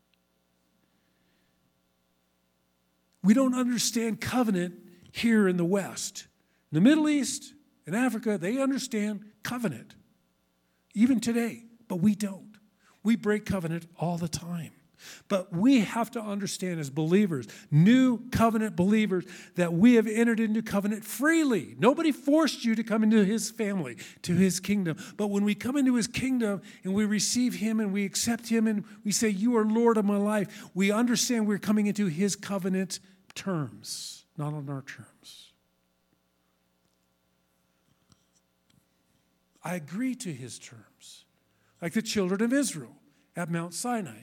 We 3.22 3.34
don't 3.34 3.54
understand 3.54 4.22
covenant 4.22 4.76
here 5.12 5.46
in 5.46 5.58
the 5.58 5.66
West. 5.66 6.28
In 6.72 6.76
the 6.76 6.88
Middle 6.88 7.10
East 7.10 7.52
in 7.86 7.94
Africa, 7.94 8.38
they 8.38 8.58
understand 8.58 9.20
covenant, 9.42 9.96
even 10.94 11.20
today, 11.20 11.64
but 11.88 11.96
we 11.96 12.14
don't. 12.14 12.56
We 13.02 13.16
break 13.16 13.44
covenant 13.44 13.86
all 13.98 14.16
the 14.16 14.28
time. 14.28 14.72
But 15.28 15.52
we 15.52 15.80
have 15.80 16.10
to 16.12 16.20
understand 16.20 16.80
as 16.80 16.90
believers, 16.90 17.46
new 17.70 18.28
covenant 18.30 18.76
believers, 18.76 19.24
that 19.56 19.72
we 19.72 19.94
have 19.94 20.06
entered 20.06 20.40
into 20.40 20.62
covenant 20.62 21.04
freely. 21.04 21.76
Nobody 21.78 22.12
forced 22.12 22.64
you 22.64 22.74
to 22.74 22.82
come 22.82 23.02
into 23.02 23.24
his 23.24 23.50
family, 23.50 23.96
to 24.22 24.34
his 24.34 24.60
kingdom. 24.60 24.96
But 25.16 25.28
when 25.28 25.44
we 25.44 25.54
come 25.54 25.76
into 25.76 25.94
his 25.94 26.06
kingdom 26.06 26.62
and 26.84 26.94
we 26.94 27.04
receive 27.04 27.54
him 27.54 27.80
and 27.80 27.92
we 27.92 28.04
accept 28.04 28.48
him 28.48 28.66
and 28.66 28.84
we 29.04 29.12
say, 29.12 29.28
You 29.28 29.56
are 29.56 29.64
Lord 29.64 29.96
of 29.96 30.04
my 30.04 30.16
life, 30.16 30.68
we 30.74 30.90
understand 30.90 31.46
we're 31.46 31.58
coming 31.58 31.86
into 31.86 32.06
his 32.06 32.36
covenant 32.36 33.00
terms, 33.34 34.24
not 34.36 34.52
on 34.52 34.68
our 34.68 34.82
terms. 34.82 35.52
I 39.62 39.74
agree 39.74 40.14
to 40.14 40.32
his 40.32 40.58
terms, 40.58 41.24
like 41.82 41.92
the 41.92 42.02
children 42.02 42.42
of 42.42 42.52
Israel 42.52 42.96
at 43.36 43.50
Mount 43.50 43.74
Sinai. 43.74 44.22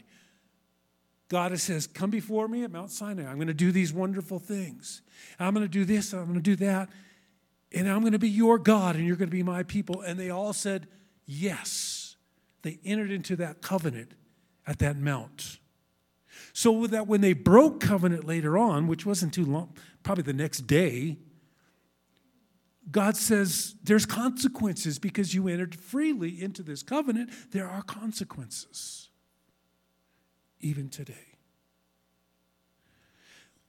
God 1.28 1.58
says, 1.60 1.88
Come 1.88 2.10
before 2.10 2.48
me 2.48 2.64
at 2.64 2.72
Mount 2.72 2.92
Sinai. 2.92 3.30
I'm 3.30 3.36
going 3.36 3.48
to 3.48 3.54
do 3.54 3.72
these 3.72 3.92
wonderful 3.92 4.40
things. 4.40 5.02
I'm 5.40 5.54
going 5.54 5.66
to 5.66 5.72
do 5.72 5.86
this, 5.86 6.14
I'm 6.14 6.26
going 6.26 6.36
to 6.36 6.42
do 6.42 6.56
that. 6.58 6.90
And 7.72 7.90
I'm 7.90 8.02
going 8.02 8.14
to 8.14 8.20
be 8.20 8.30
your 8.30 8.58
God, 8.58 8.96
and 8.96 9.06
you're 9.06 9.18
going 9.18 9.30
to 9.30 9.36
be 9.36 9.44
my 9.44 9.64
people. 9.64 10.02
And 10.02 10.20
they 10.20 10.30
all 10.30 10.54
said, 10.54 10.88
Yes. 11.26 12.16
They 12.62 12.80
entered 12.84 13.12
into 13.12 13.36
that 13.36 13.62
covenant 13.62 14.14
at 14.66 14.80
that 14.80 14.98
mount. 14.98 15.60
So 16.52 16.88
that 16.88 17.06
when 17.06 17.22
they 17.22 17.34
broke 17.34 17.80
covenant 17.80 18.24
later 18.26 18.58
on, 18.58 18.88
which 18.88 19.06
wasn't 19.06 19.36
too 19.36 19.46
long, 19.46 19.76
probably 20.02 20.24
the 20.24 20.34
next 20.34 20.62
day, 20.62 21.18
God 22.90 23.18
says 23.18 23.76
there's 23.84 24.08
consequences 24.08 24.98
because 24.98 25.36
you 25.36 25.48
entered 25.48 25.76
freely 25.76 26.42
into 26.42 26.64
this 26.64 26.82
covenant. 26.82 27.30
There 27.52 27.68
are 27.68 27.84
consequences 27.84 29.10
even 30.60 30.90
today. 30.90 31.36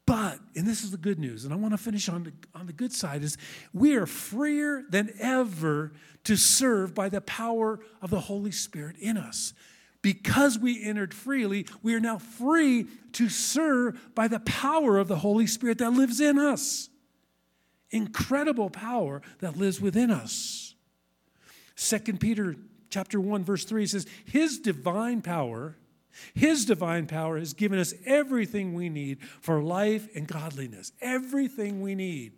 But, 0.07 0.39
and 0.55 0.64
this 0.64 0.84
is 0.84 0.93
the 0.93 0.97
good 0.97 1.18
news, 1.18 1.45
and 1.45 1.53
I 1.53 1.57
want 1.57 1.74
to 1.74 1.78
finish 1.78 2.09
on 2.09 2.22
the, 2.24 2.32
on 2.55 2.66
the 2.66 2.72
good 2.72 2.93
side, 2.93 3.24
is 3.24 3.37
we 3.74 3.97
are 3.97 4.07
freer 4.07 4.84
than 4.89 5.12
ever 5.20 5.93
to 6.24 6.37
serve 6.37 6.95
by 6.95 7.09
the 7.09 7.20
power 7.20 7.80
of 8.01 8.11
the 8.11 8.20
Holy 8.20 8.53
Spirit 8.53 8.97
in 8.99 9.16
us. 9.16 9.53
Because 10.03 10.61
we 10.61 10.84
entered 10.84 11.12
freely, 11.12 11.66
we 11.82 11.93
are 11.95 12.01
now 12.01 12.18
free 12.18 12.87
to 13.12 13.28
serve 13.28 14.14
by 14.14 14.28
the 14.28 14.39
power 14.41 14.99
of 14.99 15.09
the 15.09 15.16
Holy 15.16 15.49
Spirit 15.49 15.78
that 15.78 15.91
lives 15.91 16.20
in 16.20 16.39
us. 16.39 16.89
Incredible 17.91 18.70
power 18.70 19.22
that 19.41 19.57
lives 19.57 19.80
within 19.80 20.12
us. 20.12 20.76
2 21.76 21.99
Peter 22.14 22.55
chapter 22.91 23.20
1 23.20 23.43
verse 23.43 23.64
3 23.64 23.87
says, 23.87 24.07
"His 24.24 24.61
divine 24.61 25.22
power 25.22 25.76
his 26.35 26.64
divine 26.64 27.07
power 27.07 27.39
has 27.39 27.55
given 27.55 27.79
us 27.79 27.95
everything 28.05 28.75
we 28.75 28.89
need 28.89 29.23
for 29.41 29.62
life 29.62 30.09
and 30.14 30.27
godliness. 30.27 30.93
Everything 31.01 31.81
we 31.81 31.95
need. 31.95 32.33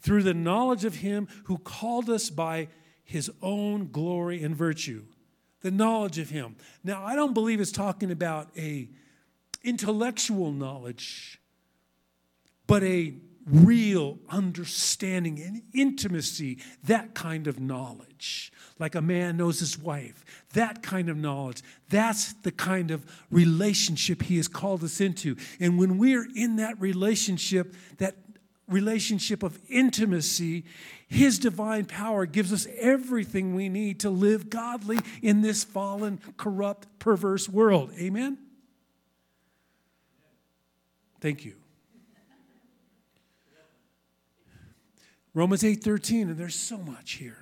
Through 0.00 0.22
the 0.22 0.34
knowledge 0.34 0.84
of 0.84 0.96
Him 0.96 1.28
who 1.44 1.58
called 1.58 2.08
us 2.08 2.30
by 2.30 2.68
His 3.04 3.30
own 3.42 3.90
glory 3.90 4.42
and 4.42 4.54
virtue. 4.54 5.04
The 5.62 5.70
knowledge 5.70 6.18
of 6.18 6.30
Him. 6.30 6.56
Now, 6.84 7.04
I 7.04 7.16
don't 7.16 7.34
believe 7.34 7.60
it's 7.60 7.72
talking 7.72 8.10
about 8.10 8.48
a 8.56 8.88
intellectual 9.64 10.52
knowledge, 10.52 11.40
but 12.66 12.84
a 12.84 13.14
real 13.46 14.18
understanding 14.28 15.40
and 15.40 15.62
intimacy, 15.72 16.58
that 16.84 17.14
kind 17.14 17.46
of 17.46 17.60
knowledge 17.60 18.52
like 18.78 18.94
a 18.94 19.02
man 19.02 19.36
knows 19.36 19.60
his 19.60 19.78
wife. 19.78 20.24
That 20.52 20.82
kind 20.82 21.08
of 21.08 21.16
knowledge. 21.16 21.62
That's 21.88 22.34
the 22.34 22.52
kind 22.52 22.90
of 22.90 23.04
relationship 23.30 24.22
he 24.22 24.36
has 24.36 24.48
called 24.48 24.84
us 24.84 25.00
into. 25.00 25.36
And 25.60 25.78
when 25.78 25.98
we're 25.98 26.26
in 26.34 26.56
that 26.56 26.80
relationship, 26.80 27.74
that 27.98 28.16
relationship 28.68 29.42
of 29.42 29.58
intimacy, 29.68 30.64
his 31.08 31.38
divine 31.38 31.86
power 31.86 32.26
gives 32.26 32.52
us 32.52 32.66
everything 32.78 33.54
we 33.54 33.68
need 33.68 34.00
to 34.00 34.10
live 34.10 34.50
godly 34.50 34.98
in 35.22 35.40
this 35.40 35.64
fallen, 35.64 36.20
corrupt, 36.36 36.86
perverse 36.98 37.48
world. 37.48 37.92
Amen? 37.98 38.38
Thank 41.20 41.44
you. 41.44 41.54
Romans 45.36 45.62
8:13 45.62 46.22
and 46.22 46.38
there's 46.38 46.54
so 46.54 46.78
much 46.78 47.12
here. 47.12 47.36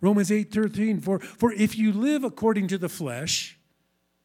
Romans 0.00 0.30
8:13, 0.30 1.02
for, 1.02 1.18
for 1.18 1.52
if 1.52 1.76
you 1.76 1.92
live 1.92 2.24
according 2.24 2.66
to 2.68 2.78
the 2.78 2.88
flesh, 2.88 3.58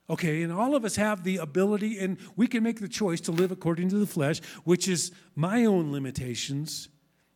okay, 0.09 0.41
and 0.41 0.53
all 0.53 0.76
of 0.76 0.86
us 0.86 0.95
have 0.95 1.26
the 1.26 1.36
ability 1.36 1.99
and 1.99 2.18
we 2.38 2.47
can 2.47 2.64
make 2.64 2.80
the 2.80 2.88
choice 2.88 3.20
to 3.22 3.34
live 3.34 3.51
according 3.51 3.89
to 3.89 3.97
the 3.97 4.07
flesh, 4.07 4.39
which 4.64 4.88
is 4.88 5.12
my 5.36 5.66
own 5.66 5.91
limitations, 5.91 6.88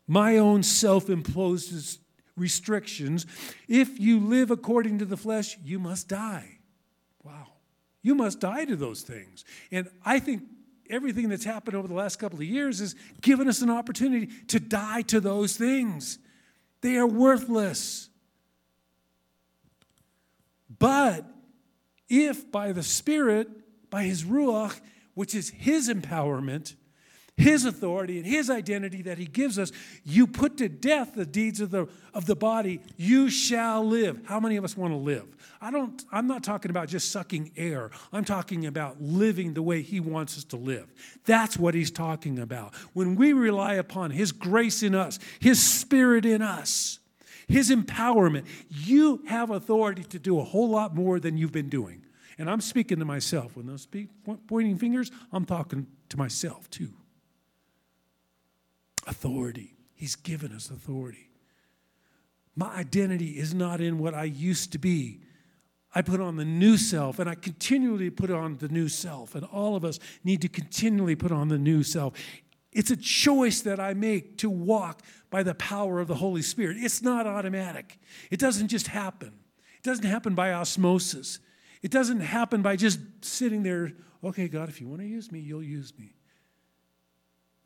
my 0.08 0.38
own 0.38 0.64
self 0.64 1.10
imposed 1.10 2.00
restrictions. 2.38 3.26
If 3.68 4.00
you 4.00 4.22
live 4.22 4.52
according 4.52 5.00
to 5.00 5.06
the 5.06 5.18
flesh, 5.18 5.58
you 5.62 5.78
must 5.78 6.08
die. 6.08 6.60
Wow. 7.22 7.48
You 8.02 8.16
must 8.16 8.40
die 8.40 8.64
to 8.64 8.78
those 8.78 9.02
things. 9.02 9.44
And 9.74 9.90
I 10.06 10.20
think 10.20 10.44
everything 10.90 11.30
that's 11.30 11.44
happened 11.44 11.76
over 11.76 11.88
the 11.88 11.94
last 11.94 12.18
couple 12.18 12.40
of 12.40 12.46
years 12.46 12.80
has 12.80 12.96
given 13.22 13.48
us 13.48 13.62
an 13.62 13.70
opportunity 13.70 14.28
to 14.48 14.60
die 14.60 15.02
to 15.04 15.20
those 15.20 15.58
things. 15.58 16.20
They 16.82 16.98
are 16.98 17.08
worthless. 17.08 18.10
But 20.80 21.26
if 22.10 22.52
by 22.52 22.72
the 22.72 22.84
Spirit, 22.84 23.50
by 23.90 24.04
His 24.04 24.24
Ruach, 24.24 24.80
which 25.14 25.34
is 25.34 25.50
His 25.50 25.90
empowerment, 25.90 26.76
His 27.38 27.66
authority, 27.66 28.18
and 28.18 28.26
His 28.26 28.50
identity 28.50 29.02
that 29.04 29.18
He 29.18 29.26
gives 29.26 29.60
us, 29.60 29.72
you 30.04 30.26
put 30.26 30.58
to 30.58 30.70
death 30.70 31.16
the 31.16 31.26
deeds 31.26 31.60
of 31.60 31.70
the, 31.70 31.88
of 32.14 32.26
the 32.26 32.36
body, 32.36 32.82
you 32.96 33.30
shall 33.30 33.86
live. 33.86 34.22
How 34.26 34.40
many 34.40 34.56
of 34.56 34.64
us 34.64 34.78
want 34.78 34.94
to 34.94 34.98
live? 34.98 35.26
I 35.60 35.70
don't, 35.70 36.02
I'm 36.12 36.28
not 36.28 36.44
talking 36.44 36.72
about 36.72 36.88
just 36.88 37.12
sucking 37.12 37.52
air. 37.58 37.92
I'm 38.14 38.24
talking 38.24 38.66
about 38.66 39.02
living 39.02 39.54
the 39.54 39.62
way 39.62 39.82
He 39.82 40.00
wants 40.00 40.38
us 40.38 40.46
to 40.46 40.56
live. 40.56 40.94
That's 41.26 41.58
what 41.58 41.74
He's 41.74 41.92
talking 41.92 42.40
about. 42.40 42.74
When 42.94 43.16
we 43.16 43.34
rely 43.34 43.74
upon 43.74 44.12
His 44.12 44.32
grace 44.32 44.82
in 44.82 44.96
us, 44.96 45.20
His 45.40 45.62
Spirit 45.62 46.26
in 46.26 46.42
us, 46.42 47.00
his 47.48 47.70
empowerment. 47.70 48.46
You 48.70 49.22
have 49.28 49.52
authority 49.52 50.04
to 50.06 50.20
do 50.20 50.40
a 50.40 50.44
whole 50.44 50.70
lot 50.70 50.96
more 50.96 51.20
than 51.20 51.38
you've 51.38 51.52
been 51.52 51.70
doing. 51.70 52.04
And 52.38 52.50
I'm 52.50 52.62
speaking 52.62 53.00
to 53.00 53.06
myself. 53.06 53.56
When 53.56 53.66
those 53.68 53.88
pointing 54.48 54.78
fingers, 54.78 55.12
I'm 55.32 55.46
talking 55.46 55.88
to 56.10 56.18
myself 56.18 56.70
too. 56.70 56.92
Authority. 59.08 59.76
He's 59.94 60.16
given 60.16 60.52
us 60.52 60.70
authority. 60.70 61.30
My 62.56 62.74
identity 62.76 63.38
is 63.38 63.54
not 63.54 63.82
in 63.82 64.00
what 64.00 64.14
I 64.14 64.24
used 64.24 64.72
to 64.72 64.78
be. 64.78 65.22
I 65.94 66.02
put 66.02 66.20
on 66.20 66.36
the 66.36 66.46
new 66.46 66.78
self, 66.78 67.20
and 67.20 67.30
I 67.30 67.36
continually 67.36 68.10
put 68.10 68.30
on 68.30 68.58
the 68.58 68.68
new 68.68 68.90
self. 68.90 69.36
And 69.36 69.46
all 69.46 69.76
of 69.76 69.86
us 69.86 70.00
need 70.24 70.42
to 70.42 70.50
continually 70.50 71.16
put 71.16 71.32
on 71.32 71.48
the 71.48 71.58
new 71.58 71.84
self. 71.84 72.14
It's 72.74 72.92
a 72.92 72.98
choice 72.98 73.62
that 73.62 73.80
I 73.80 73.94
make 73.94 74.38
to 74.40 74.50
walk 74.50 75.02
by 75.30 75.44
the 75.44 75.56
power 75.56 76.02
of 76.02 76.08
the 76.08 76.16
Holy 76.16 76.42
Spirit. 76.42 76.76
It's 76.78 77.02
not 77.02 77.26
automatic. 77.26 77.98
It 78.30 78.40
doesn't 78.40 78.68
just 78.68 78.88
happen. 78.88 79.34
It 79.78 79.84
doesn't 79.84 80.06
happen 80.06 80.36
by 80.36 80.52
osmosis. 80.52 81.40
It 81.82 81.92
doesn't 81.92 82.22
happen 82.22 82.62
by 82.62 82.76
just 82.76 83.00
sitting 83.22 83.64
there, 83.64 83.94
okay, 84.24 84.50
God, 84.50 84.68
if 84.68 84.82
you 84.82 84.88
want 84.88 85.02
to 85.02 85.08
use 85.08 85.32
me, 85.32 85.40
you'll 85.40 85.64
use 85.64 85.94
me. 85.98 86.15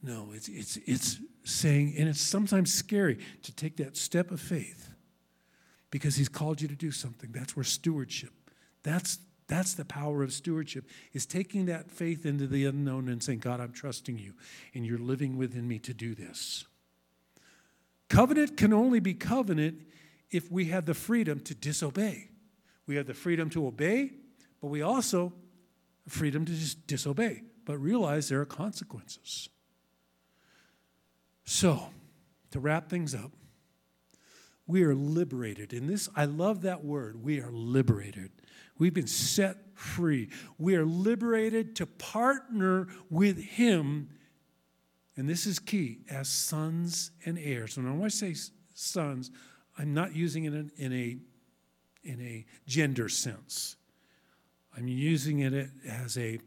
No, 0.01 0.29
it's, 0.33 0.47
it's, 0.47 0.77
it's 0.85 1.19
saying, 1.43 1.95
and 1.97 2.07
it's 2.07 2.21
sometimes 2.21 2.73
scary 2.73 3.19
to 3.43 3.51
take 3.53 3.77
that 3.77 3.97
step 3.97 4.31
of 4.31 4.39
faith 4.39 4.89
because 5.91 6.15
He's 6.15 6.29
called 6.29 6.61
you 6.61 6.67
to 6.67 6.75
do 6.75 6.91
something. 6.91 7.31
That's 7.33 7.55
where 7.55 7.65
stewardship, 7.65 8.31
that's, 8.81 9.19
that's 9.47 9.73
the 9.73 9.83
power 9.83 10.23
of 10.23 10.31
stewardship, 10.31 10.85
is 11.11 11.25
taking 11.25 11.65
that 11.65 11.91
faith 11.91 12.25
into 12.25 12.47
the 12.47 12.65
unknown 12.65 13.09
and 13.09 13.21
saying, 13.21 13.39
God, 13.39 13.59
I'm 13.59 13.73
trusting 13.73 14.17
you, 14.17 14.33
and 14.73 14.85
you're 14.85 14.99
living 14.99 15.37
within 15.37 15.67
me 15.67 15.79
to 15.79 15.93
do 15.93 16.15
this. 16.15 16.65
Covenant 18.09 18.57
can 18.57 18.73
only 18.73 18.99
be 18.99 19.13
covenant 19.13 19.81
if 20.31 20.49
we 20.51 20.65
have 20.65 20.85
the 20.85 20.93
freedom 20.93 21.39
to 21.41 21.53
disobey. 21.53 22.29
We 22.87 22.95
have 22.95 23.05
the 23.05 23.13
freedom 23.13 23.49
to 23.51 23.67
obey, 23.67 24.11
but 24.61 24.67
we 24.67 24.81
also 24.81 25.33
have 26.05 26.13
freedom 26.13 26.45
to 26.45 26.51
just 26.53 26.87
disobey, 26.87 27.43
but 27.65 27.77
realize 27.77 28.29
there 28.29 28.41
are 28.41 28.45
consequences. 28.45 29.49
So, 31.51 31.89
to 32.51 32.59
wrap 32.59 32.91
things 32.91 33.15
up, 33.15 33.31
we 34.67 34.83
are 34.83 34.93
liberated. 34.93 35.73
In 35.73 35.87
this, 35.87 36.07
I 36.15 36.25
love 36.25 36.61
that 36.61 36.85
word. 36.85 37.23
We 37.23 37.41
are 37.41 37.49
liberated. 37.49 38.29
We've 38.77 38.93
been 38.93 39.07
set 39.07 39.57
free. 39.73 40.29
We 40.59 40.75
are 40.75 40.85
liberated 40.85 41.75
to 41.77 41.87
partner 41.87 42.87
with 43.09 43.43
Him. 43.43 44.09
And 45.17 45.27
this 45.27 45.47
is 45.47 45.57
key 45.57 46.01
as 46.07 46.29
sons 46.29 47.09
and 47.25 47.39
heirs. 47.39 47.77
And 47.77 47.91
when 47.97 48.05
I 48.05 48.09
say 48.09 48.35
sons, 48.75 49.31
I'm 49.75 49.91
not 49.91 50.15
using 50.15 50.43
it 50.43 50.53
in, 50.53 50.71
in 50.77 50.93
a, 50.93 51.17
in 52.03 52.21
a 52.21 52.45
gender 52.67 53.09
sense. 53.09 53.75
I'm 54.77 54.87
using 54.87 55.39
it 55.39 55.71
as 55.89 56.15
a, 56.15 56.37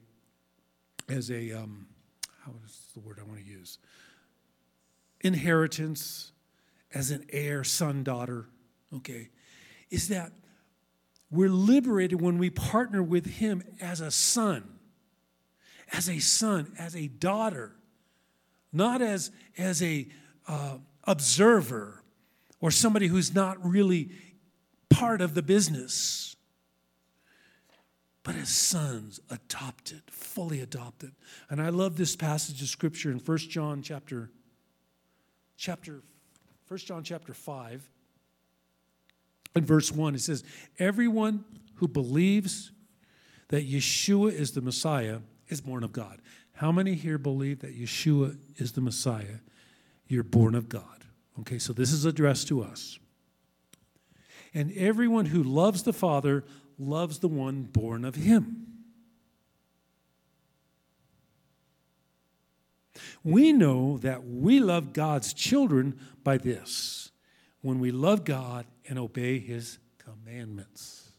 as 1.08 1.28
a 1.32 1.50
um, 1.50 1.88
how 2.44 2.52
is 2.64 2.86
the 2.94 3.00
word 3.00 3.18
I 3.20 3.24
want 3.24 3.40
to 3.40 3.44
use? 3.44 3.78
Inheritance 5.22 6.32
as 6.92 7.10
an 7.10 7.24
heir, 7.30 7.64
son, 7.64 8.02
daughter, 8.02 8.46
okay, 8.94 9.30
is 9.90 10.08
that 10.08 10.32
we're 11.30 11.48
liberated 11.48 12.20
when 12.20 12.38
we 12.38 12.50
partner 12.50 13.02
with 13.02 13.26
Him 13.26 13.62
as 13.80 14.00
a 14.00 14.10
son, 14.10 14.78
as 15.92 16.08
a 16.08 16.18
son, 16.18 16.72
as 16.78 16.94
a 16.94 17.08
daughter, 17.08 17.74
not 18.72 19.00
as, 19.00 19.30
as 19.56 19.82
a 19.82 20.08
uh, 20.46 20.76
observer 21.04 22.02
or 22.60 22.70
somebody 22.70 23.06
who's 23.06 23.34
not 23.34 23.64
really 23.64 24.10
part 24.90 25.20
of 25.20 25.34
the 25.34 25.42
business 25.42 26.36
but 28.24 28.36
as 28.36 28.48
sons 28.48 29.20
adopted 29.30 30.02
fully 30.10 30.60
adopted. 30.60 31.12
And 31.50 31.60
i 31.60 31.70
love 31.70 31.96
this 31.96 32.14
passage 32.14 32.62
of 32.62 32.68
scripture 32.68 33.10
in 33.10 33.18
1 33.18 33.38
john 33.38 33.82
chapter 33.82 34.30
chapter 35.62 36.02
1 36.66 36.78
John 36.78 37.04
chapter 37.04 37.32
5 37.32 37.88
in 39.54 39.64
verse 39.64 39.92
1 39.92 40.16
it 40.16 40.20
says 40.20 40.42
everyone 40.80 41.44
who 41.76 41.86
believes 41.86 42.72
that 43.46 43.70
Yeshua 43.70 44.32
is 44.32 44.50
the 44.52 44.60
Messiah 44.60 45.18
is 45.46 45.60
born 45.60 45.84
of 45.84 45.92
God. 45.92 46.20
How 46.54 46.72
many 46.72 46.94
here 46.94 47.16
believe 47.16 47.60
that 47.60 47.78
Yeshua 47.78 48.36
is 48.56 48.72
the 48.72 48.80
Messiah? 48.80 49.38
You're 50.08 50.24
born 50.24 50.56
of 50.56 50.68
God. 50.68 51.04
Okay, 51.40 51.58
so 51.58 51.72
this 51.72 51.92
is 51.92 52.04
addressed 52.06 52.48
to 52.48 52.62
us. 52.62 52.98
And 54.54 54.72
everyone 54.76 55.26
who 55.26 55.44
loves 55.44 55.84
the 55.84 55.92
Father 55.92 56.44
loves 56.76 57.20
the 57.20 57.28
one 57.28 57.62
born 57.62 58.04
of 58.04 58.16
him. 58.16 58.71
We 63.24 63.52
know 63.52 63.98
that 63.98 64.24
we 64.26 64.60
love 64.60 64.92
God's 64.92 65.32
children 65.32 65.98
by 66.22 66.38
this 66.38 67.10
when 67.60 67.78
we 67.78 67.90
love 67.90 68.24
God 68.24 68.66
and 68.88 68.98
obey 68.98 69.38
his 69.38 69.78
commandments. 69.98 71.10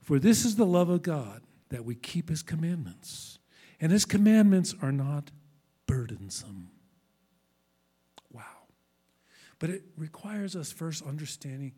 For 0.00 0.18
this 0.18 0.44
is 0.44 0.56
the 0.56 0.64
love 0.64 0.88
of 0.88 1.02
God, 1.02 1.42
that 1.68 1.84
we 1.84 1.94
keep 1.94 2.30
his 2.30 2.42
commandments. 2.42 3.38
And 3.80 3.92
his 3.92 4.06
commandments 4.06 4.74
are 4.80 4.92
not 4.92 5.30
burdensome. 5.86 6.70
Wow. 8.32 8.42
But 9.58 9.70
it 9.70 9.82
requires 9.96 10.56
us 10.56 10.72
first 10.72 11.04
understanding 11.04 11.74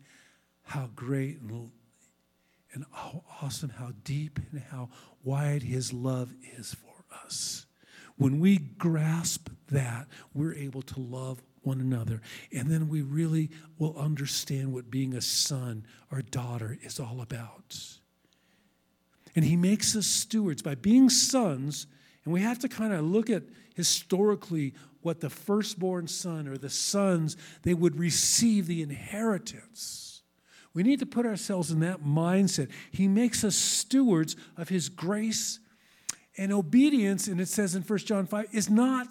how 0.63 0.89
great 0.95 1.41
and, 1.41 1.71
and 2.73 2.85
how 2.91 3.23
awesome, 3.41 3.69
how 3.69 3.91
deep, 4.03 4.39
and 4.51 4.61
how 4.61 4.89
wide 5.23 5.63
his 5.63 5.91
love 5.91 6.33
is 6.57 6.73
for 6.73 6.90
us. 7.11 7.65
When 8.17 8.39
we 8.39 8.57
grasp 8.57 9.49
that, 9.69 10.07
we're 10.33 10.53
able 10.53 10.81
to 10.83 10.99
love 10.99 11.41
one 11.63 11.79
another. 11.79 12.21
And 12.53 12.69
then 12.69 12.89
we 12.89 13.01
really 13.01 13.49
will 13.77 13.97
understand 13.97 14.73
what 14.73 14.91
being 14.91 15.13
a 15.13 15.21
son 15.21 15.85
or 16.11 16.21
daughter 16.21 16.77
is 16.81 16.99
all 16.99 17.21
about. 17.21 17.79
And 19.35 19.45
he 19.45 19.55
makes 19.55 19.95
us 19.95 20.07
stewards 20.07 20.61
by 20.61 20.75
being 20.75 21.09
sons, 21.09 21.87
and 22.25 22.33
we 22.33 22.41
have 22.41 22.59
to 22.59 22.69
kind 22.69 22.93
of 22.93 23.05
look 23.05 23.29
at 23.29 23.43
historically 23.75 24.73
what 25.01 25.21
the 25.21 25.29
firstborn 25.29 26.07
son 26.07 26.47
or 26.47 26.57
the 26.57 26.69
sons 26.69 27.37
they 27.63 27.73
would 27.73 27.97
receive 27.97 28.67
the 28.67 28.81
inheritance. 28.81 30.21
We 30.73 30.83
need 30.83 30.99
to 30.99 31.05
put 31.05 31.25
ourselves 31.25 31.71
in 31.71 31.79
that 31.81 32.03
mindset. 32.03 32.69
He 32.91 33.07
makes 33.07 33.43
us 33.43 33.55
stewards 33.55 34.35
of 34.57 34.69
his 34.69 34.89
grace 34.89 35.59
and 36.37 36.51
obedience, 36.53 37.27
and 37.27 37.41
it 37.41 37.47
says 37.47 37.75
in 37.75 37.81
1 37.81 37.99
John 37.99 38.25
5, 38.25 38.47
is 38.51 38.69
not 38.69 39.07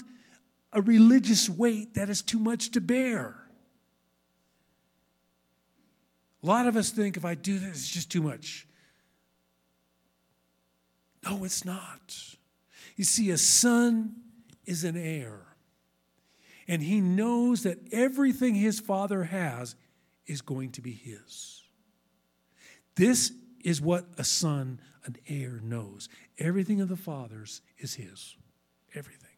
a 0.73 0.81
religious 0.81 1.49
weight 1.49 1.95
that 1.95 2.09
is 2.09 2.23
too 2.23 2.39
much 2.39 2.71
to 2.73 2.81
bear. 2.81 3.37
A 6.43 6.47
lot 6.47 6.67
of 6.67 6.77
us 6.77 6.91
think 6.91 7.17
if 7.17 7.25
I 7.25 7.35
do 7.35 7.59
this, 7.59 7.79
it's 7.79 7.89
just 7.89 8.11
too 8.11 8.23
much. 8.23 8.67
No, 11.25 11.45
it's 11.45 11.65
not. 11.65 12.37
You 12.97 13.05
see, 13.05 13.31
a 13.31 13.39
son 13.39 14.15
is 14.65 14.85
an 14.85 14.97
heir, 14.97 15.41
and 16.67 16.83
he 16.83 17.01
knows 17.01 17.65
that 17.65 17.79
everything 17.93 18.55
his 18.55 18.81
father 18.81 19.25
has 19.25 19.75
is 20.27 20.41
going 20.41 20.71
to 20.73 20.81
be 20.81 20.93
his. 20.93 21.63
This 22.95 23.33
is 23.63 23.81
what 23.81 24.07
a 24.17 24.25
son, 24.25 24.81
an 25.05 25.17
heir, 25.29 25.61
knows. 25.63 26.09
Everything 26.39 26.81
of 26.81 26.89
the 26.89 26.97
Father's 26.97 27.63
is 27.79 27.95
his. 27.95 28.37
Everything. 28.95 29.31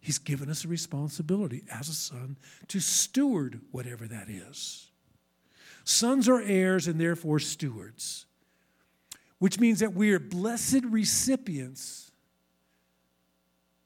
He's 0.00 0.18
given 0.18 0.50
us 0.50 0.64
a 0.64 0.68
responsibility 0.68 1.62
as 1.72 1.88
a 1.88 1.94
son 1.94 2.36
to 2.68 2.80
steward 2.80 3.62
whatever 3.70 4.06
that 4.06 4.28
is. 4.28 4.90
Sons 5.84 6.28
are 6.28 6.42
heirs 6.42 6.86
and 6.86 7.00
therefore 7.00 7.38
stewards, 7.38 8.26
which 9.38 9.58
means 9.58 9.80
that 9.80 9.94
we 9.94 10.12
are 10.12 10.18
blessed 10.18 10.84
recipients. 10.84 12.10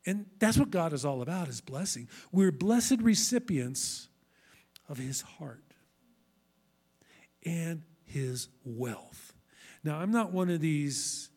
And 0.06 0.26
that's 0.38 0.58
what 0.58 0.70
God 0.70 0.92
is 0.92 1.04
all 1.04 1.22
about, 1.22 1.48
is 1.48 1.60
blessing. 1.60 2.08
We're 2.32 2.52
blessed 2.52 3.00
recipients 3.00 4.08
of 4.88 4.98
his 4.98 5.20
heart 5.20 5.62
and 7.44 7.82
his 8.04 8.48
wealth. 8.64 9.27
Now, 9.88 10.00
I'm 10.00 10.10
not 10.10 10.32
one 10.32 10.50
of 10.50 10.60
these 10.60 11.30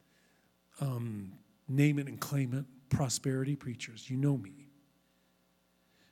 um, 0.82 1.32
name 1.70 1.98
it 2.00 2.08
and 2.08 2.20
claim 2.20 2.54
it 2.54 2.66
prosperity 2.90 3.56
preachers. 3.56 4.10
You 4.10 4.18
know 4.18 4.36
me. 4.36 4.68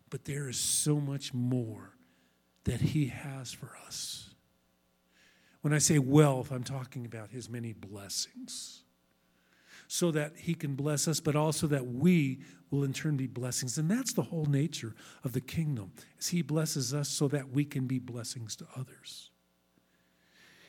But 0.10 0.24
there 0.24 0.48
is 0.48 0.58
so 0.58 1.02
much 1.02 1.34
more 1.34 1.92
that 2.64 2.80
he 2.80 3.08
has 3.08 3.52
for 3.52 3.74
us. 3.86 4.30
When 5.64 5.74
I 5.74 5.80
say 5.80 6.00
wealth, 6.00 6.50
I'm 6.50 6.64
talking 6.64 7.06
about 7.06 7.30
his 7.30 7.50
many 7.50 7.74
blessings. 7.74 8.84
So 9.90 10.10
that 10.12 10.38
he 10.38 10.54
can 10.54 10.76
bless 10.76 11.10
us, 11.10 11.20
but 11.20 11.36
also 11.36 11.68
that 11.68 11.88
we 11.88 12.40
will 12.72 12.86
in 12.86 12.94
turn 12.94 13.18
be 13.18 13.28
blessings. 13.28 13.78
And 13.78 13.92
that's 13.92 14.14
the 14.14 14.22
whole 14.22 14.46
nature 14.46 14.96
of 15.26 15.34
the 15.34 15.42
kingdom, 15.42 15.92
is 16.18 16.30
he 16.30 16.42
blesses 16.42 16.94
us 16.94 17.10
so 17.10 17.28
that 17.28 17.50
we 17.50 17.66
can 17.66 17.86
be 17.86 18.00
blessings 18.00 18.56
to 18.56 18.68
others. 18.78 19.30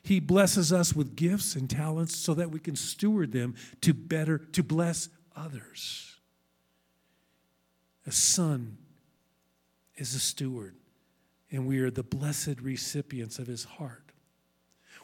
He 0.03 0.21
blesses 0.21 0.73
us 0.73 0.95
with 0.95 1.17
gifts 1.17 1.55
and 1.55 1.69
talents 1.69 2.17
so 2.17 2.35
that 2.35 2.51
we 2.51 2.59
can 2.59 2.77
steward 2.77 3.33
them 3.33 3.55
to 3.83 3.93
better, 3.93 4.39
to 4.39 4.63
bless 4.63 5.09
others. 5.37 6.17
A 8.07 8.13
son 8.13 8.79
is 9.97 10.15
a 10.15 10.21
steward, 10.21 10.75
and 11.51 11.67
we 11.67 11.81
are 11.81 11.91
the 11.91 12.03
blessed 12.03 12.61
recipients 12.61 13.39
of 13.39 13.47
his 13.47 13.65
heart. 13.65 14.13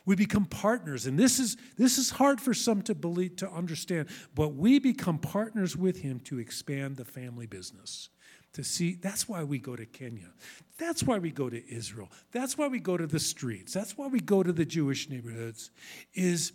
We 0.07 0.17
become 0.17 0.47
partners, 0.47 1.07
and 1.07 1.19
this 1.19 1.39
is 1.41 1.57
this 1.77 1.99
is 1.99 2.11
hard 2.11 2.41
for 2.41 2.55
some 2.55 2.81
to 2.83 2.95
believe 2.95 3.37
to 3.37 3.51
understand, 3.51 4.09
but 4.35 4.55
we 4.55 4.79
become 4.79 5.19
partners 5.19 5.77
with 5.77 6.01
him 6.01 6.21
to 6.21 6.39
expand 6.39 6.97
the 6.97 7.05
family 7.05 7.47
business. 7.47 8.09
To 8.57 8.65
see 8.65 8.95
that's 8.95 9.29
why 9.29 9.45
we 9.45 9.59
go 9.59 9.77
to 9.77 9.85
Kenya. 9.85 10.31
That's 10.79 11.03
why 11.03 11.19
we 11.19 11.31
go 11.31 11.51
to 11.51 11.63
Israel. 11.71 12.09
That's 12.33 12.57
why 12.57 12.69
we 12.69 12.81
go 12.81 12.97
to 12.97 13.07
the 13.07 13.21
streets. 13.21 13.75
That's 13.75 13.99
why 13.99 14.07
we 14.07 14.19
go 14.19 14.43
to 14.43 14.51
the 14.51 14.65
Jewish 14.65 15.11
neighborhoods 15.11 15.71
is 16.15 16.55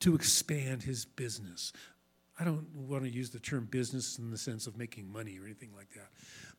to 0.00 0.14
expand 0.14 0.84
his 0.84 1.04
business. 1.04 1.74
I 2.40 2.44
don't 2.44 2.66
want 2.74 3.04
to 3.04 3.10
use 3.10 3.28
the 3.28 3.38
term 3.38 3.66
business 3.66 4.18
in 4.18 4.30
the 4.30 4.38
sense 4.38 4.66
of 4.66 4.78
making 4.78 5.12
money 5.12 5.38
or 5.38 5.44
anything 5.44 5.74
like 5.76 5.90
that. 5.90 6.08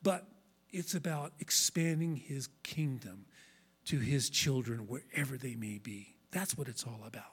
But 0.04 0.28
it's 0.70 0.94
about 0.94 1.34
expanding 1.40 2.16
his 2.16 2.48
kingdom 2.62 3.26
to 3.86 3.98
his 3.98 4.30
children 4.30 4.86
wherever 4.86 5.36
they 5.36 5.56
may 5.56 5.80
be. 5.80 6.16
That's 6.30 6.56
what 6.56 6.68
it's 6.68 6.84
all 6.84 7.02
about 7.08 7.24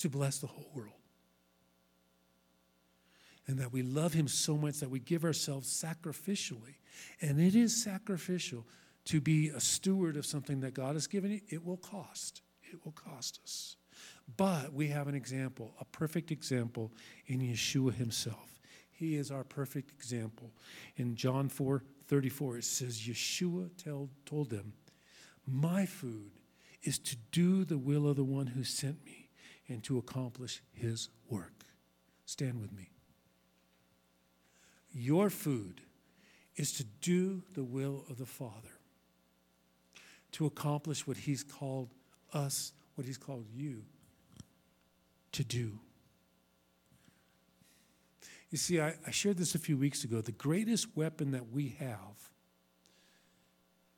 to 0.00 0.10
bless 0.10 0.38
the 0.38 0.48
whole 0.48 0.68
world. 0.74 0.97
And 3.48 3.58
that 3.58 3.72
we 3.72 3.82
love 3.82 4.12
him 4.12 4.28
so 4.28 4.56
much 4.56 4.78
that 4.80 4.90
we 4.90 5.00
give 5.00 5.24
ourselves 5.24 5.68
sacrificially. 5.68 6.76
And 7.20 7.40
it 7.40 7.56
is 7.56 7.82
sacrificial 7.82 8.66
to 9.06 9.20
be 9.20 9.48
a 9.48 9.58
steward 9.58 10.16
of 10.16 10.26
something 10.26 10.60
that 10.60 10.74
God 10.74 10.94
has 10.94 11.06
given 11.06 11.30
you. 11.30 11.40
It 11.48 11.64
will 11.64 11.78
cost. 11.78 12.42
It 12.70 12.84
will 12.84 12.92
cost 12.92 13.40
us. 13.42 13.76
But 14.36 14.72
we 14.72 14.88
have 14.88 15.08
an 15.08 15.14
example, 15.14 15.72
a 15.80 15.84
perfect 15.86 16.30
example 16.30 16.92
in 17.26 17.40
Yeshua 17.40 17.94
himself. 17.94 18.60
He 18.90 19.16
is 19.16 19.30
our 19.30 19.44
perfect 19.44 19.92
example. 19.92 20.50
In 20.96 21.16
John 21.16 21.48
4 21.48 21.82
34, 22.08 22.58
it 22.58 22.64
says, 22.64 23.00
Yeshua 23.00 23.70
tell, 23.82 24.08
told 24.24 24.50
them, 24.50 24.72
My 25.46 25.86
food 25.86 26.32
is 26.82 26.98
to 27.00 27.16
do 27.32 27.64
the 27.64 27.78
will 27.78 28.08
of 28.08 28.16
the 28.16 28.24
one 28.24 28.46
who 28.46 28.64
sent 28.64 29.04
me 29.04 29.28
and 29.68 29.82
to 29.84 29.98
accomplish 29.98 30.62
his 30.72 31.10
work. 31.28 31.64
Stand 32.24 32.60
with 32.60 32.72
me. 32.72 32.90
Your 34.98 35.30
food 35.30 35.80
is 36.56 36.72
to 36.72 36.84
do 37.00 37.42
the 37.54 37.62
will 37.62 38.04
of 38.10 38.18
the 38.18 38.26
Father, 38.26 38.80
to 40.32 40.44
accomplish 40.44 41.06
what 41.06 41.16
he's 41.16 41.44
called 41.44 41.94
us, 42.34 42.72
what 42.96 43.06
he's 43.06 43.16
called 43.16 43.46
you 43.54 43.84
to 45.30 45.44
do. 45.44 45.78
You 48.50 48.58
see, 48.58 48.80
I, 48.80 48.96
I, 49.06 49.12
shared 49.12 49.36
this 49.36 49.54
a 49.54 49.58
few 49.58 49.76
weeks 49.76 50.02
ago. 50.02 50.20
The 50.20 50.32
greatest 50.32 50.96
weapon 50.96 51.30
that 51.30 51.52
we 51.52 51.76
have 51.78 52.32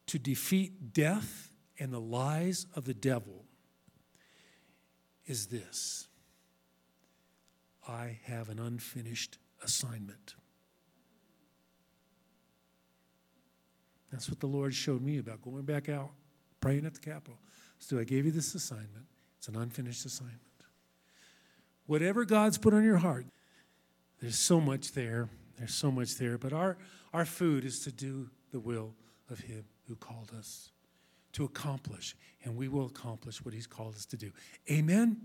to 0.09 0.19
defeat 0.19 0.93
death 0.93 1.51
and 1.79 1.93
the 1.93 2.01
lies 2.01 2.67
of 2.75 2.85
the 2.85 2.95
devil 2.95 3.45
is 5.25 5.47
this 5.47 6.09
I 7.89 8.19
have 8.25 8.51
an 8.51 8.59
unfinished 8.59 9.39
assignment. 9.63 10.35
That's 14.11 14.29
what 14.29 14.41
the 14.41 14.47
Lord 14.47 14.75
showed 14.75 15.03
me 15.03 15.19
about 15.19 15.43
going 15.43 15.63
back 15.63 15.89
out, 15.89 16.11
praying 16.61 16.87
at 16.87 16.95
the 16.95 17.01
Capitol. 17.01 17.39
So 17.79 17.99
I 17.99 18.05
gave 18.05 18.27
you 18.27 18.33
this 18.33 18.55
assignment. 18.55 19.07
It's 19.39 19.49
an 19.49 19.57
unfinished 19.57 20.05
assignment. 20.05 20.41
Whatever 21.87 22.25
God's 22.25 22.59
put 22.59 22.75
on 22.75 22.85
your 22.85 22.99
heart, 22.99 23.27
there's 24.21 24.39
so 24.39 24.61
much 24.61 24.93
there. 24.93 25.29
There's 25.59 25.75
so 25.75 25.91
much 25.91 26.17
there. 26.17 26.39
But 26.39 26.53
our, 26.53 26.77
our 27.13 27.25
food 27.25 27.65
is 27.65 27.81
to 27.81 27.93
do 27.93 28.31
the 28.53 28.61
will 28.61 28.95
of 29.31 29.41
Him 29.41 29.65
who 29.89 29.97
called 29.97 30.31
us 30.39 30.71
to 31.33 31.45
accomplish, 31.45 32.17
and 32.45 32.57
we 32.57 32.69
will 32.69 32.87
accomplish 32.87 33.45
what 33.45 33.55
He's 33.55 33.67
called 33.67 33.95
us 33.95 34.05
to 34.07 34.17
do. 34.17 34.31
Amen. 34.71 35.17